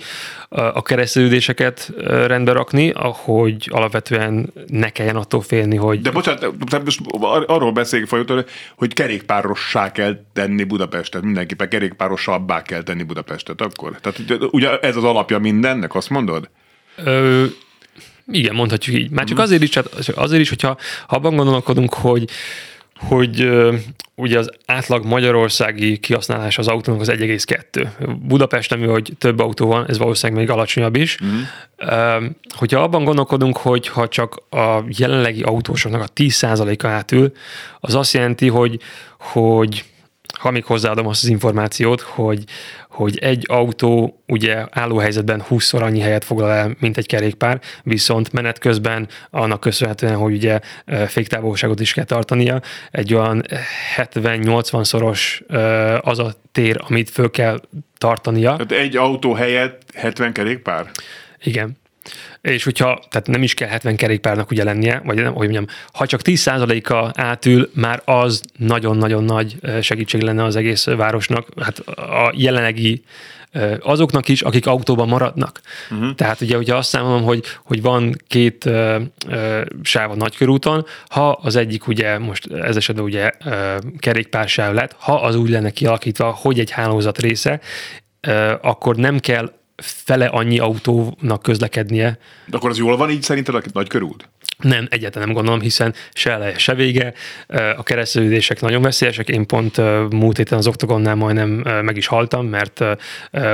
a 0.48 0.82
keresztülődéseket 0.82 1.92
rendbe 2.04 2.52
rakni, 2.52 2.90
ahogy 2.90 3.68
alapvetően 3.72 4.52
ne 4.66 4.90
kelljen 4.90 5.16
attól 5.16 5.40
félni, 5.40 5.76
hogy... 5.76 6.00
De 6.00 6.10
bocsánat, 6.10 6.84
most 6.84 7.00
arról 7.46 7.72
beszéljük 7.72 8.08
folyton, 8.08 8.44
hogy 8.76 8.92
kerékpárossá 8.92 9.92
kell 9.92 10.18
tenni 10.32 10.64
Budapestet, 10.64 11.22
mindenképpen 11.22 11.68
kerékpárosabbá 11.68 12.62
kell 12.62 12.82
tenni 12.82 13.02
Budapestet 13.02 13.60
akkor. 13.60 13.98
Tehát 14.00 14.42
ugye 14.50 14.78
ez 14.78 14.96
az 14.96 15.04
alapja 15.04 15.38
mindennek, 15.38 15.94
azt 15.94 16.10
mondod? 16.10 16.50
Ö, 16.96 17.44
igen, 18.26 18.54
mondhatjuk 18.54 18.96
így. 18.96 19.10
Már 19.10 19.24
csak 19.24 19.36
mhm. 19.36 19.44
azért 19.44 19.62
is, 19.62 19.76
azért 20.14 20.42
is 20.42 20.48
hogyha 20.48 20.76
ha 21.06 21.16
abban 21.16 21.36
gondolkodunk, 21.36 21.94
hogy 21.94 22.28
hogy 22.98 23.48
ugye 24.14 24.38
az 24.38 24.50
átlag 24.66 25.04
magyarországi 25.04 25.98
kihasználás 25.98 26.58
az 26.58 26.68
autónak 26.68 27.00
az 27.00 27.10
1,2. 27.10 27.88
Budapest, 28.22 28.72
ami 28.72 28.86
hogy 28.86 29.12
több 29.18 29.38
autó 29.38 29.66
van, 29.66 29.88
ez 29.88 29.98
valószínűleg 29.98 30.42
még 30.42 30.50
alacsonyabb 30.50 30.96
is. 30.96 31.18
Mm. 31.24 31.40
Hogyha 32.56 32.80
abban 32.82 33.04
gondolkodunk, 33.04 33.56
hogy 33.56 33.88
ha 33.88 34.08
csak 34.08 34.42
a 34.50 34.82
jelenlegi 34.88 35.42
autósoknak 35.42 36.02
a 36.02 36.08
10%-a 36.16 36.86
átül, 36.86 37.32
az 37.80 37.94
azt 37.94 38.12
jelenti, 38.12 38.48
hogy, 38.48 38.80
hogy 39.18 39.84
ha 40.38 40.50
még 40.50 40.64
hozzáadom 40.64 41.06
azt 41.06 41.22
az 41.22 41.28
információt, 41.28 42.00
hogy, 42.00 42.44
hogy 42.88 43.18
egy 43.18 43.44
autó 43.48 44.22
ugye 44.26 44.64
helyzetben 45.00 45.42
20-szor 45.50 45.82
annyi 45.82 46.00
helyet 46.00 46.24
foglal 46.24 46.50
el, 46.50 46.76
mint 46.80 46.96
egy 46.96 47.06
kerékpár, 47.06 47.60
viszont 47.82 48.32
menet 48.32 48.58
közben 48.58 49.08
annak 49.30 49.60
köszönhetően, 49.60 50.16
hogy 50.16 50.32
ugye 50.32 50.60
féktávolságot 51.06 51.80
is 51.80 51.92
kell 51.92 52.04
tartania, 52.04 52.60
egy 52.90 53.14
olyan 53.14 53.42
70-80 53.96 54.84
szoros 54.84 55.42
az 56.00 56.18
a 56.18 56.34
tér, 56.52 56.80
amit 56.88 57.10
föl 57.10 57.30
kell 57.30 57.60
tartania. 57.98 58.50
Tehát 58.50 58.72
egy 58.84 58.96
autó 58.96 59.32
helyett 59.32 59.82
70 59.94 60.32
kerékpár? 60.32 60.90
Igen 61.42 61.76
és 62.40 62.64
hogyha, 62.64 63.00
tehát 63.10 63.26
nem 63.26 63.42
is 63.42 63.54
kell 63.54 63.68
70 63.68 63.96
kerékpárnak 63.96 64.50
ugye 64.50 64.64
lennie, 64.64 65.02
vagy 65.04 65.16
nem, 65.16 65.32
hogy 65.32 65.50
mondjam, 65.50 65.66
ha 65.92 66.06
csak 66.06 66.20
10%-a 66.24 67.20
átül, 67.20 67.70
már 67.74 68.02
az 68.04 68.42
nagyon-nagyon 68.56 69.24
nagy 69.24 69.56
segítség 69.80 70.20
lenne 70.20 70.44
az 70.44 70.56
egész 70.56 70.84
városnak, 70.84 71.48
hát 71.60 71.78
a 71.98 72.32
jelenlegi 72.34 73.02
azoknak 73.80 74.28
is, 74.28 74.42
akik 74.42 74.66
autóban 74.66 75.08
maradnak. 75.08 75.60
Uh-huh. 75.90 76.14
Tehát 76.14 76.40
ugye, 76.40 76.56
hogyha 76.56 76.76
azt 76.76 76.88
számolom, 76.88 77.22
hogy, 77.22 77.44
hogy 77.64 77.82
van 77.82 78.14
két 78.26 78.64
uh, 78.64 79.00
uh, 79.28 79.60
sáv 79.82 80.10
a 80.10 80.14
nagykörúton, 80.14 80.86
ha 81.08 81.30
az 81.30 81.56
egyik 81.56 81.86
ugye 81.86 82.18
most 82.18 82.52
ez 82.52 82.76
esetben 82.76 83.04
ugye 83.04 83.30
uh, 83.44 83.52
kerékpársáv 83.98 84.74
lett, 84.74 84.94
ha 84.98 85.14
az 85.14 85.36
úgy 85.36 85.48
lenne 85.50 85.70
kialakítva, 85.70 86.30
hogy 86.30 86.58
egy 86.58 86.70
hálózat 86.70 87.18
része, 87.18 87.60
uh, 88.28 88.50
akkor 88.60 88.96
nem 88.96 89.18
kell 89.18 89.52
fele 89.82 90.26
annyi 90.26 90.58
autónak 90.58 91.42
közlekednie. 91.42 92.18
De 92.46 92.56
akkor 92.56 92.70
az 92.70 92.78
jól 92.78 92.96
van 92.96 93.10
így 93.10 93.22
szerinted 93.22 93.54
a 93.54 93.62
nagy 93.72 93.88
körút? 93.88 94.28
Nem, 94.58 94.86
egyáltalán 94.90 95.26
nem 95.26 95.36
gondolom, 95.36 95.60
hiszen 95.60 95.94
se 96.12 96.30
eleje, 96.30 96.58
se 96.58 96.74
vége. 96.74 97.12
A 97.76 97.82
keresztülések 97.82 98.60
nagyon 98.60 98.82
veszélyesek. 98.82 99.28
Én 99.28 99.46
pont 99.46 99.76
múlt 100.10 100.36
héten 100.36 100.58
az 100.58 100.66
oktogonnál 100.66 101.14
majdnem 101.14 101.48
meg 101.84 101.96
is 101.96 102.06
haltam, 102.06 102.46
mert 102.46 102.84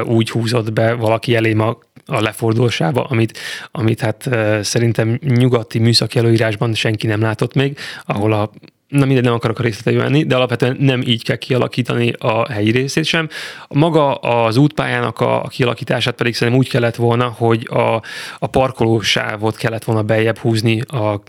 úgy 0.04 0.30
húzott 0.30 0.72
be 0.72 0.92
valaki 0.92 1.34
elém 1.34 1.60
a, 1.60 1.78
a 2.06 2.20
lefordulósába, 2.20 3.04
amit, 3.04 3.38
amit 3.70 4.00
hát 4.00 4.28
szerintem 4.62 5.18
nyugati 5.20 5.78
műszaki 5.78 6.18
előírásban 6.18 6.74
senki 6.74 7.06
nem 7.06 7.20
látott 7.20 7.54
még, 7.54 7.78
ahol 8.04 8.32
a 8.32 8.50
na 8.88 9.04
mindegy, 9.04 9.24
nem 9.24 9.32
akarok 9.32 9.58
a 9.58 9.62
részleteibe 9.62 10.02
menni, 10.02 10.24
de 10.24 10.36
alapvetően 10.36 10.76
nem 10.80 11.00
így 11.00 11.24
kell 11.24 11.36
kialakítani 11.36 12.12
a 12.18 12.52
helyi 12.52 12.70
részét 12.70 13.04
sem. 13.04 13.28
Maga 13.68 14.14
az 14.14 14.56
útpályának 14.56 15.20
a 15.20 15.48
kialakítását 15.50 16.14
pedig 16.14 16.34
szerintem 16.34 16.62
úgy 16.62 16.68
kellett 16.68 16.94
volna, 16.94 17.28
hogy 17.28 17.68
a, 17.70 18.02
a 18.38 18.46
parkolósávot 18.46 19.56
kellett 19.56 19.84
volna 19.84 20.02
bejebb 20.02 20.38
húzni 20.38 20.80
a, 20.80 21.22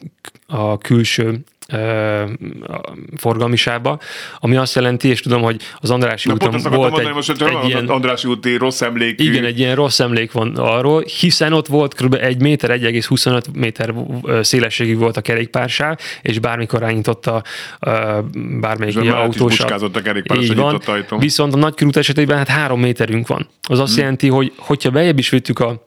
a 0.47 0.77
külső 0.77 1.43
forgalmisába, 3.17 3.99
ami 4.39 4.55
azt 4.55 4.75
jelenti, 4.75 5.07
és 5.07 5.21
tudom, 5.21 5.41
hogy 5.41 5.61
az 5.79 5.91
Andrási 5.91 6.31
úton 6.31 6.51
volt 6.51 6.71
mondani, 6.71 7.07
egy, 7.07 7.13
most, 7.13 7.29
egy 7.29 7.67
ilyen... 7.67 7.87
Andrási 7.87 8.27
úti 8.27 8.55
rossz 8.55 8.81
emlék. 8.81 9.21
Igen, 9.21 9.45
egy 9.45 9.59
ilyen 9.59 9.75
rossz 9.75 9.99
emlék 9.99 10.31
van 10.31 10.55
arról, 10.55 11.03
hiszen 11.19 11.53
ott 11.53 11.67
volt 11.67 11.93
kb. 11.93 12.13
egy 12.13 12.41
méter, 12.41 12.79
1,25 12.79 13.43
méter 13.53 13.93
szélességig 14.41 14.97
volt 14.97 15.17
a 15.17 15.21
kerékpársáv, 15.21 15.97
és 16.21 16.39
bármikor 16.39 16.79
rányította 16.79 17.43
bármelyik 18.59 18.95
ilyen 19.01 19.15
autósat. 19.15 19.71
a 19.71 20.01
kerékpár, 20.01 20.37
Így 20.37 20.55
van. 20.55 20.81
Viszont 21.17 21.53
a 21.53 21.57
nagykörút 21.57 21.97
esetében 21.97 22.37
hát 22.37 22.47
három 22.47 22.79
méterünk 22.79 23.27
van. 23.27 23.47
Az 23.67 23.79
azt 23.79 23.91
hmm. 23.93 24.01
jelenti, 24.01 24.27
hogy 24.27 24.53
hogyha 24.57 24.89
bejebb 24.89 25.19
is 25.19 25.29
vittük 25.29 25.59
a 25.59 25.84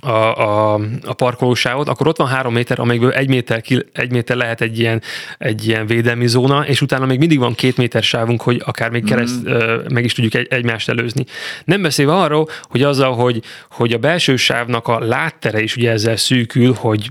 a, 0.00 0.10
a, 0.10 0.80
a 1.06 1.12
parkolósávot, 1.12 1.88
akkor 1.88 2.06
ott 2.06 2.16
van 2.16 2.26
három 2.26 2.52
méter, 2.52 2.80
amelyikből 2.80 3.12
egy 3.12 3.28
méter, 3.28 3.60
ki, 3.60 3.84
egy 3.92 4.10
méter 4.10 4.36
lehet 4.36 4.60
egy 4.60 4.78
ilyen, 4.78 5.02
egy 5.38 5.66
ilyen 5.66 5.86
védelmi 5.86 6.26
zóna, 6.26 6.66
és 6.66 6.80
utána 6.80 7.06
még 7.06 7.18
mindig 7.18 7.38
van 7.38 7.54
két 7.54 7.76
méter 7.76 8.02
sávunk, 8.02 8.42
hogy 8.42 8.62
akár 8.64 8.90
még 8.90 9.04
kereszt, 9.04 9.48
mm. 9.48 9.54
meg 9.92 10.04
is 10.04 10.12
tudjuk 10.12 10.34
egy, 10.34 10.46
egymást 10.50 10.88
előzni. 10.88 11.24
Nem 11.64 11.82
beszélve 11.82 12.14
arról, 12.14 12.48
hogy 12.62 12.82
azzal, 12.82 13.14
hogy, 13.14 13.42
hogy 13.70 13.92
a 13.92 13.98
belső 13.98 14.36
sávnak 14.36 14.88
a 14.88 14.98
láttere 14.98 15.62
is 15.62 15.76
ugye 15.76 15.90
ezzel 15.90 16.16
szűkül, 16.16 16.72
hogy 16.72 17.10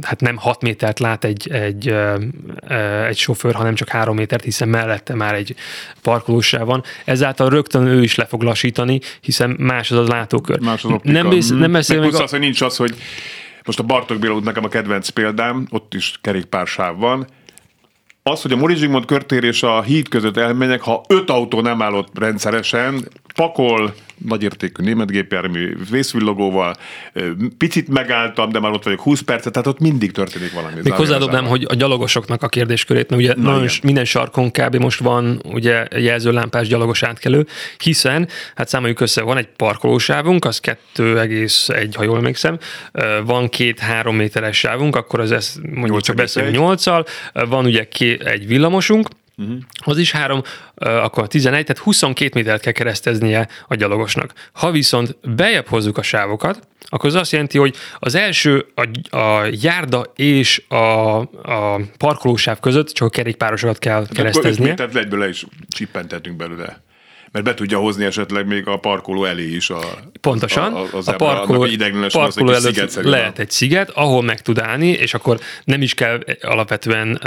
hát 0.00 0.20
nem 0.20 0.36
hat 0.36 0.62
métert 0.62 0.98
lát 0.98 1.24
egy, 1.24 1.50
egy, 1.52 1.94
egy 3.08 3.16
sofőr, 3.16 3.54
hanem 3.54 3.74
csak 3.74 3.88
három 3.88 4.16
métert, 4.16 4.44
hiszen 4.44 4.68
mellette 4.68 5.14
már 5.14 5.34
egy 5.34 5.54
parkolósáv 6.02 6.66
van. 6.66 6.82
Ezáltal 7.04 7.48
rögtön 7.48 7.86
ő 7.86 8.02
is 8.02 8.14
le 8.14 8.24
fog 8.24 8.42
lassítani, 8.42 9.00
hiszen 9.20 9.56
más 9.58 9.90
az 9.90 9.98
a 9.98 10.12
látókör. 10.12 10.60
Más 10.60 10.84
az 10.84 10.90
optika. 10.90 11.12
nem, 11.12 11.28
bész, 11.28 11.48
nem 11.48 11.74
beszél 11.86 12.00
Meg 12.00 12.12
még 12.12 12.22
az, 12.22 12.30
hogy 12.30 12.40
nincs 12.40 12.60
az, 12.60 12.76
hogy 12.76 12.94
most 13.64 13.78
a 13.78 13.82
Bartok 13.82 14.18
Béla 14.18 14.40
nekem 14.40 14.64
a 14.64 14.68
kedvenc 14.68 15.08
példám, 15.08 15.66
ott 15.70 15.94
is 15.94 16.18
kerékpársáv 16.20 16.96
van. 16.96 17.26
Az, 18.22 18.42
hogy 18.42 18.52
a 18.52 18.56
Mori 18.56 18.74
Zsigmond 18.74 19.04
körtér 19.04 19.44
és 19.44 19.62
a 19.62 19.82
híd 19.82 20.08
között 20.08 20.36
elmenjek, 20.36 20.80
ha 20.80 21.04
öt 21.08 21.30
autó 21.30 21.60
nem 21.60 21.82
állott 21.82 22.18
rendszeresen, 22.18 23.08
pakol, 23.34 23.94
nagyértékű 24.18 24.82
német 24.82 25.10
gépjármű 25.10 25.76
vészvillogóval, 25.90 26.74
picit 27.58 27.88
megálltam, 27.88 28.50
de 28.50 28.60
már 28.60 28.72
ott 28.72 28.84
vagyok 28.84 29.00
20 29.00 29.20
percet, 29.20 29.52
tehát 29.52 29.68
ott 29.68 29.78
mindig 29.78 30.12
történik 30.12 30.52
valami. 30.52 30.74
Még 30.82 30.92
hozzádobnám, 30.92 31.44
hogy 31.44 31.66
a 31.68 31.74
gyalogosoknak 31.74 32.42
a 32.42 32.48
kérdéskörét, 32.48 33.10
mert 33.10 33.22
ugye 33.22 33.34
Na, 33.36 33.50
nagyon, 33.50 33.68
minden 33.82 34.04
sarkon 34.04 34.50
kb. 34.50 34.76
most 34.76 35.00
van 35.00 35.40
ugye 35.44 35.86
jelzőlámpás 35.96 36.68
gyalogos 36.68 37.02
átkelő, 37.02 37.46
hiszen, 37.78 38.28
hát 38.54 38.68
számoljuk 38.68 39.00
össze, 39.00 39.22
van 39.22 39.36
egy 39.36 39.48
parkolósávunk, 39.56 40.44
az 40.44 40.60
2,1, 40.94 41.90
ha 41.94 42.02
jól 42.02 42.16
emlékszem, 42.16 42.58
van 43.24 43.48
két-három 43.48 44.16
méteres 44.16 44.58
sávunk, 44.58 44.96
akkor 44.96 45.20
az 45.20 45.32
ezt 45.32 45.58
mondjuk 45.74 46.00
csak 46.00 46.16
beszélünk 46.16 46.56
8 46.56 46.84
van 47.32 47.64
ugye 47.64 47.88
egy 48.18 48.46
villamosunk, 48.46 49.08
Uh-huh. 49.36 49.56
Az 49.76 49.98
is 49.98 50.10
három, 50.10 50.42
akkor 50.74 51.28
11, 51.28 51.64
tehát 51.64 51.82
22 51.82 52.30
métert 52.34 52.62
kell 52.62 52.72
kereszteznie 52.72 53.48
a 53.68 53.74
gyalogosnak. 53.74 54.32
Ha 54.52 54.70
viszont 54.70 55.16
bejebb 55.34 55.66
hozzuk 55.66 55.98
a 55.98 56.02
sávokat, 56.02 56.68
akkor 56.88 57.08
az 57.08 57.14
azt 57.14 57.32
jelenti, 57.32 57.58
hogy 57.58 57.76
az 57.98 58.14
első 58.14 58.66
a, 58.74 59.16
a 59.16 59.48
járda 59.50 60.02
és 60.16 60.62
a, 60.68 61.18
a 61.18 61.80
parkolósáv 61.98 62.60
között 62.60 62.88
csak 62.88 63.06
a 63.06 63.10
kerékpárosokat 63.10 63.78
kell 63.78 64.06
kereszteznie. 64.12 64.74
Tehát 64.74 64.96
egyből 64.96 65.18
le 65.18 65.28
is 65.28 65.46
csippentetünk 65.68 66.36
belőle 66.36 66.83
mert 67.34 67.46
be 67.46 67.54
tudja 67.54 67.78
hozni 67.78 68.04
esetleg 68.04 68.46
még 68.46 68.66
a 68.66 68.76
parkoló 68.76 69.24
elé 69.24 69.54
is 69.54 69.70
a 69.70 69.80
Pontosan. 70.20 70.72
A, 70.72 70.80
a, 70.80 70.86
a 71.04 71.12
parkoló, 71.12 71.66
parkoló 72.12 72.50
előtt 72.50 73.02
lehet 73.02 73.38
egy 73.38 73.50
sziget, 73.50 73.90
ahol 73.90 74.22
meg 74.22 74.42
tud 74.42 74.58
állni, 74.58 74.88
és 74.88 75.14
akkor 75.14 75.38
nem 75.64 75.82
is 75.82 75.94
kell 75.94 76.20
alapvetően... 76.42 77.08
Uh, 77.08 77.20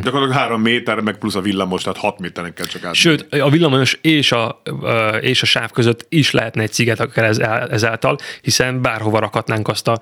Gyakorlatilag 0.00 0.32
három 0.32 0.60
méter, 0.60 1.00
meg 1.00 1.18
plusz 1.18 1.34
a 1.34 1.40
villamos, 1.40 1.82
tehát 1.82 1.98
hat 1.98 2.18
méteren 2.18 2.54
kell 2.54 2.66
csak 2.66 2.84
átni. 2.84 2.96
Sőt, 2.96 3.26
a 3.32 3.50
villamos 3.50 3.98
és 4.00 4.32
a, 4.32 4.62
uh, 4.70 5.16
és 5.20 5.42
a 5.42 5.46
sáv 5.46 5.70
között 5.70 6.06
is 6.08 6.30
lehetne 6.30 6.62
egy 6.62 6.72
sziget 6.72 7.00
akár 7.00 7.24
ez, 7.24 7.38
ezáltal, 7.70 8.16
hiszen 8.42 8.82
bárhova 8.82 9.18
rakhatnánk 9.18 9.68
azt 9.68 9.88
a, 9.88 9.98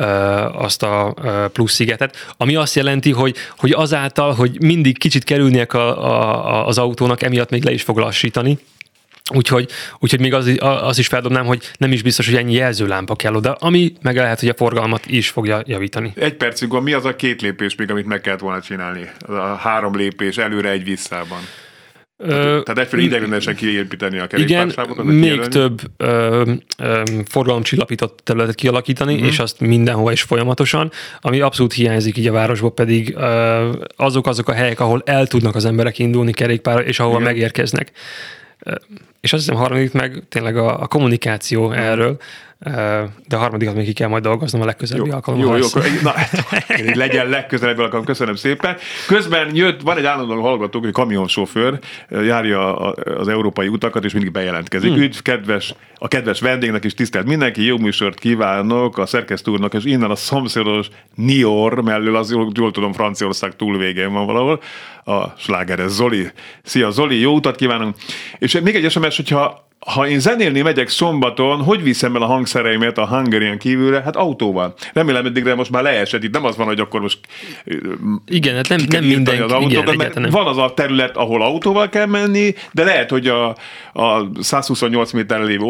uh, 0.00 0.62
azt 0.62 0.82
a 0.82 1.14
uh, 1.22 1.44
plusz 1.44 1.72
szigetet, 1.72 2.34
ami 2.36 2.56
azt 2.56 2.74
jelenti, 2.74 3.12
hogy, 3.12 3.36
hogy 3.56 3.72
azáltal, 3.72 4.34
hogy 4.34 4.60
mindig 4.60 4.98
kicsit 4.98 5.24
kerülniek 5.24 5.72
a, 5.72 6.04
a, 6.04 6.66
az 6.66 6.78
autónak, 6.78 7.22
emiatt 7.22 7.50
még 7.50 7.64
le 7.64 7.72
is 7.72 7.82
fog 7.82 7.98
lassítani, 7.98 8.58
Úgyhogy, 9.34 9.70
úgyhogy 9.98 10.20
még 10.20 10.34
az, 10.34 10.56
az 10.60 10.98
is 10.98 11.06
feldobnám, 11.06 11.46
hogy 11.46 11.70
nem 11.78 11.92
is 11.92 12.02
biztos, 12.02 12.26
hogy 12.26 12.36
ennyi 12.36 12.52
jelzőlámpa 12.52 13.16
kell 13.16 13.34
oda, 13.34 13.52
ami 13.52 13.92
meg 14.02 14.16
lehet, 14.16 14.40
hogy 14.40 14.48
a 14.48 14.54
forgalmat 14.54 15.06
is 15.06 15.28
fogja 15.28 15.62
javítani. 15.64 16.12
Egy 16.16 16.34
percig 16.34 16.68
van, 16.68 16.82
mi 16.82 16.92
az 16.92 17.04
a 17.04 17.16
két 17.16 17.42
lépés 17.42 17.74
még, 17.74 17.90
amit 17.90 18.06
meg 18.06 18.20
kellett 18.20 18.40
volna 18.40 18.60
csinálni? 18.60 19.10
A 19.26 19.32
három 19.40 19.96
lépés 19.96 20.36
előre 20.36 20.70
egy 20.70 20.84
visszában. 20.84 21.38
Ö, 22.18 22.60
Tehát 22.64 22.78
egyfelől 22.78 23.04
ideiglenesen 23.04 23.54
kiépíteni 23.54 24.18
a 24.18 24.26
kerékpársávokat? 24.26 25.04
Igen, 25.04 25.16
még 25.16 25.22
kijelölni. 25.22 25.52
több 25.52 25.80
ö, 25.96 26.52
ö, 26.78 27.02
forgalomcsillapított 27.28 28.20
területet 28.22 28.54
kialakítani, 28.54 29.12
uh-huh. 29.12 29.28
és 29.28 29.38
azt 29.38 29.60
mindenhova 29.60 30.12
is 30.12 30.22
folyamatosan, 30.22 30.90
ami 31.20 31.40
abszolút 31.40 31.72
hiányzik 31.72 32.16
így 32.16 32.26
a 32.26 32.32
városból, 32.32 32.72
pedig 32.72 33.14
ö, 33.16 33.72
azok 33.96 34.26
azok 34.26 34.48
a 34.48 34.52
helyek, 34.52 34.80
ahol 34.80 35.02
el 35.04 35.26
tudnak 35.26 35.54
az 35.54 35.64
emberek 35.64 35.98
indulni 35.98 36.32
kerékpárra, 36.32 36.84
és 36.84 37.00
ahova 37.00 37.20
Igen. 37.20 37.32
megérkeznek. 37.32 37.92
És 39.26 39.32
azt 39.32 39.44
hiszem 39.44 39.60
harmadik 39.60 39.92
meg 39.92 40.22
tényleg 40.28 40.56
a, 40.56 40.82
a 40.82 40.86
kommunikáció 40.86 41.66
hmm. 41.66 41.78
erről, 41.78 42.16
de 42.58 43.36
a 43.36 43.36
harmadikat 43.36 43.74
még 43.74 43.84
ki 43.84 43.92
kell 43.92 44.08
majd 44.08 44.22
dolgoznom 44.22 44.62
a 44.62 44.64
legközelebbi 44.64 45.10
alkalommal. 45.10 45.46
Jó, 45.46 45.56
jó, 45.56 45.66
akkor, 45.66 45.82
na, 46.02 46.14
legyen 46.94 47.28
legközelebbi 47.28 47.80
alkalom, 47.80 48.04
köszönöm 48.04 48.34
szépen. 48.34 48.76
Közben 49.06 49.54
jött, 49.54 49.80
van 49.80 49.96
egy 49.96 50.04
állandó 50.04 50.40
hallgató, 50.40 50.80
hogy 50.80 50.90
kamionsofőr, 50.90 51.78
járja 52.10 52.76
az 52.94 53.28
európai 53.28 53.68
utakat, 53.68 54.04
és 54.04 54.12
mindig 54.12 54.32
bejelentkezik. 54.32 54.92
Hmm. 54.92 55.02
Üdv, 55.02 55.18
kedves, 55.18 55.74
a 55.94 56.08
kedves 56.08 56.40
vendégnek 56.40 56.84
is 56.84 56.94
tisztelt 56.94 57.26
mindenki, 57.26 57.64
jó 57.64 57.78
műsort 57.78 58.18
kívánok 58.18 58.98
a 58.98 59.06
szerkesztő 59.06 59.50
úrnak, 59.50 59.74
és 59.74 59.84
innen 59.84 60.10
a 60.10 60.16
szomszédos 60.16 60.88
Nior 61.14 61.82
mellől, 61.82 62.16
az 62.16 62.30
jól, 62.30 62.50
jól 62.54 62.70
tudom, 62.70 62.92
Franciaország 62.92 63.56
túlvégén 63.56 64.12
van 64.12 64.26
valahol, 64.26 64.60
a 65.04 65.28
slágeres 65.38 65.90
Zoli. 65.90 66.30
Szia 66.62 66.90
Zoli, 66.90 67.20
jó 67.20 67.34
utat 67.34 67.56
kívánunk! 67.56 67.96
És 68.38 68.60
még 68.60 68.74
egy 68.74 68.90
SMS, 68.90 69.16
hogyha 69.16 69.65
ha 69.86 70.08
én 70.08 70.20
zenélni 70.20 70.60
megyek 70.60 70.88
szombaton, 70.88 71.62
hogy 71.62 71.82
viszem 71.82 72.16
el 72.16 72.22
a 72.22 72.26
hangszereimet 72.26 72.98
a 72.98 73.06
Hungarian 73.06 73.58
kívülre? 73.58 74.00
Hát 74.00 74.16
autóval. 74.16 74.74
Remélem, 74.92 75.26
eddigre 75.26 75.54
most 75.54 75.70
már 75.70 75.82
leesett. 75.82 76.22
Itt 76.22 76.32
nem 76.32 76.44
az 76.44 76.56
van, 76.56 76.66
hogy 76.66 76.80
akkor 76.80 77.00
most 77.00 77.18
Igen, 78.26 78.54
hát 78.54 78.68
nem, 78.68 78.80
nem 78.88 79.04
minden. 79.04 79.42
Az 79.42 79.52
autókat, 79.52 79.94
igen, 79.94 79.96
mert 79.96 80.30
van 80.30 80.46
az 80.46 80.58
a 80.58 80.72
terület, 80.74 81.16
ahol 81.16 81.42
autóval 81.42 81.88
kell 81.88 82.06
menni, 82.06 82.54
de 82.72 82.84
lehet, 82.84 83.10
hogy 83.10 83.26
a, 83.26 83.56
a 83.92 84.28
128 84.40 85.12
méter 85.12 85.40
lévő 85.40 85.64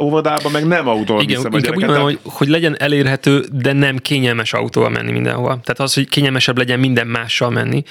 óvodában 0.00 0.52
meg 0.52 0.66
nem 0.66 0.88
autóval 0.88 1.22
igen, 1.22 1.36
viszem 1.36 1.54
a 1.54 1.58
gyereket. 1.58 1.76
Úgy 1.76 1.84
mondom, 1.84 2.02
hogy, 2.02 2.18
hogy 2.22 2.48
legyen 2.48 2.76
elérhető, 2.78 3.44
de 3.52 3.72
nem 3.72 3.96
kényelmes 3.96 4.52
autóval 4.52 4.90
menni 4.90 5.12
mindenhova. 5.12 5.48
Tehát 5.48 5.80
az, 5.80 5.94
hogy 5.94 6.08
kényelmesebb 6.08 6.58
legyen 6.58 6.78
minden 6.78 7.06
mással 7.06 7.50
menni, 7.50 7.82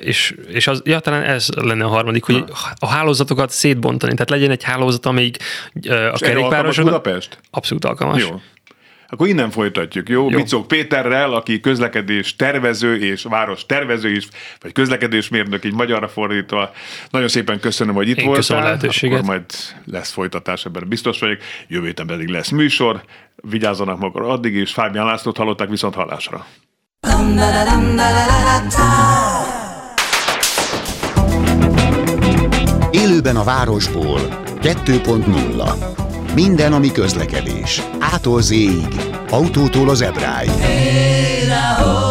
és, 0.00 0.34
és 0.48 0.66
az, 0.66 0.82
ja, 0.84 0.98
talán 0.98 1.22
ez 1.22 1.48
lenne 1.56 1.84
a 1.84 1.88
harmadik, 1.88 2.24
hogy 2.24 2.44
a 2.78 2.86
hálózatokat 2.86 3.50
szétbontani. 3.50 4.12
Tehát 4.12 4.30
legyen 4.30 4.50
egy 4.50 4.62
hálózat 4.62 4.89
hálózat, 4.90 5.06
amelyik 5.06 5.36
a 6.12 6.18
kerékpárosok... 6.18 6.84
Budapest? 6.84 7.38
Abszolút 7.50 7.84
alkalmas. 7.84 8.22
Jó. 8.22 8.40
Akkor 9.12 9.28
innen 9.28 9.50
folytatjuk, 9.50 10.08
jó? 10.08 10.30
jó. 10.30 10.36
Bicók 10.36 10.68
Péterrel, 10.68 11.32
aki 11.32 11.60
közlekedés 11.60 12.36
tervező 12.36 12.98
és 12.98 13.22
város 13.22 13.66
tervező 13.66 14.10
is, 14.10 14.28
vagy 14.60 14.72
közlekedésmérnök, 14.72 15.64
így 15.64 15.74
magyarra 15.74 16.08
fordítva. 16.08 16.72
Nagyon 17.10 17.28
szépen 17.28 17.60
köszönöm, 17.60 17.94
hogy 17.94 18.08
itt 18.08 18.16
Én 18.16 18.24
voltál. 18.24 18.40
Köszönöm 18.40 18.62
a 18.62 18.66
lehetőséget. 18.66 19.18
Akkor 19.18 19.28
majd 19.28 19.44
lesz 19.84 20.10
folytatás, 20.10 20.64
ebben 20.64 20.88
biztos 20.88 21.18
vagyok. 21.18 21.38
Jövő 21.68 21.86
héten 21.86 22.06
pedig 22.06 22.28
lesz 22.28 22.48
műsor. 22.48 23.02
Vigyázzanak 23.36 23.98
magukra 23.98 24.28
addig 24.28 24.54
is. 24.54 24.72
Fábián 24.72 25.06
Lászlót 25.06 25.36
hallották 25.36 25.68
viszont 25.68 25.94
hallásra. 25.94 26.46
Élőben 32.90 33.36
a 33.36 33.44
városból 33.44 34.48
2.0. 34.62 36.34
Minden, 36.34 36.72
ami 36.72 36.92
közlekedés. 36.92 37.82
Ától 37.98 38.42
z 38.42 38.54
Autótól 39.30 39.88
az 39.88 40.00
ebráig. 40.00 40.50
Hey, 40.50 42.09